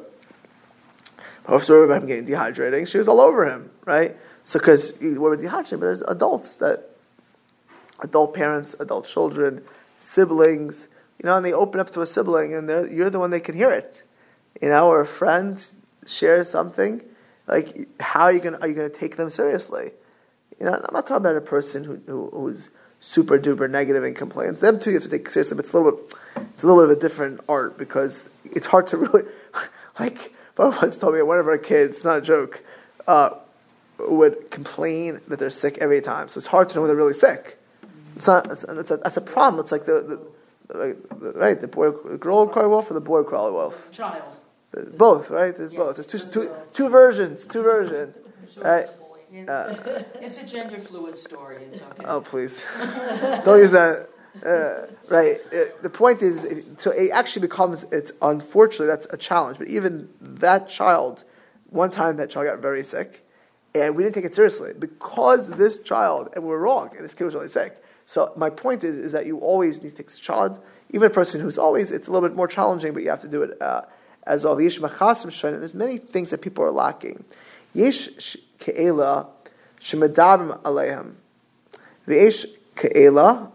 I 1.46 1.54
was 1.54 1.70
worried 1.70 1.86
about 1.86 2.02
him 2.02 2.08
getting 2.08 2.28
dehydrating. 2.28 2.86
She 2.86 2.98
was 2.98 3.08
all 3.08 3.22
over 3.22 3.46
him, 3.46 3.72
right? 3.86 4.18
So, 4.44 4.60
because 4.60 4.94
we're 5.00 5.38
dehydrated, 5.38 5.80
but 5.80 5.86
there's 5.86 6.02
adults 6.02 6.58
that, 6.58 6.90
adult 8.02 8.34
parents, 8.34 8.76
adult 8.80 9.08
children, 9.08 9.64
siblings, 9.98 10.90
you 11.18 11.28
know, 11.28 11.38
and 11.38 11.46
they 11.46 11.54
open 11.54 11.80
up 11.80 11.92
to 11.92 12.02
a 12.02 12.08
sibling, 12.08 12.54
and 12.54 12.92
you're 12.92 13.10
the 13.10 13.20
one 13.20 13.30
they 13.30 13.40
can 13.40 13.56
hear 13.56 13.72
it, 13.72 14.04
you 14.62 14.68
know, 14.68 14.90
or 14.90 15.00
a 15.00 15.08
friend 15.08 15.66
shares 16.06 16.50
something. 16.50 17.02
Like, 17.48 17.88
how 18.02 18.24
are 18.24 18.34
you 18.34 18.42
going 18.42 18.56
are 18.56 18.68
you 18.68 18.74
going 18.74 18.90
to 18.90 18.96
take 18.96 19.16
them 19.16 19.30
seriously? 19.30 19.92
You 20.60 20.66
know, 20.66 20.74
I'm 20.74 20.94
not 20.94 21.08
talking 21.08 21.18
about 21.18 21.38
a 21.38 21.42
person 21.42 21.86
who, 21.86 22.02
who 22.06 22.30
who's 22.32 22.70
super 23.06 23.38
duper 23.38 23.70
negative 23.70 24.04
and 24.04 24.16
complains. 24.16 24.60
Them 24.60 24.80
too, 24.80 24.90
you 24.90 24.96
have 24.96 25.04
to 25.04 25.10
take 25.10 25.30
seriously. 25.30 25.56
But 25.56 25.66
it's 25.66 25.74
a 25.74 25.78
little 25.78 25.92
bit, 25.92 26.16
it's 26.54 26.64
a 26.64 26.68
little 26.68 26.82
bit 26.82 26.92
of 26.92 26.98
a 26.98 27.00
different 27.00 27.40
art 27.48 27.78
because 27.78 28.28
it's 28.44 28.66
hard 28.68 28.88
to 28.88 28.98
really 28.98 29.24
like. 30.00 30.34
But 30.56 30.82
once 30.82 30.98
told 30.98 31.14
me 31.14 31.22
one 31.22 31.38
of 31.38 31.48
our 31.48 31.58
kids, 31.58 31.98
it's 31.98 32.06
not 32.06 32.18
a 32.20 32.22
joke, 32.22 32.64
uh, 33.08 33.32
would 34.00 34.50
complain 34.50 35.20
that 35.28 35.38
they're 35.38 35.50
sick 35.50 35.78
every 35.80 36.02
time. 36.02 36.30
So 36.30 36.40
it's 36.40 36.48
hard 36.48 36.70
to 36.70 36.76
know 36.76 36.82
when 36.82 36.88
they're 36.88 36.98
really 36.98 37.14
sick. 37.14 37.60
It's 38.16 38.28
not. 38.28 38.52
It's, 38.52 38.64
it's 38.64 38.92
a, 38.92 38.98
that's 38.98 39.18
a 39.18 39.22
problem. 39.22 39.62
It's 39.62 39.72
like 39.72 39.86
the, 39.86 40.26
the, 40.68 40.96
the, 41.16 41.32
right 41.34 41.60
the 41.60 41.68
boy, 41.68 41.92
the 41.92 42.18
girl 42.18 42.48
cry 42.48 42.66
wolf 42.66 42.90
or 42.90 42.96
the 42.96 43.02
boy 43.02 43.24
cry 43.24 43.48
wolf. 43.50 43.92
Child. 43.92 44.24
Both, 44.98 45.30
right? 45.30 45.56
There's 45.56 45.72
yes, 45.72 45.80
both. 45.80 45.96
There's 45.96 46.08
two, 46.08 46.32
two, 46.32 46.52
two 46.74 46.90
versions. 46.90 47.48
Two 47.48 47.62
versions. 47.62 48.20
Right. 48.58 48.88
Uh, 49.48 50.04
it's 50.22 50.38
a 50.38 50.46
gender 50.46 50.80
fluid 50.80 51.18
story. 51.18 51.58
It's 51.72 51.82
okay. 51.82 52.04
Oh, 52.06 52.22
please. 52.22 52.64
Don't 53.44 53.60
use 53.60 53.72
that. 53.72 54.10
Uh, 54.46 54.88
right. 55.10 55.40
Uh, 55.54 55.66
the 55.82 55.90
point 55.90 56.22
is, 56.22 56.66
so 56.78 56.92
it 56.92 57.12
actually 57.12 57.42
becomes, 57.42 57.84
it's 57.92 58.12
unfortunately, 58.22 58.88
that's 58.88 59.08
a 59.12 59.18
challenge. 59.18 59.58
But 59.58 59.68
even 59.68 60.10
that 60.22 60.70
child, 60.70 61.24
one 61.70 61.92
time 61.92 62.18
that 62.18 62.30
child 62.30 62.46
got 62.48 62.60
very 62.60 62.84
sick, 62.84 63.26
and 63.74 63.96
we 63.96 64.04
didn't 64.04 64.16
take 64.16 64.26
it 64.26 64.36
seriously 64.36 64.74
because 64.78 65.50
this 65.50 65.80
child, 65.80 66.30
and 66.36 66.44
we're 66.44 66.60
wrong, 66.60 66.92
and 66.96 67.04
this 67.04 67.14
kid 67.14 67.26
was 67.26 67.34
really 67.34 67.48
sick. 67.48 67.82
So 68.06 68.32
my 68.38 68.50
point 68.50 68.84
is, 68.84 68.98
is 68.98 69.12
that 69.14 69.26
you 69.26 69.40
always 69.40 69.82
need 69.82 69.92
to 69.92 69.96
take 69.96 70.12
a 70.12 70.14
child, 70.14 70.60
even 70.92 71.08
a 71.08 71.14
person 71.14 71.42
who's 71.42 71.58
always, 71.58 71.92
it's 71.92 72.08
a 72.08 72.12
little 72.12 72.28
bit 72.28 72.36
more 72.36 72.48
challenging, 72.48 72.94
but 72.94 73.04
you 73.04 73.10
have 73.10 73.22
to 73.22 73.28
do 73.28 73.44
it. 73.44 73.62
Uh, 73.62 73.82
as 74.26 74.44
well. 74.44 74.60
Yesh 74.60 74.80
machasim 74.80 75.28
shonim. 75.28 75.60
There's 75.60 75.76
many 75.76 75.98
things 75.98 76.32
that 76.32 76.42
people 76.42 76.64
are 76.64 76.72
lacking. 76.72 77.24
Yesh 77.76 78.38
ke'ela 78.60 79.28
shemedabim 79.82 80.62
aleihim. 80.62 81.14
V'yesh 82.08 82.48
ke'ela. 82.76 83.52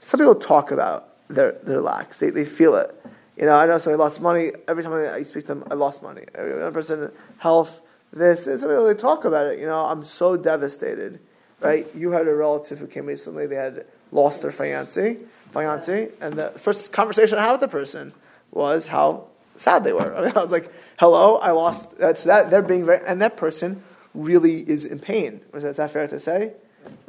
Some 0.00 0.20
people 0.20 0.34
talk 0.34 0.72
about 0.72 1.08
their 1.28 1.52
their 1.62 1.80
lacks. 1.80 2.18
They 2.18 2.30
they 2.30 2.44
feel 2.44 2.74
it. 2.74 2.94
You 3.36 3.46
know, 3.46 3.54
I 3.54 3.64
know 3.66 3.78
somebody 3.78 3.98
lost 3.98 4.20
money. 4.20 4.52
Every 4.68 4.82
time 4.82 4.92
I 4.92 5.22
speak 5.22 5.44
to 5.44 5.54
them, 5.54 5.64
I 5.70 5.74
lost 5.74 6.02
money. 6.02 6.24
Every 6.34 6.72
person, 6.72 7.10
health, 7.38 7.80
this. 8.12 8.46
And 8.46 8.60
some 8.60 8.68
people 8.68 8.86
they 8.86 8.94
talk 8.94 9.24
about 9.24 9.52
it. 9.52 9.60
You 9.60 9.66
know, 9.66 9.80
I'm 9.80 10.02
so 10.02 10.36
devastated. 10.36 11.20
Right? 11.60 11.86
You 11.94 12.10
had 12.10 12.26
a 12.26 12.34
relative 12.34 12.78
who 12.78 12.86
came 12.86 13.06
recently. 13.06 13.46
They 13.46 13.54
had 13.54 13.86
lost 14.12 14.42
their 14.42 14.50
fiance, 14.50 15.18
fiance, 15.52 16.08
and 16.20 16.34
the 16.34 16.50
first 16.56 16.90
conversation 16.90 17.38
I 17.38 17.42
had 17.42 17.52
with 17.52 17.60
the 17.60 17.68
person 17.68 18.12
was 18.50 18.86
how 18.86 19.28
sad 19.56 19.84
they 19.84 19.92
were. 19.92 20.14
I, 20.16 20.20
mean, 20.24 20.32
I 20.34 20.40
was 20.40 20.50
like, 20.50 20.72
"Hello, 21.00 21.36
I 21.36 21.50
lost." 21.52 21.96
That's 21.96 22.24
that. 22.24 22.50
They're 22.50 22.60
being 22.60 22.84
very, 22.84 23.00
and 23.06 23.20
that 23.22 23.36
person 23.36 23.82
really 24.14 24.60
is 24.60 24.84
in 24.84 24.98
pain. 24.98 25.40
Is 25.54 25.76
that 25.76 25.90
fair 25.90 26.06
to 26.06 26.20
say? 26.20 26.52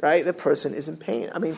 Right? 0.00 0.24
The 0.24 0.32
person 0.32 0.72
is 0.72 0.88
in 0.88 0.96
pain. 0.96 1.30
I 1.34 1.38
mean, 1.38 1.56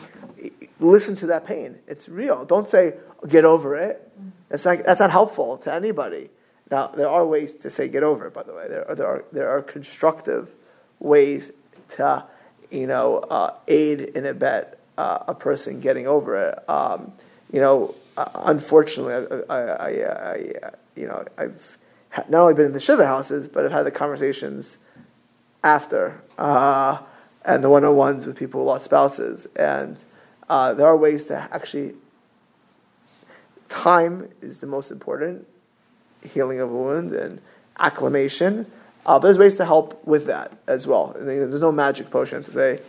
listen 0.79 1.15
to 1.17 1.27
that 1.27 1.45
pain. 1.45 1.79
It's 1.87 2.09
real. 2.09 2.43
Don't 2.43 2.67
say, 2.67 2.95
"Get 3.25 3.45
over 3.45 3.75
it." 3.75 4.11
That's 4.49 4.65
not 4.65 4.83
that's 4.83 4.99
not 4.99 5.11
helpful 5.11 5.57
to 5.59 5.73
anybody. 5.73 6.29
Now, 6.69 6.87
there 6.87 7.09
are 7.09 7.25
ways 7.25 7.53
to 7.55 7.69
say 7.69 7.87
"get 7.87 8.03
over 8.03 8.27
it." 8.27 8.33
By 8.33 8.43
the 8.43 8.53
way, 8.53 8.67
there 8.67 8.85
are 8.89 8.95
there 8.95 9.07
are, 9.07 9.25
there 9.31 9.49
are 9.49 9.61
constructive 9.61 10.49
ways 10.99 11.53
to 11.95 12.25
you 12.69 12.87
know 12.87 13.19
uh, 13.19 13.53
aid 13.67 14.11
and 14.15 14.25
abet 14.25 14.75
uh, 14.97 15.19
a 15.27 15.35
person 15.35 15.79
getting 15.79 16.07
over 16.07 16.35
it. 16.49 16.69
Um, 16.69 17.13
you 17.51 17.59
know, 17.59 17.95
uh, 18.17 18.29
unfortunately, 18.35 19.43
I, 19.49 19.55
I, 19.55 19.61
I, 19.61 19.89
I, 19.89 20.71
you 20.95 21.07
know, 21.07 21.25
I've 21.37 21.77
not 22.29 22.41
only 22.41 22.53
been 22.53 22.65
in 22.65 22.71
the 22.73 22.79
shiva 22.79 23.05
houses, 23.05 23.47
but 23.47 23.65
I've 23.65 23.71
had 23.71 23.83
the 23.83 23.91
conversations 23.91 24.77
after 25.63 26.21
uh, 26.37 26.99
and 27.43 27.63
the 27.63 27.69
one-on-ones 27.69 28.25
with 28.25 28.37
people 28.37 28.61
who 28.61 28.67
lost 28.67 28.85
spouses, 28.85 29.47
and 29.55 30.03
uh, 30.49 30.73
there 30.73 30.87
are 30.87 30.97
ways 30.97 31.25
to 31.25 31.47
actually. 31.51 31.93
Time 33.67 34.29
is 34.41 34.59
the 34.59 34.67
most 34.67 34.91
important 34.91 35.47
healing 36.21 36.59
of 36.59 36.71
a 36.71 36.75
wound 36.75 37.11
and 37.11 37.41
acclimation. 37.79 38.65
Uh, 39.05 39.19
but 39.19 39.27
there's 39.27 39.37
ways 39.37 39.55
to 39.55 39.65
help 39.65 40.05
with 40.05 40.25
that 40.25 40.51
as 40.67 40.87
well. 40.87 41.15
There's 41.19 41.61
no 41.61 41.71
magic 41.71 42.09
potion 42.09 42.43
to 42.43 42.51
say, 42.51 42.79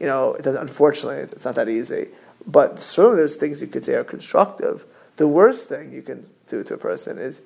you 0.00 0.06
know, 0.06 0.34
it 0.34 0.42
doesn't, 0.42 0.60
unfortunately, 0.60 1.22
it's 1.22 1.44
not 1.44 1.56
that 1.56 1.68
easy. 1.68 2.08
But 2.46 2.78
certainly 2.78 3.16
there's 3.16 3.36
things 3.36 3.60
you 3.60 3.66
could 3.66 3.84
say 3.84 3.94
are 3.94 4.04
constructive. 4.04 4.84
The 5.16 5.26
worst 5.26 5.68
thing 5.68 5.92
you 5.92 6.02
can 6.02 6.26
do 6.46 6.62
to 6.62 6.74
a 6.74 6.78
person 6.78 7.18
is 7.18 7.40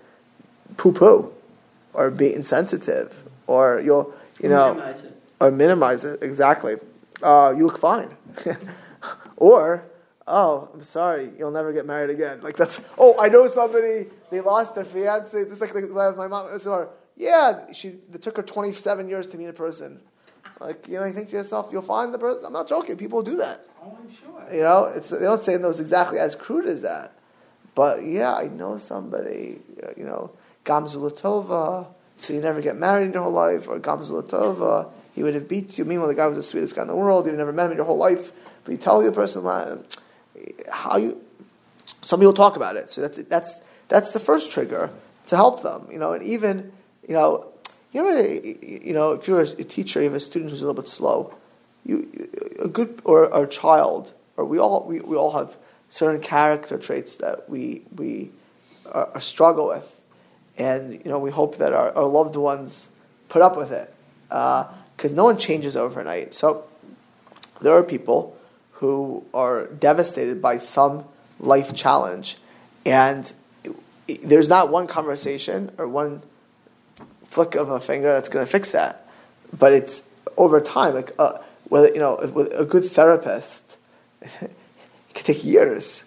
poo 0.77 0.93
poo 0.93 1.33
or 1.95 2.11
be 2.11 2.33
insensitive 2.35 3.15
or 3.47 3.81
you'll, 3.81 4.13
you 4.41 4.49
know, 4.49 4.75
minimize 4.75 5.05
or 5.41 5.51
minimize 5.51 6.05
it. 6.05 6.23
Exactly. 6.23 6.77
Uh, 7.23 7.55
you 7.57 7.67
look 7.67 7.79
fine. 7.79 8.15
or, 9.37 9.85
oh, 10.27 10.69
I'm 10.73 10.85
sorry, 10.85 11.31
you'll 11.39 11.51
never 11.51 11.73
get 11.73 11.87
married 11.87 12.11
again. 12.11 12.41
Like 12.43 12.57
that's, 12.57 12.81
oh, 12.99 13.17
I 13.19 13.29
know 13.29 13.47
somebody, 13.47 14.07
they 14.31 14.41
lost 14.41 14.75
their 14.75 14.85
fiance. 14.85 15.45
Just 15.45 15.61
like 15.61 16.17
my 16.17 16.27
mom, 16.27 16.49
or, 16.67 16.91
yeah, 17.17 17.73
she, 17.73 17.99
it 18.13 18.23
took 18.23 18.37
her 18.37 18.43
27 18.43 19.09
years 19.09 19.29
to 19.29 19.39
meet 19.39 19.49
a 19.49 19.53
person. 19.53 20.01
Like, 20.61 20.89
you 20.89 20.99
know, 20.99 21.05
you 21.05 21.13
think 21.13 21.29
to 21.31 21.37
yourself, 21.37 21.69
you'll 21.73 21.83
find 21.83 22.13
the 22.13 22.19
person. 22.19 22.45
I'm 22.45 22.53
not 22.53 22.69
joking. 22.69 22.97
People 22.97 23.23
do 23.23 23.37
that. 23.37 23.65
Oh, 23.83 23.97
I'm 24.01 24.11
sure. 24.11 24.49
You 24.53 24.63
know, 24.63 24.87
it's, 24.87 25.11
they 25.11 25.21
don't 25.21 25.43
say 25.43 25.57
those 25.57 25.81
exactly 25.81 26.19
as 26.19 26.35
crude 26.35 26.67
as 26.67 26.83
that. 26.83 27.13
But 27.75 28.03
yeah, 28.05 28.35
I 28.35 28.49
know 28.49 28.77
somebody, 28.77 29.61
you 29.97 30.05
know, 30.05 30.33
Gamzulatova, 30.69 31.87
so 32.17 32.33
you 32.33 32.41
never 32.41 32.61
get 32.61 32.77
married 32.77 33.07
in 33.07 33.13
your 33.13 33.23
whole 33.23 33.33
life, 33.33 33.69
or 33.69 33.79
Gamzulatova, 33.81 34.91
he 35.15 35.23
would 35.23 35.35
have 35.35 35.49
beat 35.49 35.79
you. 35.79 35.85
Meanwhile, 35.85 36.09
the 36.09 36.15
guy 36.15 36.27
was 36.27 36.37
the 36.37 36.43
sweetest 36.43 36.77
guy 36.77 36.83
in 36.83 36.89
the 36.89 36.95
world. 36.95 37.27
You 37.27 37.33
never 37.33 37.53
met 37.53 37.67
him 37.67 37.71
in 37.73 37.77
your 37.79 37.87
whole 37.87 37.97
life. 37.97 38.31
But 38.65 38.73
you 38.73 38.79
tell 38.79 39.03
the 39.03 39.11
person 39.11 39.43
how 40.71 40.97
you. 40.97 41.21
Some 42.03 42.21
people 42.21 42.35
talk 42.35 42.57
about 42.57 42.77
it. 42.77 42.91
So 42.91 43.01
that's 43.01 43.19
that's 43.25 43.59
that's 43.89 44.13
the 44.13 44.21
first 44.21 44.53
trigger 44.53 44.91
to 45.27 45.37
help 45.37 45.63
them. 45.63 45.89
You 45.91 45.99
know, 45.99 46.13
and 46.13 46.23
even 46.23 46.73
you 47.09 47.15
know 47.15 47.49
you 47.93 48.03
know, 48.03 48.21
you 48.21 48.93
know, 48.93 49.13
if 49.13 49.27
you're 49.27 49.41
a 49.41 49.47
teacher, 49.65 50.01
you 50.01 50.05
have 50.05 50.15
a 50.15 50.21
student 50.21 50.51
who's 50.51 50.61
a 50.61 50.67
little 50.67 50.81
bit 50.81 50.89
slow. 50.89 51.35
You, 51.87 52.09
a 52.63 52.69
good 52.69 53.01
or, 53.05 53.33
or 53.33 53.45
a 53.45 53.49
child, 53.49 54.13
or 54.37 54.45
we 54.45 54.59
all 54.59 54.85
we, 54.87 55.01
we 55.01 55.17
all 55.17 55.33
have 55.33 55.57
certain 55.89 56.21
character 56.21 56.77
traits 56.77 57.17
that 57.17 57.49
we 57.49 57.83
we 57.95 58.31
are, 58.93 59.09
are 59.15 59.21
struggle 59.21 59.69
with, 59.69 59.98
and 60.59 60.93
you 60.93 61.11
know 61.11 61.19
we 61.19 61.31
hope 61.31 61.59
that 61.59 61.73
our, 61.73 61.97
our 61.97 62.07
loved 62.07 62.37
ones 62.37 62.91
put 63.29 63.43
up 63.43 63.57
with 63.57 63.71
it 63.71 63.95
because 64.29 65.13
uh, 65.13 65.15
no 65.15 65.25
one 65.25 65.39
changes 65.39 65.77
overnight. 65.77 66.35
So 66.35 66.65
there 67.61 67.73
are 67.73 67.83
people 67.83 68.37
who 68.73 69.25
are 69.33 69.67
devastated 69.67 70.43
by 70.43 70.59
some 70.59 71.05
life 71.41 71.75
challenge, 71.75 72.39
and 72.85 73.33
there's 74.23 74.49
not 74.49 74.71
one 74.71 74.87
conversation 74.87 75.71
or 75.79 75.89
one 75.89 76.23
flick 77.25 77.55
of 77.55 77.71
a 77.71 77.81
finger 77.81 78.13
that's 78.13 78.29
going 78.29 78.45
to 78.45 78.51
fix 78.51 78.73
that. 78.73 79.07
But 79.57 79.73
it's 79.73 80.03
over 80.37 80.61
time, 80.61 80.95
like 80.95 81.13
uh, 81.19 81.39
you 81.71 81.99
know, 81.99 82.19
with 82.33 82.53
a 82.53 82.65
good 82.65 82.85
therapist, 82.85 83.63
it 84.23 84.51
could 85.15 85.25
take 85.25 85.45
years. 85.45 86.05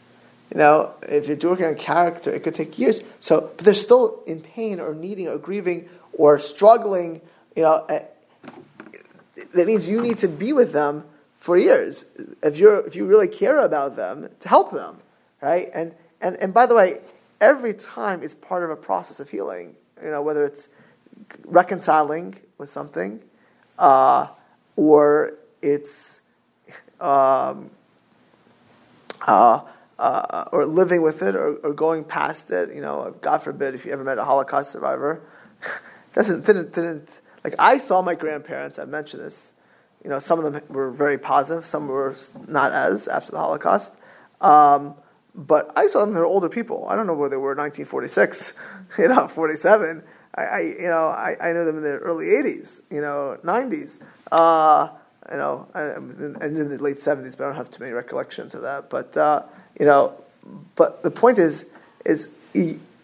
You 0.51 0.57
know, 0.57 0.93
if 1.03 1.27
you're 1.27 1.37
working 1.49 1.65
on 1.65 1.75
character, 1.75 2.29
it 2.31 2.43
could 2.43 2.53
take 2.53 2.77
years. 2.77 3.01
So, 3.21 3.51
but 3.55 3.65
they're 3.65 3.73
still 3.73 4.21
in 4.27 4.41
pain 4.41 4.79
or 4.79 4.93
needing 4.93 5.29
or 5.29 5.37
grieving 5.37 5.87
or 6.13 6.39
struggling. 6.39 7.21
You 7.55 7.63
know, 7.63 7.85
eh, 7.87 8.03
that 9.53 9.67
means 9.67 9.87
you 9.87 10.01
need 10.01 10.19
to 10.19 10.27
be 10.27 10.51
with 10.51 10.73
them 10.73 11.05
for 11.39 11.57
years 11.57 12.05
if 12.43 12.57
you're 12.57 12.85
if 12.85 12.95
you 12.95 13.05
really 13.05 13.27
care 13.27 13.59
about 13.59 13.95
them 13.95 14.29
to 14.41 14.49
help 14.49 14.71
them, 14.71 14.97
right? 15.41 15.69
And 15.73 15.93
and 16.19 16.35
and 16.37 16.53
by 16.53 16.65
the 16.65 16.75
way, 16.75 16.99
every 17.39 17.73
time 17.73 18.21
is 18.21 18.35
part 18.35 18.63
of 18.63 18.69
a 18.69 18.75
process 18.75 19.19
of 19.19 19.29
healing. 19.29 19.75
You 20.03 20.11
know, 20.11 20.21
whether 20.21 20.45
it's 20.45 20.67
reconciling 21.45 22.35
with 22.57 22.69
something, 22.69 23.21
uh, 23.79 24.27
or 24.75 25.33
it's 25.61 26.19
um, 26.99 27.69
uh, 29.25 29.61
uh, 30.01 30.49
or 30.51 30.65
living 30.65 31.03
with 31.03 31.21
it, 31.21 31.35
or, 31.35 31.55
or, 31.57 31.73
going 31.73 32.03
past 32.03 32.49
it. 32.49 32.73
You 32.73 32.81
know, 32.81 33.15
God 33.21 33.43
forbid 33.43 33.75
if 33.75 33.85
you 33.85 33.91
ever 33.91 34.03
met 34.03 34.17
a 34.17 34.25
Holocaust 34.25 34.71
survivor, 34.71 35.21
doesn't 36.15 36.45
didn't 36.45 36.73
didn't 36.73 37.19
like 37.43 37.53
I 37.59 37.77
saw 37.77 38.01
my 38.01 38.15
grandparents. 38.15 38.79
I 38.79 38.85
mentioned 38.85 39.23
this. 39.23 39.53
You 40.03 40.09
know, 40.09 40.17
some 40.17 40.43
of 40.43 40.51
them 40.51 40.63
were 40.69 40.89
very 40.89 41.19
positive, 41.19 41.67
some 41.67 41.87
were 41.87 42.15
not 42.47 42.71
as 42.71 43.07
after 43.07 43.31
the 43.31 43.37
Holocaust. 43.37 43.93
Um, 44.41 44.95
but 45.35 45.71
I 45.75 45.85
saw 45.85 45.99
them; 45.99 46.15
they're 46.15 46.25
older 46.25 46.49
people. 46.49 46.87
I 46.89 46.95
don't 46.95 47.05
know 47.05 47.13
where 47.13 47.29
they 47.29 47.37
were 47.37 47.51
in 47.51 47.59
1946, 47.59 48.53
you 48.97 49.07
know, 49.07 49.27
47. 49.27 50.03
I, 50.33 50.41
I 50.41 50.59
you 50.61 50.87
know, 50.87 51.07
I, 51.07 51.37
I 51.39 51.53
know 51.53 51.63
them 51.63 51.77
in 51.77 51.83
the 51.83 51.97
early 51.97 52.25
'80s, 52.25 52.81
you 52.89 53.01
know, 53.01 53.37
'90s. 53.43 53.99
Uh, 54.31 54.89
you 55.31 55.37
know, 55.37 55.67
and 55.73 56.19
in 56.41 56.69
the 56.69 56.77
late 56.77 56.97
'70s, 56.97 57.37
but 57.37 57.45
I 57.45 57.47
don't 57.47 57.55
have 57.55 57.71
too 57.71 57.81
many 57.81 57.93
recollections 57.93 58.53
of 58.53 58.63
that. 58.63 58.89
But 58.89 59.15
uh, 59.15 59.43
you 59.79 59.85
know, 59.85 60.13
but 60.75 61.03
the 61.03 61.11
point 61.11 61.37
is, 61.37 61.67
is 62.05 62.29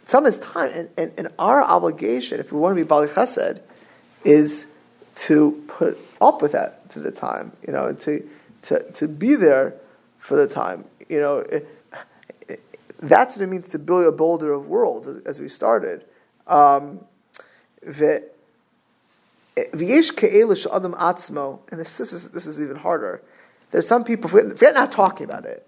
some 0.07 0.25
is 0.25 0.39
time, 0.39 0.71
and, 0.73 0.89
and, 0.97 1.13
and, 1.17 1.27
our 1.39 1.61
obligation, 1.61 2.39
if 2.39 2.51
we 2.51 2.59
want 2.59 2.75
to 2.77 2.83
be 2.83 2.87
Bali 2.87 3.07
Chesed, 3.07 3.61
is 4.23 4.65
to 5.15 5.63
put 5.67 5.97
up 6.21 6.41
with 6.41 6.53
that 6.53 6.89
to 6.91 6.99
the 6.99 7.11
time, 7.11 7.51
you 7.65 7.73
know, 7.73 7.93
to 7.93 8.27
to 8.63 8.91
to 8.93 9.07
be 9.07 9.35
there 9.35 9.75
for 10.19 10.35
the 10.35 10.47
time, 10.47 10.85
you 11.09 11.19
know. 11.19 11.39
It, 11.39 11.67
it, 12.47 12.63
that's 12.99 13.35
what 13.35 13.43
it 13.43 13.47
means 13.47 13.69
to 13.69 13.79
build 13.79 14.05
a 14.05 14.11
boulder 14.11 14.51
of 14.51 14.67
worlds, 14.67 15.07
as 15.25 15.39
we 15.39 15.49
started. 15.49 16.03
Um, 16.47 17.01
V'yesh 19.57 20.15
ke'elu 20.15 20.75
adam 20.75 20.93
atzmo, 20.93 21.59
and 21.71 21.79
this, 21.79 21.93
this, 21.93 22.13
is, 22.13 22.29
this 22.31 22.45
is 22.45 22.61
even 22.61 22.75
harder. 22.75 23.21
There's 23.71 23.87
some 23.87 24.03
people, 24.03 24.35
if 24.37 24.61
we're 24.61 24.71
not 24.71 24.91
talking 24.91 25.25
about 25.25 25.45
it, 25.45 25.65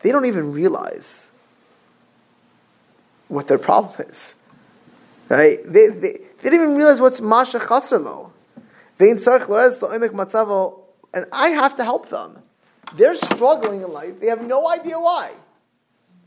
they 0.00 0.10
don't 0.10 0.26
even 0.26 0.52
realize 0.52 1.30
what 3.28 3.46
their 3.48 3.58
problem 3.58 3.94
is. 4.08 4.34
Right? 5.28 5.58
They, 5.64 5.88
they, 5.88 6.18
they 6.42 6.50
don't 6.50 6.54
even 6.54 6.76
realize 6.76 7.00
what's 7.00 7.20
masha 7.20 7.58
chasrlo. 7.58 8.30
And 11.12 11.26
I 11.32 11.48
have 11.48 11.76
to 11.76 11.84
help 11.84 12.08
them. 12.08 12.38
They're 12.94 13.14
struggling 13.14 13.80
in 13.82 13.92
life. 13.92 14.20
They 14.20 14.26
have 14.28 14.42
no 14.42 14.70
idea 14.70 14.98
why. 14.98 15.32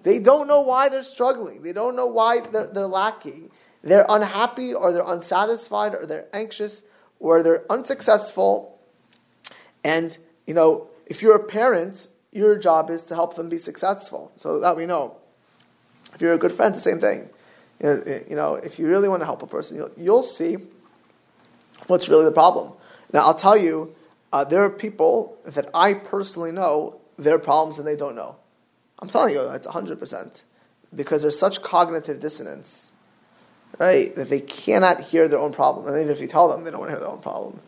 They 0.04 0.20
don't 0.20 0.48
know 0.48 0.62
why 0.62 0.90
they're 0.90 1.04
struggling. 1.04 1.62
They 1.62 1.74
don't 1.74 1.96
know 1.96 2.08
why 2.08 2.42
they're, 2.42 2.68
they're 2.68 2.88
lacking 2.88 3.52
they're 3.88 4.06
unhappy 4.08 4.74
or 4.74 4.92
they're 4.92 5.04
unsatisfied 5.06 5.96
or 5.96 6.06
they're 6.06 6.28
anxious 6.34 6.84
or 7.20 7.44
they're 7.44 7.64
unsuccessful. 7.72 8.80
And, 9.84 10.18
you 10.46 10.54
know, 10.54 10.90
if 11.06 11.22
you're 11.22 11.36
a 11.36 11.44
parent, 11.44 12.08
your 12.32 12.58
job 12.58 12.90
is 12.90 13.04
to 13.04 13.16
help 13.16 13.36
them 13.36 13.50
be 13.50 13.58
successful. 13.58 14.32
So 14.38 14.60
that 14.60 14.76
we 14.76 14.86
know. 14.86 15.18
If 16.14 16.22
you're 16.22 16.34
a 16.34 16.38
good 16.38 16.52
friend, 16.52 16.74
the 16.74 16.80
same 16.80 17.00
thing. 17.00 17.30
You 17.82 18.36
know, 18.36 18.56
if 18.56 18.80
you 18.80 18.88
really 18.88 19.08
want 19.08 19.22
to 19.22 19.26
help 19.26 19.44
a 19.44 19.48
person, 19.48 19.78
you'll, 19.78 19.92
you'll 19.98 20.24
see 20.24 20.58
what's 21.88 22.10
really 22.10 22.26
the 22.26 22.32
problem. 22.32 22.74
Now, 23.14 23.22
I'll 23.22 23.36
tell 23.36 23.58
you, 23.58 23.96
uh, 24.34 24.44
there 24.44 24.64
are 24.64 24.70
people 24.70 25.38
that 25.46 25.70
I 25.74 25.94
personally 25.94 26.52
know 26.52 27.00
their 27.18 27.40
problems 27.40 27.80
and 27.80 27.88
they 27.88 27.96
don't 27.96 28.16
know. 28.16 28.36
I'm 29.00 29.10
telling 29.10 29.34
you, 29.34 29.42
it's 29.52 29.68
100%. 29.68 30.42
Because 30.96 31.22
there's 31.22 31.38
such 31.38 31.62
cognitive 31.62 32.20
dissonance, 32.20 32.92
right, 33.80 34.16
that 34.16 34.30
they 34.30 34.42
cannot 34.42 35.02
hear 35.02 35.28
their 35.28 35.40
own 35.40 35.54
problem. 35.54 35.88
And 35.88 35.96
even 35.98 36.10
if 36.10 36.22
you 36.22 36.28
tell 36.28 36.48
them, 36.48 36.64
they 36.64 36.72
don't 36.72 36.80
want 36.80 36.92
to 36.92 36.96
hear 36.96 37.00
their 37.00 37.10
own 37.10 37.22
problem. 37.22 37.60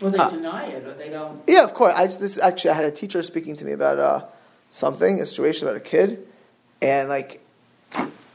Well, 0.00 0.10
they 0.10 0.18
uh, 0.18 0.30
deny 0.30 0.66
it 0.66 0.86
or 0.86 0.94
they 0.94 1.08
don't. 1.08 1.42
Yeah, 1.46 1.62
of 1.62 1.74
course. 1.74 1.94
I 1.96 2.06
just, 2.06 2.20
this 2.20 2.38
actually, 2.38 2.70
I 2.70 2.74
had 2.74 2.84
a 2.84 2.90
teacher 2.90 3.22
speaking 3.22 3.56
to 3.56 3.64
me 3.64 3.72
about 3.72 3.98
uh, 3.98 4.26
something, 4.70 5.20
a 5.20 5.26
situation 5.26 5.68
about 5.68 5.76
a 5.76 5.80
kid, 5.80 6.26
and 6.80 7.08
like 7.08 7.40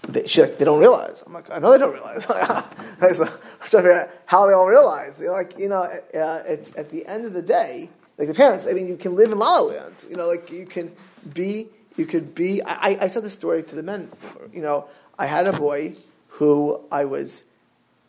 they, 0.07 0.25
she, 0.27 0.41
like, 0.41 0.57
they 0.57 0.65
don't 0.65 0.79
realize. 0.79 1.21
I'm 1.25 1.33
like, 1.33 1.51
I 1.51 1.59
know 1.59 1.71
they 1.71 1.77
don't 1.77 1.93
realize. 1.93 2.25
I'm 2.29 2.63
trying 2.97 3.15
to 3.15 3.39
figure 3.61 3.91
out 3.91 4.09
how 4.25 4.47
they 4.47 4.53
all 4.53 4.67
realize. 4.67 5.17
They're 5.17 5.31
like, 5.31 5.59
you 5.59 5.67
know, 5.67 5.81
uh, 5.81 6.43
it's 6.45 6.75
at 6.77 6.89
the 6.89 7.05
end 7.05 7.25
of 7.25 7.33
the 7.33 7.41
day, 7.41 7.89
like 8.17 8.29
the 8.29 8.33
parents. 8.33 8.65
I 8.65 8.71
mean, 8.71 8.87
you 8.87 8.95
can 8.95 9.15
live 9.15 9.31
in 9.31 9.39
La 9.39 9.59
La 9.59 9.67
Land. 9.67 9.95
You 10.09 10.15
know, 10.15 10.27
like 10.27 10.49
you 10.51 10.65
can 10.65 10.93
be, 11.33 11.67
you 11.97 12.05
could 12.05 12.33
be. 12.33 12.63
I, 12.63 12.97
I 13.01 13.07
said 13.09 13.23
this 13.23 13.33
story 13.33 13.63
to 13.63 13.75
the 13.75 13.83
men. 13.83 14.09
You 14.53 14.61
know, 14.61 14.87
I 15.19 15.25
had 15.25 15.47
a 15.47 15.53
boy 15.53 15.95
who 16.37 16.79
I 16.91 17.05
was. 17.05 17.43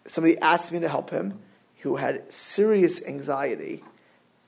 Somebody 0.07 0.39
asked 0.39 0.72
me 0.72 0.81
to 0.81 0.89
help 0.89 1.11
him, 1.11 1.39
who 1.81 1.97
had 1.97 2.33
serious 2.33 3.05
anxiety, 3.05 3.85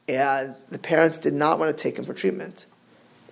and 0.09 0.55
the 0.71 0.79
parents 0.79 1.19
did 1.19 1.35
not 1.35 1.59
want 1.59 1.77
to 1.77 1.83
take 1.83 1.99
him 1.99 2.05
for 2.05 2.15
treatment. 2.15 2.67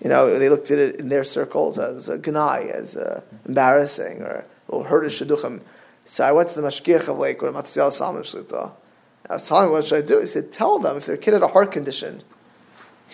You 0.03 0.09
know, 0.09 0.38
they 0.38 0.49
looked 0.49 0.70
at 0.70 0.78
it 0.78 1.01
in 1.01 1.09
their 1.09 1.24
circles 1.24 1.78
as 1.78 2.09
a 2.09 2.18
gnai, 2.18 2.70
as 2.70 2.94
a 2.94 3.22
embarrassing, 3.46 4.22
or 4.22 4.44
or 4.68 4.84
hurt 4.84 5.05
a 5.05 5.09
shidduchim. 5.09 5.61
So 6.05 6.24
I 6.24 6.32
went 6.32 6.49
to 6.51 6.55
the 6.55 6.66
mashgiach 6.66 7.09
of 7.09 7.18
Lakewood, 7.18 7.55
Matisyahu 7.55 7.92
Salomon 7.92 8.22
Shlita. 8.22 8.72
I 9.28 9.34
was 9.34 9.46
telling 9.46 9.66
him, 9.66 9.72
what 9.72 9.84
should 9.84 10.05
I 10.05 10.07
do? 10.07 10.20
He 10.20 10.26
said, 10.26 10.53
tell 10.53 10.78
them 10.78 10.96
if 10.96 11.07
their 11.07 11.16
kid 11.16 11.34
had 11.34 11.42
a 11.42 11.49
heart 11.49 11.72
condition, 11.72 12.22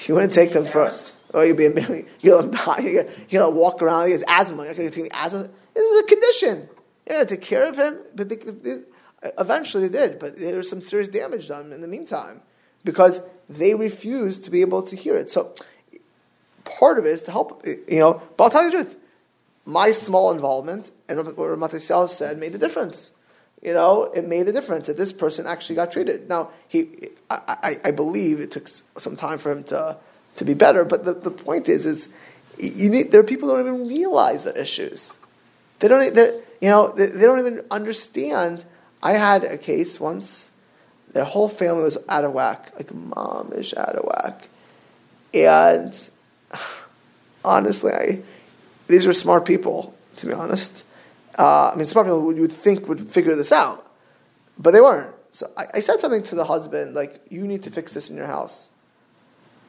you 0.07 0.15
wouldn't 0.15 0.33
take 0.33 0.53
them 0.53 0.67
first. 0.67 1.13
Or 1.33 1.41
oh, 1.41 1.43
you'd 1.43 1.57
be, 1.57 2.07
you'll 2.21 2.43
die. 2.43 3.09
Going 3.31 3.55
walk 3.55 3.83
around, 3.83 4.07
he 4.07 4.13
has 4.13 4.25
asthma, 4.29 4.65
you're 4.65 4.75
going 4.75 4.91
to 4.91 4.95
take 4.95 5.11
the 5.11 5.17
asthma. 5.17 5.49
This 5.75 5.91
is 5.91 6.05
a 6.05 6.07
condition. 6.07 6.69
Going 7.09 7.27
to 7.27 7.37
care 7.37 7.69
of 7.69 7.77
him. 7.77 7.99
But 8.15 8.29
they, 8.29 8.37
they, 8.37 8.79
eventually 9.39 9.89
they 9.89 10.09
did, 10.09 10.19
but 10.19 10.37
there 10.37 10.57
was 10.57 10.69
some 10.69 10.81
serious 10.81 11.09
damage 11.09 11.49
done 11.49 11.73
in 11.73 11.81
the 11.81 11.89
meantime 11.89 12.43
because 12.85 13.21
they 13.49 13.75
refused 13.75 14.45
to 14.45 14.51
be 14.51 14.61
able 14.61 14.83
to 14.83 14.97
hear 14.97 15.17
it. 15.17 15.31
So 15.31 15.55
part 16.65 16.99
of 16.99 17.07
it 17.07 17.11
is 17.11 17.23
to 17.23 17.31
help, 17.31 17.67
you 17.67 17.99
know, 17.99 18.23
but 18.37 18.45
I'll 18.45 18.51
tell 18.51 18.65
you 18.65 18.71
the 18.71 18.85
truth. 18.85 18.97
My 19.67 19.93
small 19.93 20.31
involvement 20.31 20.91
and 21.09 21.19
what 21.19 21.37
Matisyahu 21.37 22.09
said 22.09 22.39
made 22.39 22.53
the 22.53 22.59
difference. 22.59 23.13
You 23.63 23.73
know, 23.73 24.05
it 24.05 24.27
made 24.27 24.43
the 24.43 24.53
difference 24.53 24.89
that 24.89 24.99
this 24.99 25.11
person 25.11 25.47
actually 25.47 25.77
got 25.77 25.91
treated. 25.91 26.29
Now, 26.29 26.51
he, 26.69 27.09
I, 27.31 27.57
I, 27.63 27.77
I 27.85 27.91
believe 27.93 28.41
it 28.41 28.51
took 28.51 28.69
some 28.69 29.17
time 29.17 29.39
for 29.39 29.51
him 29.51 29.65
to, 29.65 29.97
to 30.37 30.45
be 30.45 30.53
better, 30.53 30.85
but 30.85 31.07
the, 31.07 31.15
the 31.15 31.31
point 31.31 31.71
is, 31.71 31.87
is 31.87 32.09
you 32.59 32.91
need, 32.91 33.11
there 33.11 33.21
are 33.21 33.25
people 33.25 33.49
who 33.49 33.57
don't 33.57 33.75
even 33.75 33.89
realize 33.89 34.45
their 34.45 34.57
issues. 34.57 35.17
They 35.79 35.89
don't, 35.89 36.17
you 36.61 36.69
know, 36.69 36.93
they, 36.93 37.07
they 37.07 37.23
don't 37.23 37.39
even 37.39 37.65
understand. 37.71 38.65
I 39.03 39.13
had 39.13 39.45
a 39.45 39.59
case 39.59 40.01
once, 40.01 40.51
their 41.13 41.25
whole 41.25 41.49
family 41.49 41.83
was 41.83 41.97
out 42.09 42.25
of 42.25 42.33
whack, 42.33 42.73
like 42.77 42.93
mom 42.93 43.53
is 43.53 43.73
out 43.75 43.97
of 43.97 44.05
whack. 44.05 44.49
And 45.33 45.97
honestly, 47.45 47.93
I, 47.93 48.23
these 48.89 49.07
were 49.07 49.13
smart 49.13 49.45
people, 49.45 49.95
to 50.17 50.27
be 50.27 50.33
honest. 50.33 50.85
Uh, 51.39 51.71
I 51.73 51.77
mean, 51.77 51.87
smart 51.87 52.07
people 52.07 52.33
you 52.35 52.43
would 52.43 52.53
think 52.53 52.89
would 52.89 53.09
figure 53.09 53.35
this 53.37 53.53
out, 53.53 53.91
but 54.59 54.73
they 54.73 54.81
weren't. 54.81 55.15
So 55.31 55.51
I, 55.57 55.67
I, 55.75 55.81
said 55.81 55.99
something 55.99 56.23
to 56.25 56.37
the 56.37 56.45
husband, 56.45 56.95
like, 56.95 57.21
you 57.29 57.45
need 57.45 57.65
to 57.65 57.71
fix 57.71 57.93
this 57.95 58.09
in 58.09 58.17
your 58.17 58.29
house. 58.29 58.69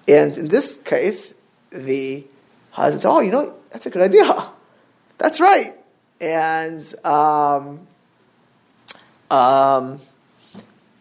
And 0.08 0.38
in 0.38 0.48
this 0.48 0.78
case, 0.78 1.34
the 1.72 2.24
husband 2.70 3.02
said, 3.02 3.10
oh, 3.10 3.20
you 3.20 3.32
know, 3.32 3.56
that's 3.72 3.88
a 3.88 3.90
good 3.90 4.04
idea. 4.04 4.50
That's 5.18 5.40
right. 5.40 5.74
And 6.26 6.84
um, 7.06 7.86
um, 9.30 10.02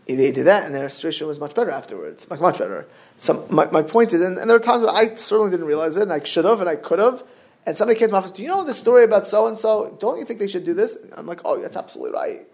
they 0.06 0.30
did 0.32 0.44
that, 0.44 0.66
and 0.66 0.74
their 0.74 0.90
situation 0.90 1.26
was 1.26 1.40
much 1.40 1.54
better 1.54 1.70
afterwards, 1.70 2.30
like 2.30 2.42
much 2.42 2.58
better. 2.58 2.86
So 3.16 3.46
my, 3.48 3.64
my 3.70 3.80
point 3.80 4.12
is, 4.12 4.20
and, 4.20 4.36
and 4.36 4.50
there 4.50 4.58
are 4.58 4.60
times 4.60 4.84
I 4.86 5.14
certainly 5.14 5.50
didn't 5.50 5.64
realize 5.64 5.96
it, 5.96 6.02
and 6.02 6.12
I 6.12 6.22
should 6.22 6.44
have, 6.44 6.60
and 6.60 6.68
I 6.68 6.76
could 6.76 6.98
have. 6.98 7.24
And 7.64 7.74
somebody 7.74 7.98
came 7.98 8.08
to 8.08 8.12
my 8.12 8.18
office, 8.18 8.32
do 8.32 8.42
you 8.42 8.48
know 8.48 8.64
the 8.64 8.74
story 8.74 9.02
about 9.04 9.26
so 9.26 9.46
and 9.46 9.58
so? 9.58 9.96
Don't 9.98 10.18
you 10.18 10.26
think 10.26 10.40
they 10.40 10.46
should 10.46 10.66
do 10.66 10.74
this? 10.74 10.98
I'm 11.16 11.26
like, 11.26 11.40
oh, 11.46 11.58
that's 11.58 11.78
absolutely 11.78 12.12
right. 12.12 12.46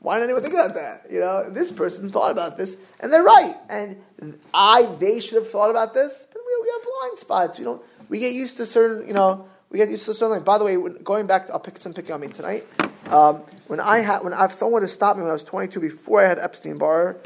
Why 0.00 0.16
didn't 0.16 0.24
anyone 0.24 0.42
think 0.42 0.54
about 0.54 0.74
that? 0.74 1.10
You 1.10 1.20
know, 1.20 1.48
this 1.48 1.72
person 1.72 2.10
thought 2.10 2.30
about 2.30 2.58
this, 2.58 2.76
and 3.00 3.10
they're 3.10 3.22
right. 3.22 3.56
And 3.70 4.02
I, 4.52 4.82
they 5.00 5.20
should 5.20 5.36
have 5.36 5.50
thought 5.50 5.70
about 5.70 5.94
this, 5.94 6.26
but 6.30 6.42
we, 6.46 6.62
we 6.62 6.70
have 6.72 6.82
blind 6.82 7.18
spots. 7.18 7.58
We 7.58 7.64
don't. 7.64 7.80
We 8.10 8.20
get 8.20 8.34
used 8.34 8.58
to 8.58 8.66
certain, 8.66 9.08
you 9.08 9.14
know, 9.14 9.48
we 9.70 9.78
get 9.78 9.90
used 9.90 10.06
to 10.06 10.14
certain. 10.14 10.42
By 10.42 10.58
the 10.58 10.64
way, 10.64 10.76
going 10.76 11.26
back, 11.26 11.46
to, 11.46 11.52
I'll 11.52 11.60
pick 11.60 11.78
some 11.78 11.94
picking 11.94 12.12
on 12.12 12.20
me 12.20 12.28
tonight. 12.28 12.66
Um, 13.08 13.42
when 13.66 13.80
I 13.80 14.00
had, 14.00 14.24
when 14.24 14.32
I've 14.32 14.52
someone 14.52 14.82
to 14.82 14.88
stop 14.88 15.16
me 15.16 15.22
when 15.22 15.30
I 15.30 15.34
was 15.34 15.44
22, 15.44 15.80
before 15.80 16.22
I 16.24 16.28
had 16.28 16.38
Epstein 16.38 16.78
Barr, 16.78 17.16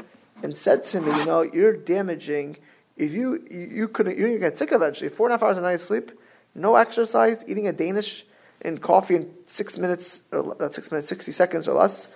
and 0.43 0.55
said 0.55 0.83
to 0.83 1.01
me, 1.01 1.17
you 1.17 1.25
know, 1.25 1.41
you're 1.41 1.73
damaging 1.73 2.57
if 2.97 3.13
you 3.13 3.39
you 3.49 3.87
couldn't 3.87 4.17
you're 4.17 4.27
gonna 4.27 4.39
get 4.39 4.57
sick 4.57 4.71
eventually. 4.71 5.09
Four 5.09 5.27
and 5.27 5.31
a 5.31 5.37
half 5.37 5.43
hours 5.43 5.57
a 5.57 5.61
night 5.61 5.71
of 5.73 5.81
sleep, 5.81 6.11
no 6.53 6.75
exercise, 6.75 7.43
eating 7.47 7.67
a 7.67 7.71
Danish 7.71 8.25
and 8.61 8.81
coffee 8.81 9.15
in 9.15 9.33
six 9.47 9.77
minutes 9.77 10.23
or 10.31 10.55
not 10.59 10.73
six 10.73 10.91
minutes, 10.91 11.07
sixty 11.07 11.31
seconds 11.31 11.67
or 11.67 11.73
less. 11.73 12.09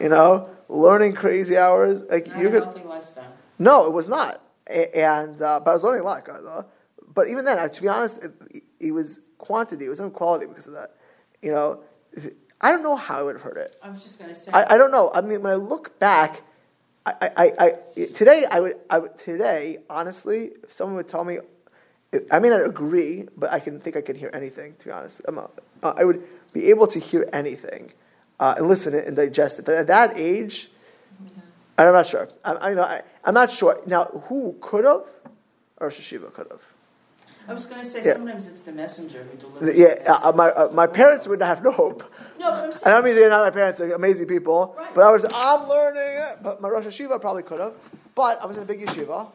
You 0.00 0.08
know, 0.08 0.48
learning 0.68 1.12
crazy 1.12 1.56
hours. 1.56 2.02
Like 2.10 2.26
not 2.26 2.38
you're 2.38 2.60
gonna. 2.60 2.86
Lifestyle. 2.86 3.32
No, 3.58 3.86
it 3.86 3.92
was 3.92 4.08
not. 4.08 4.40
And 4.66 5.40
uh, 5.40 5.60
but 5.64 5.70
I 5.70 5.74
was 5.74 5.82
learning 5.82 6.00
a 6.00 6.04
lot, 6.04 6.24
guys. 6.24 6.42
But 7.14 7.28
even 7.28 7.44
then, 7.44 7.70
to 7.70 7.82
be 7.82 7.88
honest, 7.88 8.24
it, 8.24 8.64
it 8.80 8.90
was 8.90 9.20
quantity. 9.44 9.86
It 9.86 9.88
was 9.88 10.00
not 10.00 10.12
quality 10.12 10.46
because 10.46 10.66
of 10.66 10.74
that. 10.74 10.94
You 11.42 11.52
know, 11.52 11.80
I 12.60 12.70
don't 12.70 12.82
know 12.82 12.96
how 12.96 13.18
I 13.18 13.22
would 13.22 13.36
have 13.36 13.42
heard 13.42 13.58
it. 13.58 13.78
I 13.82 13.90
was 13.90 14.02
just 14.02 14.18
going 14.18 14.32
to 14.32 14.36
say. 14.38 14.50
I, 14.52 14.74
I 14.74 14.78
don't 14.78 14.90
know. 14.90 15.10
I 15.14 15.20
mean, 15.20 15.42
when 15.42 15.52
I 15.52 15.56
look 15.56 15.98
back 15.98 16.42
I, 17.06 17.30
I, 17.36 17.52
I, 17.58 18.04
today 18.14 18.46
I 18.50 18.60
would, 18.60 18.74
I 18.88 18.98
would, 18.98 19.18
today, 19.18 19.78
honestly, 19.90 20.52
if 20.62 20.72
someone 20.72 20.96
would 20.96 21.08
tell 21.08 21.24
me, 21.24 21.38
I 22.30 22.38
mean, 22.38 22.50
not 22.50 22.64
agree, 22.64 23.28
but 23.36 23.52
I 23.52 23.60
can 23.60 23.80
think 23.80 23.96
I 23.96 24.00
could 24.00 24.16
hear 24.16 24.30
anything. 24.32 24.74
To 24.78 24.84
be 24.86 24.90
honest, 24.90 25.20
a, 25.26 25.32
uh, 25.82 25.94
I 25.96 26.04
would 26.04 26.22
be 26.52 26.70
able 26.70 26.86
to 26.86 26.98
hear 26.98 27.28
anything 27.32 27.92
uh, 28.40 28.54
and 28.56 28.68
listen 28.68 28.94
it 28.94 29.06
and 29.06 29.16
digest 29.16 29.58
it. 29.58 29.66
But 29.66 29.74
at 29.74 29.88
that 29.88 30.18
age, 30.18 30.70
I'm 31.76 31.92
not 31.92 32.06
sure. 32.06 32.28
I, 32.44 32.52
I, 32.52 32.68
you 32.70 32.76
know, 32.76 32.84
I, 32.84 33.02
am 33.26 33.34
not 33.34 33.50
sure 33.50 33.80
now. 33.86 34.04
Who 34.28 34.56
could 34.60 34.84
have, 34.84 35.04
or 35.76 35.88
Rosh 35.88 36.00
Yeshiva 36.00 36.32
could 36.32 36.46
have. 36.50 36.62
I 37.46 37.52
was 37.52 37.66
going 37.66 37.82
to 37.82 37.86
say 37.86 38.02
yeah. 38.04 38.14
sometimes 38.14 38.46
it's 38.46 38.62
the 38.62 38.72
messenger 38.72 39.24
who 39.24 39.36
delivers. 39.36 39.78
Yeah, 39.78 40.18
uh, 40.22 40.32
my 40.32 40.48
uh, 40.48 40.70
my 40.72 40.86
parents 40.86 41.28
would 41.28 41.42
have 41.42 41.62
no 41.62 41.72
hope. 41.72 42.02
No, 42.38 42.50
but 42.50 42.64
I'm 42.64 42.72
saying. 42.72 42.96
I 42.96 43.00
mean 43.02 43.14
they're 43.14 43.28
not 43.28 43.44
my 43.44 43.50
parents; 43.50 43.80
they're 43.80 43.92
amazing 43.92 44.26
people. 44.26 44.74
Right. 44.76 44.94
But 44.94 45.04
I 45.04 45.10
was 45.10 45.24
I'm 45.32 45.68
learning 45.68 46.02
it. 46.02 46.38
But 46.42 46.60
my 46.60 46.68
Rosh 46.68 46.86
Yeshiva 46.86 47.20
probably 47.20 47.42
could 47.42 47.60
have. 47.60 47.74
But 48.14 48.42
I 48.42 48.46
was 48.46 48.56
in 48.56 48.62
a 48.62 48.66
big 48.66 48.80
yeshiva. 48.80 49.28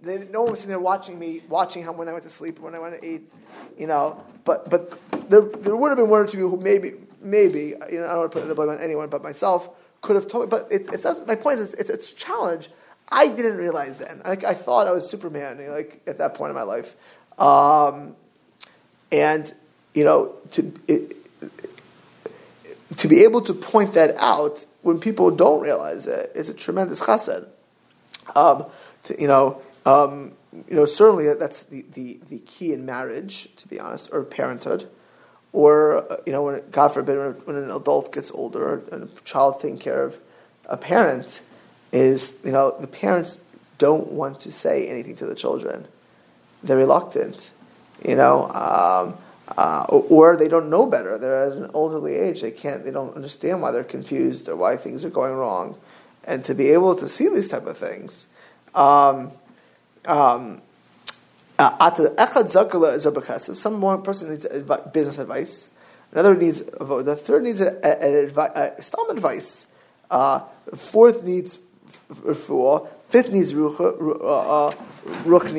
They, 0.00 0.18
no 0.30 0.42
one 0.42 0.50
was 0.50 0.60
sitting 0.60 0.70
there 0.70 0.78
watching 0.78 1.18
me, 1.18 1.42
watching 1.48 1.82
how 1.82 1.92
when 1.92 2.08
I 2.08 2.12
went 2.12 2.24
to 2.24 2.30
sleep, 2.30 2.60
when 2.60 2.74
I 2.74 2.78
went 2.78 3.00
to 3.00 3.08
eat, 3.08 3.30
you 3.78 3.86
know. 3.86 4.22
But 4.44 4.68
but 4.68 4.98
there 5.30 5.42
there 5.42 5.76
would 5.76 5.88
have 5.88 5.98
been 5.98 6.08
one 6.08 6.22
or 6.22 6.26
two 6.26 6.48
who 6.48 6.56
maybe 6.56 6.94
maybe 7.20 7.74
you 7.90 8.00
know 8.00 8.06
I 8.06 8.10
don't 8.10 8.18
want 8.18 8.32
to 8.32 8.40
put 8.40 8.48
the 8.48 8.54
blame 8.54 8.70
on 8.70 8.80
anyone 8.80 9.08
but 9.08 9.22
myself 9.22 9.70
could 10.02 10.16
have 10.16 10.28
told 10.28 10.44
me. 10.44 10.48
But 10.48 10.68
it, 10.70 10.88
it's 10.92 11.04
not, 11.04 11.26
my 11.26 11.34
point 11.34 11.60
is 11.60 11.74
it's, 11.74 11.90
it's 11.90 12.12
a 12.12 12.14
challenge. 12.14 12.70
I 13.08 13.28
didn't 13.28 13.56
realize 13.56 13.98
then. 13.98 14.20
I, 14.24 14.32
I 14.32 14.54
thought 14.54 14.86
I 14.86 14.92
was 14.92 15.08
Superman, 15.08 15.64
like 15.70 16.02
at 16.06 16.18
that 16.18 16.34
point 16.34 16.50
in 16.50 16.56
my 16.56 16.62
life. 16.62 16.96
Um, 17.38 18.16
and, 19.12 19.52
you 19.94 20.04
know, 20.04 20.34
to, 20.52 20.72
it, 20.88 21.16
to 22.96 23.08
be 23.08 23.24
able 23.24 23.42
to 23.42 23.54
point 23.54 23.94
that 23.94 24.14
out 24.16 24.64
when 24.82 24.98
people 24.98 25.30
don't 25.30 25.60
realize 25.60 26.06
it 26.06 26.32
is 26.34 26.48
a 26.48 26.54
tremendous 26.54 27.00
chesed. 27.00 27.46
Um, 28.34 28.66
to, 29.04 29.20
you 29.20 29.28
know, 29.28 29.60
um, 29.84 30.32
you 30.68 30.76
know, 30.76 30.86
certainly 30.86 31.32
that's 31.34 31.64
the, 31.64 31.84
the, 31.94 32.18
the 32.28 32.38
key 32.40 32.72
in 32.72 32.86
marriage, 32.86 33.54
to 33.56 33.68
be 33.68 33.78
honest, 33.78 34.08
or 34.12 34.22
parenthood, 34.22 34.88
or 35.52 36.10
uh, 36.10 36.16
you 36.26 36.32
know, 36.32 36.42
when 36.42 36.62
God 36.70 36.88
forbid, 36.88 37.18
when, 37.18 37.32
when, 37.44 37.56
an 37.56 37.70
adult 37.70 38.12
gets 38.12 38.30
older 38.30 38.82
and 38.90 39.04
a 39.04 39.20
child 39.24 39.60
taking 39.60 39.78
care 39.78 40.02
of 40.02 40.18
a 40.66 40.76
parent, 40.76 41.42
is 41.92 42.36
you 42.44 42.52
know 42.52 42.74
the 42.80 42.86
parents 42.86 43.40
don't 43.78 44.08
want 44.08 44.40
to 44.40 44.50
say 44.50 44.88
anything 44.88 45.14
to 45.16 45.26
the 45.26 45.34
children 45.34 45.86
they're 46.62 46.76
reluctant, 46.76 47.50
you 48.04 48.16
know, 48.16 48.44
um, 48.50 49.16
uh, 49.56 49.84
or, 49.88 50.36
they 50.36 50.48
don't 50.48 50.68
know 50.68 50.86
better. 50.86 51.18
They're 51.18 51.46
at 51.46 51.52
an 51.52 51.70
elderly 51.74 52.16
age. 52.16 52.42
They 52.42 52.50
can't. 52.50 52.84
They 52.84 52.90
don't 52.90 53.14
understand 53.14 53.62
why 53.62 53.70
they're 53.70 53.84
confused 53.84 54.48
or 54.48 54.56
why 54.56 54.76
things 54.76 55.04
are 55.04 55.10
going 55.10 55.34
wrong, 55.34 55.76
and 56.24 56.44
to 56.44 56.54
be 56.54 56.70
able 56.70 56.96
to 56.96 57.08
see 57.08 57.28
these 57.28 57.46
type 57.46 57.66
of 57.66 57.78
things. 57.78 58.26
Um, 58.74 59.30
um, 60.04 60.62
uh, 61.58 61.92
if 62.18 63.56
some 63.56 63.80
one 63.80 64.02
person 64.02 64.30
needs 64.30 64.46
business 64.92 65.18
advice, 65.18 65.68
Another 66.12 66.34
needs. 66.34 66.62
The 66.62 67.16
third 67.16 67.42
needs 67.42 67.60
an 67.60 67.78
advi- 67.82 68.82
stam 68.82 69.10
advice. 69.10 69.66
Uh, 70.10 70.40
fourth 70.74 71.22
needs 71.24 71.58
refuah. 72.10 72.88
Fifth 73.08 73.30
needs 73.30 73.52
ruchnias. 73.52 74.76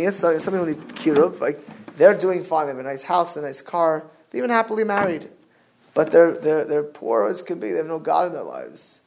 Uh, 0.07 0.11
so 0.11 0.37
somebody 0.37 0.73
who 0.73 0.79
needs 0.79 0.93
kiruv. 0.93 1.39
Like 1.39 1.59
they're 1.97 2.17
doing 2.17 2.43
fine. 2.43 2.65
They 2.65 2.71
have 2.71 2.79
a 2.79 2.83
nice 2.83 3.03
house, 3.03 3.35
a 3.37 3.41
nice 3.41 3.61
car. 3.61 4.03
They're 4.31 4.39
even 4.39 4.49
happily 4.49 4.83
married, 4.83 5.29
but 5.93 6.11
they're 6.11 6.33
they're 6.33 6.65
they're 6.65 6.83
poor 6.83 7.27
as 7.27 7.41
can 7.41 7.59
be. 7.59 7.71
They 7.71 7.77
have 7.77 7.87
no 7.87 7.99
God 7.99 8.27
in 8.27 8.33
their 8.33 8.43
lives. 8.43 9.01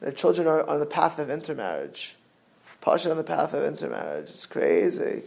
Their 0.00 0.12
children 0.12 0.46
are 0.46 0.68
on 0.68 0.80
the 0.80 0.86
path 0.86 1.18
of 1.18 1.30
intermarriage. 1.30 2.16
Pasha 2.80 3.10
on 3.10 3.16
the 3.16 3.24
path 3.24 3.52
of 3.54 3.64
intermarriage. 3.64 4.30
It's 4.30 4.46
crazy. 4.46 5.22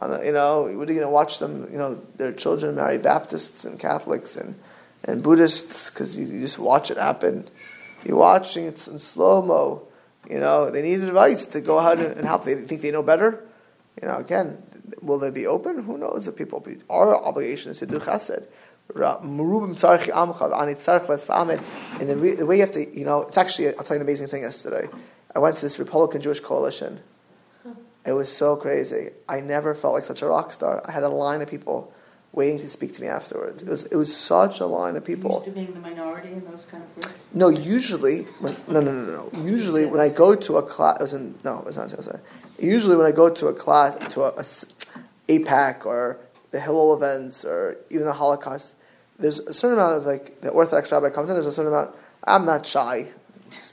The, 0.00 0.22
you 0.24 0.32
know, 0.32 0.62
what 0.62 0.88
are 0.88 0.92
you 0.92 0.98
going 0.98 1.00
to 1.00 1.08
watch 1.08 1.38
them? 1.38 1.68
You 1.70 1.78
know, 1.78 2.02
their 2.16 2.32
children 2.32 2.76
marry 2.76 2.98
Baptists 2.98 3.64
and 3.64 3.78
Catholics 3.78 4.36
and, 4.36 4.54
and 5.04 5.22
Buddhists 5.22 5.90
because 5.90 6.16
you, 6.16 6.26
you, 6.26 6.40
just 6.40 6.58
watch 6.58 6.90
it 6.90 6.96
happen. 6.96 7.48
You're 8.04 8.16
watching 8.16 8.66
it 8.66 8.86
in 8.88 8.98
slow 8.98 9.42
mo. 9.42 9.82
You 10.28 10.38
know, 10.38 10.70
they 10.70 10.82
need 10.82 11.00
advice 11.00 11.46
to 11.46 11.60
go 11.60 11.78
ahead 11.78 11.98
and 11.98 12.26
help. 12.26 12.44
They 12.44 12.54
think 12.56 12.82
they 12.82 12.90
know 12.90 13.02
better. 13.02 13.46
You 14.00 14.08
know, 14.08 14.16
again, 14.16 14.62
will 15.02 15.18
they 15.18 15.30
be 15.30 15.46
open? 15.46 15.82
Who 15.82 15.98
knows 15.98 16.26
if 16.26 16.36
people 16.36 16.60
be. 16.60 16.78
Our 16.88 17.16
obligation 17.16 17.70
is 17.70 17.78
to 17.78 17.86
do 17.86 17.98
chesed. 17.98 18.46
And 18.92 19.02
the, 22.08 22.34
the 22.38 22.46
way 22.46 22.56
you 22.56 22.60
have 22.60 22.72
to, 22.72 22.98
you 22.98 23.04
know, 23.04 23.22
it's 23.22 23.38
actually, 23.38 23.68
I'll 23.68 23.84
tell 23.84 23.96
you 23.96 24.00
an 24.00 24.06
amazing 24.06 24.28
thing 24.28 24.42
yesterday. 24.42 24.88
I 25.34 25.38
went 25.38 25.56
to 25.56 25.62
this 25.62 25.78
Republican 25.78 26.20
Jewish 26.22 26.40
coalition. 26.40 27.00
It 28.04 28.12
was 28.12 28.34
so 28.34 28.56
crazy. 28.56 29.10
I 29.28 29.40
never 29.40 29.74
felt 29.74 29.94
like 29.94 30.04
such 30.04 30.22
a 30.22 30.26
rock 30.26 30.52
star. 30.52 30.82
I 30.84 30.90
had 30.90 31.02
a 31.02 31.08
line 31.08 31.42
of 31.42 31.48
people 31.48 31.92
waiting 32.32 32.58
to 32.60 32.68
speak 32.68 32.94
to 32.94 33.02
me 33.02 33.08
afterwards. 33.08 33.62
It 33.62 33.68
was 33.68 33.84
it 33.84 33.96
was 33.96 34.14
such 34.16 34.60
a 34.60 34.66
line 34.66 34.96
of 34.96 35.04
people. 35.04 35.32
Used 35.32 35.44
to 35.44 35.50
being 35.50 35.74
the 35.74 35.80
minority 35.80 36.32
in 36.32 36.44
those 36.44 36.64
kind 36.64 36.82
of 36.82 36.94
groups. 36.94 37.24
No, 37.32 37.48
usually 37.48 38.22
when, 38.40 38.56
no 38.68 38.80
no 38.80 38.92
no 38.92 39.30
no. 39.32 39.42
Usually 39.44 39.86
when 39.86 40.00
I 40.00 40.08
go 40.08 40.34
to 40.34 40.58
a 40.58 40.62
class, 40.62 40.96
it 40.98 41.02
was 41.02 41.14
in 41.14 41.38
no, 41.44 41.58
it 41.58 41.64
was 41.64 41.76
not 41.76 41.88
CSI. 41.88 42.20
Usually 42.58 42.96
when 42.96 43.06
I 43.06 43.12
go 43.12 43.30
to 43.30 43.48
a 43.48 43.54
class 43.54 43.96
to 44.14 44.24
a, 44.24 44.28
a 44.28 44.44
AIPAC 45.28 45.86
or 45.86 46.18
the 46.50 46.60
Hillel 46.60 46.94
events 46.94 47.44
or 47.44 47.76
even 47.90 48.06
the 48.06 48.12
Holocaust, 48.12 48.74
there's 49.18 49.38
a 49.38 49.54
certain 49.54 49.78
amount 49.78 49.96
of 49.96 50.04
like 50.04 50.40
the 50.40 50.50
Orthodox 50.50 50.92
rabbi 50.92 51.10
comes 51.10 51.30
in. 51.30 51.34
There's 51.34 51.46
a 51.46 51.52
certain 51.52 51.72
amount. 51.72 51.94
I'm 52.24 52.44
not 52.44 52.66
shy 52.66 53.08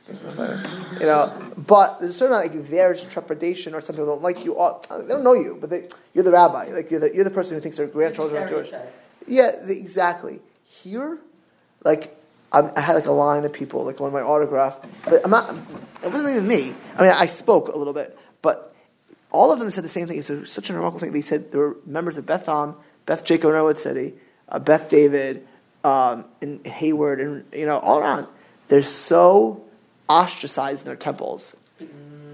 you 0.09 1.05
know, 1.05 1.51
but 1.57 1.99
there's 1.99 2.15
a 2.15 2.17
certain 2.17 2.35
amount 2.35 2.55
like 2.55 2.69
there's 2.69 3.03
trepidation, 3.05 3.73
or 3.73 3.81
some 3.81 3.95
people 3.95 4.07
don't 4.07 4.21
like 4.21 4.43
you. 4.45 4.53
they 4.53 5.07
don't 5.07 5.23
know 5.23 5.33
you, 5.33 5.57
but 5.59 5.69
they, 5.69 5.89
you're 6.13 6.23
the 6.23 6.31
rabbi. 6.31 6.65
Like 6.65 6.89
you're 6.89 6.99
the, 6.99 7.13
you're 7.13 7.23
the 7.23 7.29
person 7.29 7.55
who 7.55 7.61
thinks 7.61 7.77
their 7.77 7.87
grandchildren 7.87 8.43
are 8.43 8.47
Jewish. 8.47 8.71
Yeah, 9.27 9.51
the, 9.63 9.77
exactly. 9.77 10.39
Here, 10.65 11.17
like 11.83 12.15
I'm, 12.51 12.71
i 12.75 12.81
had 12.81 12.95
like 12.95 13.07
a 13.07 13.11
line 13.11 13.43
of 13.43 13.51
people, 13.51 13.83
like 13.83 13.99
on 13.99 14.13
my 14.13 14.21
autograph, 14.21 14.79
but 15.03 15.23
I'm 15.23 15.31
not. 15.31 15.55
It 16.03 16.11
wasn't 16.11 16.29
even 16.29 16.47
me. 16.47 16.73
I 16.97 17.01
mean, 17.01 17.11
I 17.11 17.25
spoke 17.25 17.67
a 17.67 17.77
little 17.77 17.93
bit, 17.93 18.17
but 18.41 18.73
all 19.31 19.51
of 19.51 19.59
them 19.59 19.69
said 19.69 19.83
the 19.83 19.89
same 19.89 20.07
thing. 20.07 20.19
It's 20.19 20.31
such 20.49 20.69
a 20.69 20.73
remarkable 20.73 20.99
thing. 20.99 21.11
They 21.11 21.21
said 21.21 21.51
there 21.51 21.59
were 21.59 21.77
members 21.85 22.17
of 22.17 22.25
Beth 22.25 22.47
Am, 22.47 22.75
Beth 23.05 23.25
Jacob 23.25 23.51
Redwood 23.51 23.77
City, 23.77 24.13
uh, 24.47 24.59
Beth 24.59 24.89
David, 24.89 25.45
um, 25.83 26.25
and 26.41 26.65
Hayward, 26.65 27.19
and 27.19 27.45
you 27.51 27.65
know 27.65 27.79
all 27.79 27.99
around. 27.99 28.27
They're 28.69 28.81
so 28.81 29.66
ostracized 30.09 30.81
in 30.81 30.85
their 30.87 30.95
temples. 30.95 31.55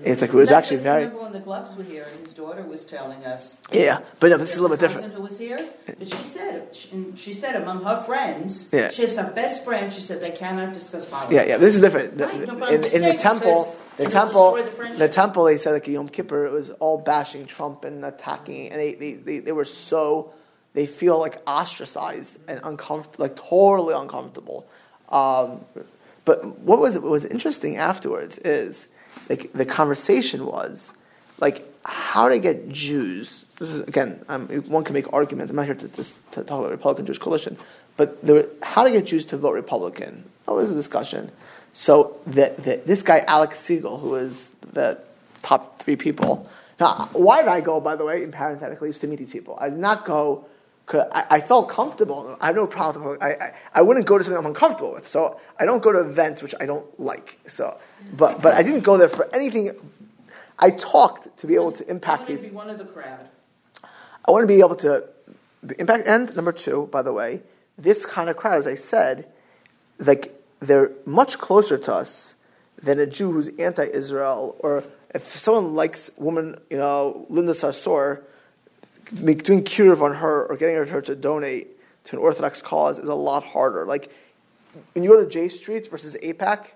It's 0.06 0.22
like 0.22 0.32
it 0.32 0.36
was 0.36 0.52
actually 0.52 0.78
very. 0.78 1.04
Remember 1.04 1.24
when 1.24 1.32
the 1.32 1.40
gloves 1.40 1.78
were 1.78 1.84
here, 1.84 2.06
and 2.12 2.20
his 2.20 2.34
daughter 2.34 2.62
was 2.64 2.86
telling 2.86 3.24
us. 3.26 3.58
Yeah, 3.72 4.02
but 4.20 4.32
no, 4.32 4.38
this 4.38 4.52
is 4.52 4.58
a 4.58 4.62
little 4.62 4.76
bit 4.76 4.86
different. 4.86 5.14
Who 5.14 5.22
was 5.22 5.40
here? 5.40 5.58
But 5.86 6.10
she 6.10 6.24
said, 6.24 6.76
she, 6.76 7.14
she 7.16 7.34
said 7.34 7.56
among 7.62 7.86
her 7.86 8.02
friends, 8.04 8.70
yeah. 8.74 8.90
she 8.90 9.04
has 9.04 9.16
her 9.16 9.32
best 9.32 9.64
friend. 9.64 9.94
She 9.94 10.02
said 10.02 10.20
they 10.20 10.32
cannot 10.32 10.74
discuss 10.74 11.06
politics. 11.06 11.34
Yeah, 11.34 11.46
yeah, 11.46 11.58
this 11.58 11.76
is 11.76 11.82
different. 11.82 12.20
Right, 12.20 12.48
no, 12.48 12.68
in, 12.68 12.84
in 12.84 13.02
the 13.02 13.16
temple, 13.18 13.74
the 13.96 14.08
temple, 14.08 14.56
the, 14.56 14.96
the, 14.98 15.08
temple, 15.08 15.46
they 15.46 15.56
said 15.56 15.72
like 15.72 15.88
Yom 15.88 16.10
Kippur, 16.10 16.48
it 16.48 16.52
was 16.52 16.70
all 16.72 16.98
bashing 16.98 17.46
Trump 17.46 17.86
and 17.86 18.04
attacking, 18.04 18.72
and 18.72 18.82
they, 18.82 18.96
they, 18.96 19.14
they, 19.14 19.40
they 19.40 19.52
were 19.54 19.66
so 19.66 20.34
they 20.74 20.86
feel 20.86 21.20
like 21.20 21.42
ostracized 21.48 22.40
and 22.48 22.60
uncomfortable, 22.64 23.24
like 23.24 23.36
totally 23.36 23.94
uncomfortable. 23.94 24.68
Um, 25.10 25.64
but 26.26 26.60
what 26.60 26.80
was 26.80 26.96
what 26.96 27.12
was 27.12 27.26
interesting 27.26 27.78
afterwards 27.78 28.38
is 28.40 28.88
like 29.30 29.52
the 29.54 29.66
conversation 29.66 30.46
was 30.46 30.94
like 31.40 31.68
how 31.86 32.30
to 32.30 32.40
get 32.40 32.70
Jews. 32.70 33.46
This 33.60 33.70
is 33.70 33.82
again, 33.82 34.24
um, 34.30 34.48
one 34.48 34.84
can 34.84 34.94
make 34.94 35.12
arguments. 35.12 35.52
I'm 35.52 35.58
not 35.58 35.66
here 35.66 35.76
to, 35.76 35.88
to, 35.88 36.04
to 36.04 36.44
talk 36.44 36.60
about 36.60 36.72
Republican 36.72 37.06
Jewish 37.06 37.20
coalition, 37.20 37.58
but 37.98 38.26
there, 38.26 38.46
how 38.62 38.84
to 38.84 38.92
get 38.92 39.06
Jews 39.06 39.26
to 39.28 39.38
vote 39.38 39.54
Republican. 39.54 40.24
That 40.46 40.54
was 40.54 40.70
a 40.70 40.76
discussion. 40.76 41.32
So 41.74 42.18
that 42.28 42.64
this 42.64 43.02
guy 43.02 43.24
Alex 43.28 43.60
Siegel, 43.60 43.98
who 43.98 44.10
was 44.10 44.52
the 44.74 45.00
top 45.42 45.80
three 45.80 45.96
people. 45.96 46.50
Now, 46.80 47.10
why 47.14 47.42
did 47.42 47.50
I 47.50 47.62
go? 47.62 47.80
By 47.80 47.96
the 47.96 48.06
way, 48.06 48.24
in 48.24 48.32
parenthetically, 48.32 48.90
used 48.90 49.02
to 49.02 49.08
meet 49.08 49.20
these 49.20 49.32
people. 49.32 49.58
I 49.60 49.70
did 49.70 49.80
not 49.80 50.06
go 50.06 50.46
I, 50.92 51.26
I, 51.30 51.42
felt 51.42 51.70
comfortable. 51.70 52.38
I 52.42 52.48
have 52.48 52.56
no 52.56 52.68
problem. 52.68 53.18
I, 53.22 53.28
I, 53.28 53.54
I, 53.76 53.82
wouldn't 53.82 54.06
go 54.06 54.18
to 54.18 54.24
something 54.24 54.38
I'm 54.38 54.46
uncomfortable 54.46 54.94
with. 54.94 55.08
So 55.08 55.40
I 55.60 55.66
don't 55.66 55.82
go 55.82 55.92
to 55.92 56.00
events 56.00 56.44
which 56.44 56.54
I 56.60 56.66
don't 56.66 57.00
like. 57.00 57.40
So, 57.48 57.80
but 58.16 58.42
but 58.42 58.54
I 58.54 58.64
didn't 58.64 58.82
go 58.82 58.98
there 58.98 59.10
for 59.10 59.34
anything. 59.34 59.72
I 60.60 60.72
talked 60.72 61.38
to 61.38 61.48
be 61.48 61.56
able 61.56 61.72
to 61.74 61.90
impact 61.90 62.28
these. 62.28 62.44
Be 62.44 62.50
one 62.50 62.70
of 62.70 62.78
the 62.78 62.86
crowd. 62.86 63.30
I 64.26 64.32
want 64.32 64.44
to 64.44 64.48
be 64.48 64.60
able 64.60 64.76
to 64.78 65.08
impact. 65.80 66.08
And 66.08 66.36
number 66.36 66.52
two, 66.52 66.88
by 66.92 67.02
the 67.02 67.14
way, 67.14 67.42
this 67.78 68.06
kind 68.06 68.30
of 68.30 68.38
crowd, 68.38 68.60
as 68.60 68.68
I 68.68 68.76
said, 68.76 69.28
like 70.00 70.40
they're 70.60 70.92
much 71.06 71.38
closer 71.38 71.78
to 71.78 71.94
us 71.94 72.36
than 72.82 73.00
a 73.00 73.06
Jew 73.06 73.32
who's 73.32 73.48
anti-Israel, 73.58 74.58
or 74.60 74.84
if 75.16 75.24
someone 75.24 75.74
likes 75.74 76.12
woman, 76.18 76.58
you 76.70 76.78
know, 76.78 77.26
Linda 77.30 77.54
Sarsour 77.54 78.24
doing 79.06 79.64
kiruv 79.64 80.02
on 80.02 80.16
her 80.16 80.46
or 80.46 80.58
getting 80.58 80.76
her 80.76 81.02
to 81.02 81.16
donate 81.16 81.68
to 82.06 82.16
an 82.16 82.22
Orthodox 82.22 82.62
cause 82.62 82.98
is 82.98 83.10
a 83.10 83.16
lot 83.16 83.44
harder. 83.44 83.86
Like 83.86 84.12
when 84.94 85.04
you 85.04 85.10
go 85.10 85.24
to 85.24 85.30
J 85.30 85.48
Street 85.48 85.90
versus 85.90 86.18
AIPAC, 86.22 86.68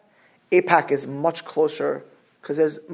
AIPAC 0.51 0.91
is 0.91 1.07
much 1.07 1.45
closer 1.45 2.05
because 2.41 2.57
there's 2.57 2.79
a 2.89 2.93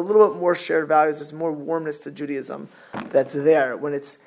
little 0.00 0.28
bit 0.28 0.38
more 0.38 0.54
shared 0.54 0.88
values. 0.88 1.18
There's 1.18 1.32
more 1.32 1.52
warmness 1.52 2.00
to 2.00 2.10
Judaism 2.10 2.68
that's 3.10 3.34
there 3.34 3.76
when 3.76 3.92
it's 3.92 4.18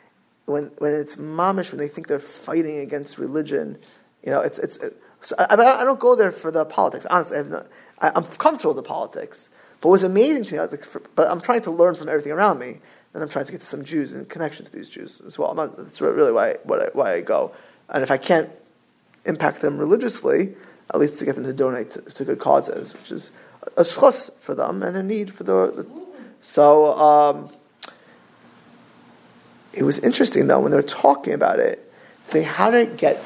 when 0.45 0.72
when 0.78 0.93
it's 0.93 1.16
mamish 1.16 1.72
when 1.72 1.80
they 1.80 1.88
think 1.88 2.08
they're 2.08 2.20
fighting 2.20 2.80
against 2.80 3.18
religion. 3.18 3.78
You 4.24 4.32
know, 4.32 4.41
it's 4.41 4.60
it's. 4.60 4.78
so 5.22 5.36
I, 5.39 5.53
I, 5.53 5.84
don't 5.84 5.99
go 5.99 6.16
there 6.16 6.32
for 6.32 6.51
the 6.51 6.66
politics. 6.66 7.05
Honestly, 7.10 7.38
I 7.99 8.12
am 8.16 8.24
comfortable 8.26 8.74
with 8.74 8.84
the 8.84 8.88
politics. 8.88 9.49
But 9.80 9.89
what 9.89 9.93
was 9.93 10.03
amazing 10.03 10.45
to 10.45 10.53
me, 10.53 10.60
I 10.60 10.64
was 10.64 10.72
like, 10.72 10.84
for, 10.84 11.01
but 11.16 11.30
I'm 11.30 11.39
trying 11.39 11.62
to 11.64 11.72
learn 11.72 11.93
from 11.95 12.10
everything 12.10 12.32
around 12.32 12.60
me 12.60 12.80
and 13.18 13.24
I'm 13.24 13.30
trying 13.30 13.45
to 13.45 13.51
get 13.51 13.61
to 13.61 13.68
some 13.68 13.84
Jews 13.84 14.13
in 14.13 14.26
connection 14.26 14.63
to 14.68 14.72
these 14.72 14.88
Jews 14.88 15.24
as 15.26 15.39
well. 15.39 15.55
Not, 15.55 15.76
that's 15.76 15.99
really 16.01 16.32
why, 16.32 16.51
I, 16.51 16.89
why 16.93 17.13
I 17.15 17.22
go. 17.22 17.51
And 17.89 18.03
if 18.03 18.11
I 18.11 18.18
can't 18.18 18.51
impact 19.26 19.61
them 19.61 19.80
religiously, 19.80 20.53
at 20.93 20.99
least 20.99 21.18
to 21.18 21.26
get 21.26 21.34
them 21.34 21.43
to 21.45 21.51
donate 21.51 21.89
to, 21.89 22.01
to 22.01 22.26
good 22.26 22.38
causes, 22.38 22.93
which 22.93 23.11
is 23.11 23.32
a 23.76 23.82
schos 23.82 24.30
for 24.39 24.53
them 24.53 24.84
and 24.84 24.95
a 24.95 25.01
need 25.01 25.34
for 25.34 25.45
the. 25.45 25.72
the 25.72 25.89
so 26.41 26.93
um, 26.93 27.49
it 29.74 29.82
was 29.82 29.97
interesting 29.97 30.45
though 30.45 30.59
when 30.59 30.70
they 30.70 30.78
were 30.78 30.84
talking 30.84 31.34
about 31.34 31.59
it, 31.59 31.91
saying 32.28 32.45
how 32.45 32.70
to 32.70 32.86
get 32.86 33.20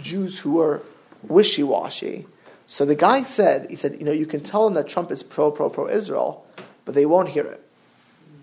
Jews 0.00 0.38
who 0.38 0.60
are 0.60 0.82
wishy 1.24 1.64
washy. 1.64 2.26
So 2.68 2.84
the 2.84 2.94
guy 2.94 3.24
said, 3.24 3.66
he 3.70 3.74
said, 3.74 3.96
you 3.98 4.04
know, 4.04 4.12
you 4.12 4.26
can 4.26 4.40
tell 4.40 4.66
them 4.66 4.74
that 4.74 4.86
Trump 4.86 5.10
is 5.10 5.24
pro, 5.24 5.50
pro, 5.50 5.68
pro 5.68 5.88
Israel, 5.88 6.46
but 6.84 6.94
they 6.94 7.06
won't 7.06 7.30
hear 7.30 7.44
it. 7.44 7.60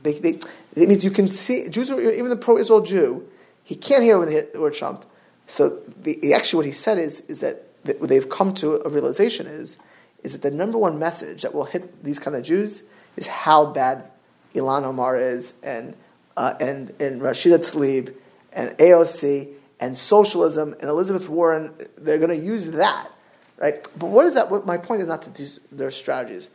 They, 0.03 0.13
they, 0.13 0.39
it 0.75 0.89
means 0.89 1.03
you 1.03 1.11
can 1.11 1.31
see 1.31 1.67
Jews, 1.69 1.91
are, 1.91 1.99
even 1.99 2.29
the 2.29 2.35
pro-Israel 2.35 2.81
Jew, 2.81 3.27
he 3.63 3.75
can't 3.75 4.03
hear 4.03 4.17
when 4.17 4.27
they 4.27 4.33
hear 4.33 4.47
the 4.51 4.61
word 4.61 4.73
Trump. 4.73 5.05
So 5.47 5.81
the, 6.01 6.33
actually, 6.33 6.57
what 6.57 6.65
he 6.65 6.71
said 6.71 6.97
is 6.97 7.21
is 7.21 7.39
that, 7.39 7.67
that 7.85 7.99
what 7.99 8.09
they've 8.09 8.29
come 8.29 8.53
to 8.55 8.81
a 8.85 8.89
realization 8.89 9.47
is 9.47 9.77
is 10.23 10.31
that 10.31 10.41
the 10.41 10.51
number 10.51 10.77
one 10.77 10.97
message 10.97 11.41
that 11.41 11.53
will 11.53 11.65
hit 11.65 12.03
these 12.03 12.17
kind 12.17 12.35
of 12.35 12.43
Jews 12.43 12.83
is 13.17 13.27
how 13.27 13.65
bad 13.65 14.09
Ilhan 14.55 14.83
Omar 14.83 15.17
is, 15.17 15.53
and 15.61 15.95
uh, 16.37 16.55
and 16.59 16.89
and 16.99 17.21
Rashida 17.21 17.59
Tlaib, 17.59 18.13
and 18.51 18.71
AOC, 18.77 19.49
and 19.79 19.97
socialism, 19.97 20.73
and 20.79 20.89
Elizabeth 20.89 21.27
Warren. 21.29 21.73
They're 21.97 22.19
going 22.19 22.37
to 22.37 22.45
use 22.45 22.67
that, 22.67 23.09
right? 23.57 23.85
But 23.97 24.07
what 24.07 24.25
is 24.25 24.33
that? 24.35 24.49
What 24.49 24.65
my 24.65 24.77
point 24.77 25.01
is 25.01 25.07
not 25.07 25.23
to 25.23 25.29
do 25.29 25.45
their 25.71 25.91
strategies. 25.91 26.47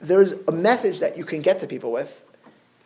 There's 0.00 0.32
a 0.48 0.52
message 0.52 1.00
that 1.00 1.18
you 1.18 1.24
can 1.24 1.42
get 1.42 1.60
to 1.60 1.66
people 1.66 1.92
with 1.92 2.22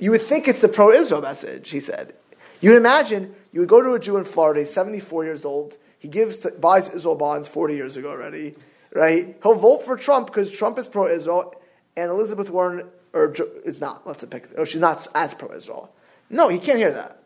you 0.05 0.11
would 0.11 0.21
think 0.21 0.47
it's 0.47 0.61
the 0.61 0.69
pro 0.69 0.93
Israel 0.93 1.23
message, 1.23 1.71
he 1.71 1.81
said. 1.81 2.15
You 2.61 2.71
would 2.71 2.77
imagine 2.77 3.35
you 3.53 3.61
would 3.61 3.71
go 3.71 3.81
to 3.81 3.95
a 3.95 3.99
Jew 3.99 4.19
in 4.19 4.27
Florida, 4.27 4.61
he's 4.61 4.71
74 4.71 5.25
years 5.25 5.47
old, 5.47 5.79
he 5.99 6.09
gives 6.09 6.37
to, 6.39 6.51
buys 6.51 6.91
Israel 6.91 7.15
bonds 7.15 7.49
40 7.49 7.75
years 7.75 7.97
ago 7.97 8.11
already, 8.11 8.55
right? 8.93 9.35
He'll 9.43 9.55
vote 9.55 9.83
for 9.83 9.97
Trump 9.97 10.27
because 10.27 10.53
Trump 10.53 10.79
is 10.79 10.89
pro 10.89 11.09
Israel, 11.09 11.55
and 11.97 12.11
Elizabeth 12.11 12.51
Warren 12.51 12.87
or 13.15 13.35
is 13.65 13.81
not. 13.81 14.07
Let's 14.07 14.23
pick. 14.27 14.47
Oh, 14.59 14.67
she's 14.67 14.83
not 14.83 15.07
as 15.15 15.33
pro 15.33 15.51
Israel. 15.53 15.91
No, 16.29 16.49
he 16.49 16.59
can't 16.59 16.77
hear 16.77 16.93
that. 16.93 17.23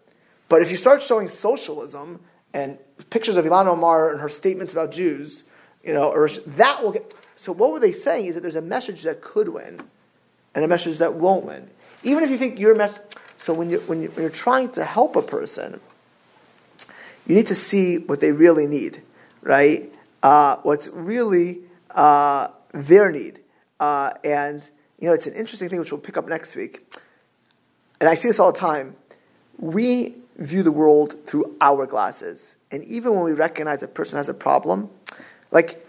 But 0.49 0.63
if 0.63 0.71
you 0.71 0.77
start 0.77 1.03
showing 1.03 1.29
socialism 1.29 2.21
and 2.55 2.79
pictures 3.11 3.35
of 3.35 3.45
Ilhan 3.45 3.67
Omar 3.67 4.13
and 4.13 4.21
her 4.21 4.29
statements 4.29 4.73
about 4.73 4.93
Jews, 4.93 5.43
you 5.83 5.93
know, 5.93 6.13
or 6.13 6.29
that 6.29 6.81
will 6.81 6.93
get. 6.93 7.13
So 7.35 7.51
what 7.51 7.73
were 7.73 7.81
they 7.81 7.93
saying 7.93 8.27
is 8.27 8.35
that 8.37 8.43
there's 8.43 8.55
a 8.55 8.63
message 8.63 9.03
that 9.03 9.21
could 9.21 9.49
win, 9.49 9.83
and 10.55 10.65
a 10.65 10.69
message 10.69 10.99
that 10.99 11.15
won't 11.15 11.45
win. 11.45 11.71
Even 12.03 12.25
if 12.25 12.31
you 12.31 12.39
think 12.39 12.59
your 12.59 12.75
mess. 12.75 13.01
So 13.39 13.55
when 13.55 13.71
you 13.71 13.81
when 13.81 14.03
you 14.03 14.09
when 14.11 14.23
you're 14.23 14.31
trying 14.31 14.71
to 14.73 14.85
help 14.85 15.17
a 15.17 15.23
person, 15.23 15.81
you 17.27 17.35
need 17.37 17.47
to 17.49 17.55
see 17.55 17.99
what 17.99 18.21
they 18.21 18.33
really 18.33 18.67
need, 18.67 19.03
right? 19.43 19.93
Uh, 20.23 20.57
what's 20.63 20.89
really 20.89 21.61
uh, 21.91 22.49
their 22.73 23.11
need, 23.11 23.41
uh, 23.79 24.13
and 24.25 24.63
you 24.99 25.09
know 25.09 25.15
it's 25.15 25.27
an 25.27 25.35
interesting 25.35 25.69
thing 25.69 25.79
which 25.79 25.93
we'll 25.93 26.01
pick 26.01 26.17
up 26.17 26.29
next 26.29 26.57
week. 26.57 26.95
And 28.01 28.09
I 28.09 28.15
see 28.15 28.29
this 28.29 28.41
all 28.41 28.53
the 28.53 28.59
time. 28.59 28.97
We 29.59 30.15
view 30.37 30.63
the 30.63 30.73
world 30.73 31.15
through 31.27 31.57
our 31.61 31.87
glasses, 31.87 32.57
and 32.71 32.85
even 32.85 33.15
when 33.15 33.25
we 33.25 33.33
recognize 33.33 33.83
a 33.83 33.89
person 33.89 34.17
has 34.17 34.29
a 34.29 34.35
problem, 34.35 34.91
like 35.51 35.85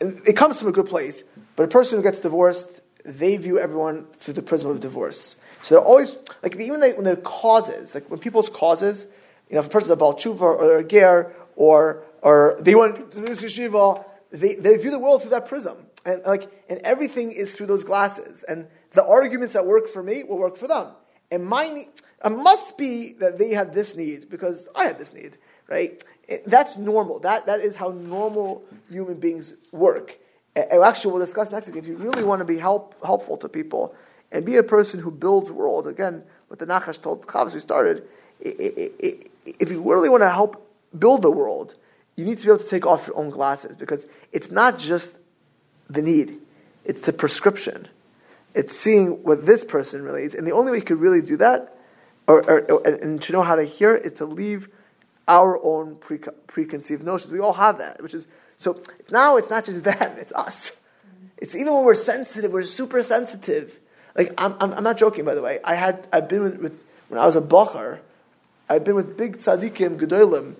it 0.00 0.36
comes 0.36 0.58
from 0.58 0.68
a 0.68 0.72
good 0.72 0.86
place, 0.86 1.24
but 1.56 1.64
a 1.64 1.68
person 1.68 1.96
who 1.98 2.02
gets 2.02 2.20
divorced, 2.20 2.80
they 3.04 3.36
view 3.36 3.58
everyone 3.58 4.06
through 4.18 4.34
the 4.34 4.42
prism 4.42 4.70
of 4.70 4.80
divorce. 4.80 5.36
So 5.62 5.74
they're 5.74 5.84
always 5.84 6.16
like 6.42 6.56
even 6.56 6.80
they, 6.80 6.92
when 6.92 7.04
their 7.04 7.16
causes, 7.16 7.94
like 7.94 8.10
when 8.10 8.18
people's 8.18 8.48
causes, 8.48 9.06
you 9.48 9.54
know, 9.54 9.60
if 9.60 9.66
a 9.66 9.70
person's 9.70 9.90
a 9.90 9.96
Baal 9.96 10.14
Tshuva 10.14 10.40
or 10.40 10.78
a 10.78 10.84
Ger 10.84 11.34
or 11.56 12.02
or 12.22 12.56
they 12.60 12.74
want 12.74 12.96
to 12.96 13.02
do 13.02 13.26
this 13.26 13.42
yeshiva, 13.42 14.04
they, 14.30 14.54
they 14.54 14.76
view 14.76 14.90
the 14.90 14.98
world 14.98 15.22
through 15.22 15.30
that 15.30 15.48
prism. 15.48 15.86
And 16.04 16.22
like 16.24 16.50
and 16.68 16.80
everything 16.84 17.32
is 17.32 17.54
through 17.54 17.66
those 17.66 17.84
glasses. 17.84 18.42
And 18.42 18.66
the 18.92 19.04
arguments 19.04 19.54
that 19.54 19.66
work 19.66 19.88
for 19.88 20.02
me 20.02 20.24
will 20.24 20.38
work 20.38 20.56
for 20.56 20.68
them. 20.68 20.88
And 21.30 21.44
my 21.44 21.68
need, 21.68 21.88
it 22.24 22.30
must 22.30 22.78
be 22.78 23.12
that 23.14 23.38
they 23.38 23.50
have 23.50 23.74
this 23.74 23.96
need 23.96 24.30
because 24.30 24.68
I 24.74 24.86
have 24.86 24.98
this 24.98 25.12
need, 25.12 25.36
right? 25.68 26.02
It, 26.28 26.44
that's 26.46 26.76
normal. 26.76 27.18
That, 27.20 27.46
that 27.46 27.60
is 27.60 27.76
how 27.76 27.88
normal 27.90 28.64
human 28.88 29.14
beings 29.14 29.54
work. 29.72 30.18
Actually, 30.56 31.12
we'll 31.12 31.24
discuss 31.24 31.50
next 31.50 31.66
week. 31.66 31.76
If 31.76 31.88
you 31.88 31.96
really 31.96 32.22
want 32.22 32.40
to 32.40 32.44
be 32.44 32.58
help, 32.58 32.94
helpful 33.04 33.36
to 33.38 33.48
people 33.48 33.94
and 34.30 34.44
be 34.44 34.56
a 34.56 34.62
person 34.62 35.00
who 35.00 35.10
builds 35.10 35.50
world, 35.50 35.86
again, 35.86 36.22
what 36.48 36.58
the 36.58 36.66
Nachash 36.66 37.02
told 37.02 37.26
Chavs 37.26 37.54
we 37.54 37.60
started, 37.60 38.06
if 38.40 39.70
you 39.70 39.82
really 39.82 40.08
want 40.08 40.22
to 40.22 40.30
help 40.30 40.70
build 40.98 41.22
the 41.22 41.30
world, 41.30 41.74
you 42.16 42.24
need 42.24 42.38
to 42.38 42.44
be 42.44 42.50
able 42.52 42.62
to 42.62 42.68
take 42.68 42.86
off 42.86 43.06
your 43.06 43.16
own 43.16 43.30
glasses 43.30 43.76
because 43.76 44.06
it's 44.32 44.50
not 44.50 44.78
just 44.78 45.16
the 45.90 46.02
need, 46.02 46.38
it's 46.84 47.02
the 47.06 47.12
prescription. 47.12 47.88
It's 48.54 48.76
seeing 48.76 49.24
what 49.24 49.44
this 49.46 49.64
person 49.64 50.02
really 50.02 50.22
is. 50.22 50.34
And 50.34 50.46
the 50.46 50.52
only 50.52 50.70
way 50.70 50.78
you 50.78 50.84
could 50.84 51.00
really 51.00 51.20
do 51.20 51.36
that, 51.38 51.76
or, 52.28 52.48
or, 52.48 52.86
and 52.86 53.20
to 53.22 53.32
know 53.32 53.42
how 53.42 53.56
to 53.56 53.64
hear, 53.64 53.96
is 53.96 54.12
to 54.14 54.26
leave 54.26 54.68
our 55.26 55.60
own 55.64 55.96
pre- 55.96 56.18
preconceived 56.46 57.02
notions. 57.02 57.32
We 57.32 57.40
all 57.40 57.54
have 57.54 57.78
that, 57.78 58.00
which 58.00 58.14
is 58.14 58.28
so 58.64 58.80
now 59.10 59.36
it's 59.36 59.50
not 59.50 59.66
just 59.66 59.84
them; 59.90 60.16
it's 60.18 60.32
us. 60.32 60.76
It's 61.36 61.54
even 61.54 61.72
when 61.74 61.84
we're 61.84 61.94
sensitive, 61.94 62.52
we're 62.52 62.64
super 62.64 63.02
sensitive. 63.02 63.78
Like 64.16 64.32
I'm, 64.38 64.54
I'm, 64.60 64.72
I'm 64.72 64.84
not 64.84 64.96
joking, 64.96 65.24
by 65.24 65.34
the 65.34 65.42
way. 65.42 65.60
I 65.62 65.74
had 65.74 66.08
I've 66.12 66.28
been 66.28 66.42
with, 66.42 66.58
with 66.60 66.84
when 67.08 67.20
I 67.20 67.26
was 67.26 67.36
a 67.36 67.42
bacher, 67.42 68.00
I've 68.68 68.84
been 68.84 68.94
with 68.94 69.16
big 69.16 69.38
tzaddikim 69.38 69.98
gedolim, 69.98 70.54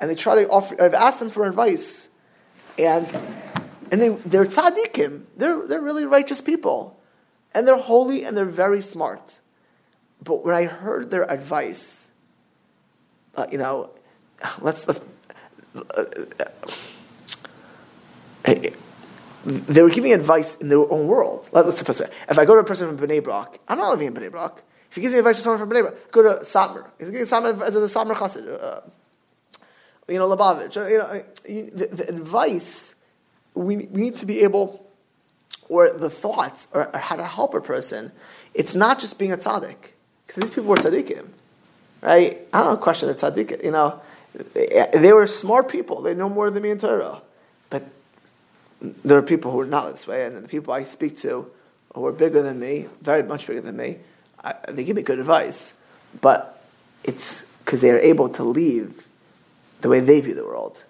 and 0.00 0.10
they 0.10 0.14
try 0.14 0.36
to 0.36 0.48
offer. 0.48 0.82
I've 0.82 0.94
asked 0.94 1.20
them 1.20 1.28
for 1.28 1.44
advice, 1.44 2.08
and 2.78 3.06
and 3.90 4.00
they 4.00 4.08
they're 4.08 4.46
tzaddikim. 4.46 5.24
They're 5.36 5.66
they're 5.66 5.82
really 5.82 6.06
righteous 6.06 6.40
people, 6.40 6.98
and 7.54 7.68
they're 7.68 7.76
holy 7.76 8.24
and 8.24 8.36
they're 8.36 8.44
very 8.46 8.80
smart. 8.80 9.38
But 10.24 10.44
when 10.44 10.54
I 10.54 10.64
heard 10.64 11.10
their 11.10 11.28
advice, 11.28 12.06
uh, 13.34 13.46
you 13.50 13.58
know, 13.58 13.90
let's, 14.60 14.86
let's 14.86 15.00
uh, 15.74 16.04
uh, 16.38 16.44
they 18.44 19.82
were 19.82 19.90
giving 19.90 20.12
advice 20.12 20.56
in 20.56 20.68
their 20.68 20.78
own 20.78 21.06
world. 21.06 21.48
Let, 21.52 21.66
us 21.66 21.78
suppose 21.78 22.00
if 22.00 22.38
I 22.38 22.44
go 22.44 22.54
to 22.54 22.60
a 22.60 22.64
person 22.64 22.96
from 22.96 23.08
Bnei 23.08 23.22
Brak, 23.22 23.58
I'm 23.68 23.78
not 23.78 23.90
living 23.90 24.08
in 24.08 24.14
Bnei 24.14 24.30
Brak. 24.30 24.62
If 24.90 24.96
he 24.96 25.00
gives 25.00 25.12
me 25.12 25.18
advice 25.18 25.36
to 25.36 25.42
someone 25.42 25.58
from 25.58 25.70
Bnei 25.70 25.82
Brak, 25.82 26.12
go 26.12 26.22
to 26.22 26.44
Satmar. 26.44 26.86
He's 26.98 27.10
giving 27.10 27.26
Satmar 27.26 27.60
as 27.62 27.74
a 27.74 27.80
Satmar 27.80 28.14
Chassid, 28.14 28.62
uh, 28.62 28.80
you 30.08 30.18
know, 30.18 30.28
Lubavitch. 30.28 30.76
Uh, 30.76 30.86
you 30.86 30.98
know, 30.98 31.04
uh, 31.04 31.22
the, 31.44 31.86
the, 31.86 32.08
advice 32.08 32.94
we, 33.54 33.76
we 33.76 34.00
need 34.00 34.16
to 34.16 34.26
be 34.26 34.40
able, 34.40 34.86
or 35.68 35.92
the 35.92 36.10
thoughts, 36.10 36.68
or, 36.72 36.94
or 36.94 36.98
how 36.98 37.16
to 37.16 37.26
help 37.26 37.54
a 37.54 37.60
person. 37.60 38.12
It's 38.54 38.74
not 38.74 38.98
just 38.98 39.18
being 39.18 39.32
a 39.32 39.36
tzaddik, 39.36 39.76
because 40.26 40.42
these 40.42 40.50
people 40.50 40.64
were 40.64 40.76
tzaddikim 40.76 41.28
right? 42.02 42.46
I 42.52 42.62
don't 42.62 42.80
question 42.80 43.06
their 43.06 43.14
tzaddik. 43.14 43.64
You 43.64 43.70
know, 43.70 44.00
they 44.52 45.12
were 45.12 45.26
smart 45.26 45.68
people. 45.68 46.02
They 46.02 46.14
know 46.14 46.28
more 46.28 46.50
than 46.50 46.62
me 46.62 46.70
in 46.70 46.78
Torah. 46.78 47.22
There 48.82 49.16
are 49.16 49.22
people 49.22 49.52
who 49.52 49.60
are 49.60 49.66
not 49.66 49.92
this 49.92 50.06
way, 50.06 50.24
and 50.24 50.42
the 50.42 50.48
people 50.48 50.74
I 50.74 50.84
speak 50.84 51.16
to 51.18 51.50
who 51.94 52.06
are 52.06 52.12
bigger 52.12 52.42
than 52.42 52.58
me, 52.58 52.86
very 53.00 53.22
much 53.22 53.46
bigger 53.46 53.60
than 53.60 53.76
me, 53.76 53.98
I, 54.42 54.54
they 54.68 54.84
give 54.84 54.96
me 54.96 55.02
good 55.02 55.18
advice. 55.18 55.74
But 56.20 56.62
it's 57.04 57.44
because 57.64 57.80
they 57.80 57.90
are 57.90 57.98
able 57.98 58.28
to 58.30 58.44
leave 58.44 59.06
the 59.82 59.88
way 59.88 60.00
they 60.00 60.20
view 60.20 60.34
the 60.34 60.44
world. 60.44 60.82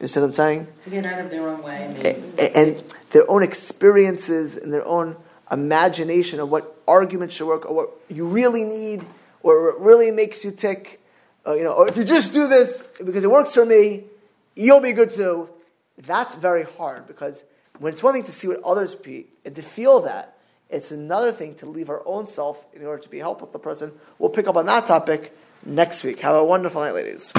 You 0.00 0.06
see 0.06 0.20
what 0.20 0.26
I'm 0.26 0.32
saying? 0.32 0.68
To 0.84 0.90
get 0.90 1.06
out 1.06 1.20
of 1.20 1.30
their 1.30 1.48
own 1.48 1.62
way. 1.62 2.24
And, 2.38 2.56
and 2.56 2.84
their 3.10 3.30
own 3.30 3.42
experiences 3.42 4.56
and 4.56 4.72
their 4.72 4.86
own 4.86 5.16
imagination 5.50 6.40
of 6.40 6.50
what 6.50 6.76
arguments 6.88 7.34
should 7.34 7.46
work 7.46 7.66
or 7.66 7.74
what 7.74 7.90
you 8.08 8.26
really 8.26 8.64
need 8.64 9.04
or 9.42 9.72
what 9.72 9.80
really 9.80 10.10
makes 10.10 10.44
you 10.44 10.50
tick, 10.50 11.00
uh, 11.46 11.54
you 11.54 11.62
know, 11.62 11.72
or 11.72 11.88
if 11.88 11.96
you 11.96 12.04
just 12.04 12.32
do 12.32 12.48
this 12.48 12.82
because 13.04 13.22
it 13.22 13.30
works 13.30 13.54
for 13.54 13.64
me, 13.64 14.04
you'll 14.56 14.80
be 14.80 14.92
good 14.92 15.10
too. 15.10 15.48
That's 15.98 16.34
very 16.34 16.64
hard 16.64 17.06
because 17.06 17.44
when 17.78 17.92
it's 17.92 18.02
one 18.02 18.14
thing 18.14 18.24
to 18.24 18.32
see 18.32 18.48
what 18.48 18.62
others 18.64 18.94
be 18.94 19.28
and 19.44 19.54
to 19.56 19.62
feel 19.62 20.00
that, 20.00 20.36
it's 20.70 20.90
another 20.90 21.30
thing 21.32 21.54
to 21.56 21.66
leave 21.66 21.88
our 21.88 22.02
own 22.06 22.26
self 22.26 22.66
in 22.72 22.84
order 22.84 23.02
to 23.02 23.08
be 23.08 23.18
helpful 23.18 23.46
to 23.46 23.52
the 23.52 23.58
person. 23.58 23.92
We'll 24.18 24.30
pick 24.30 24.48
up 24.48 24.56
on 24.56 24.66
that 24.66 24.86
topic 24.86 25.36
next 25.64 26.02
week. 26.02 26.20
Have 26.20 26.36
a 26.36 26.44
wonderful 26.44 26.80
night, 26.80 26.94
ladies. 26.94 27.32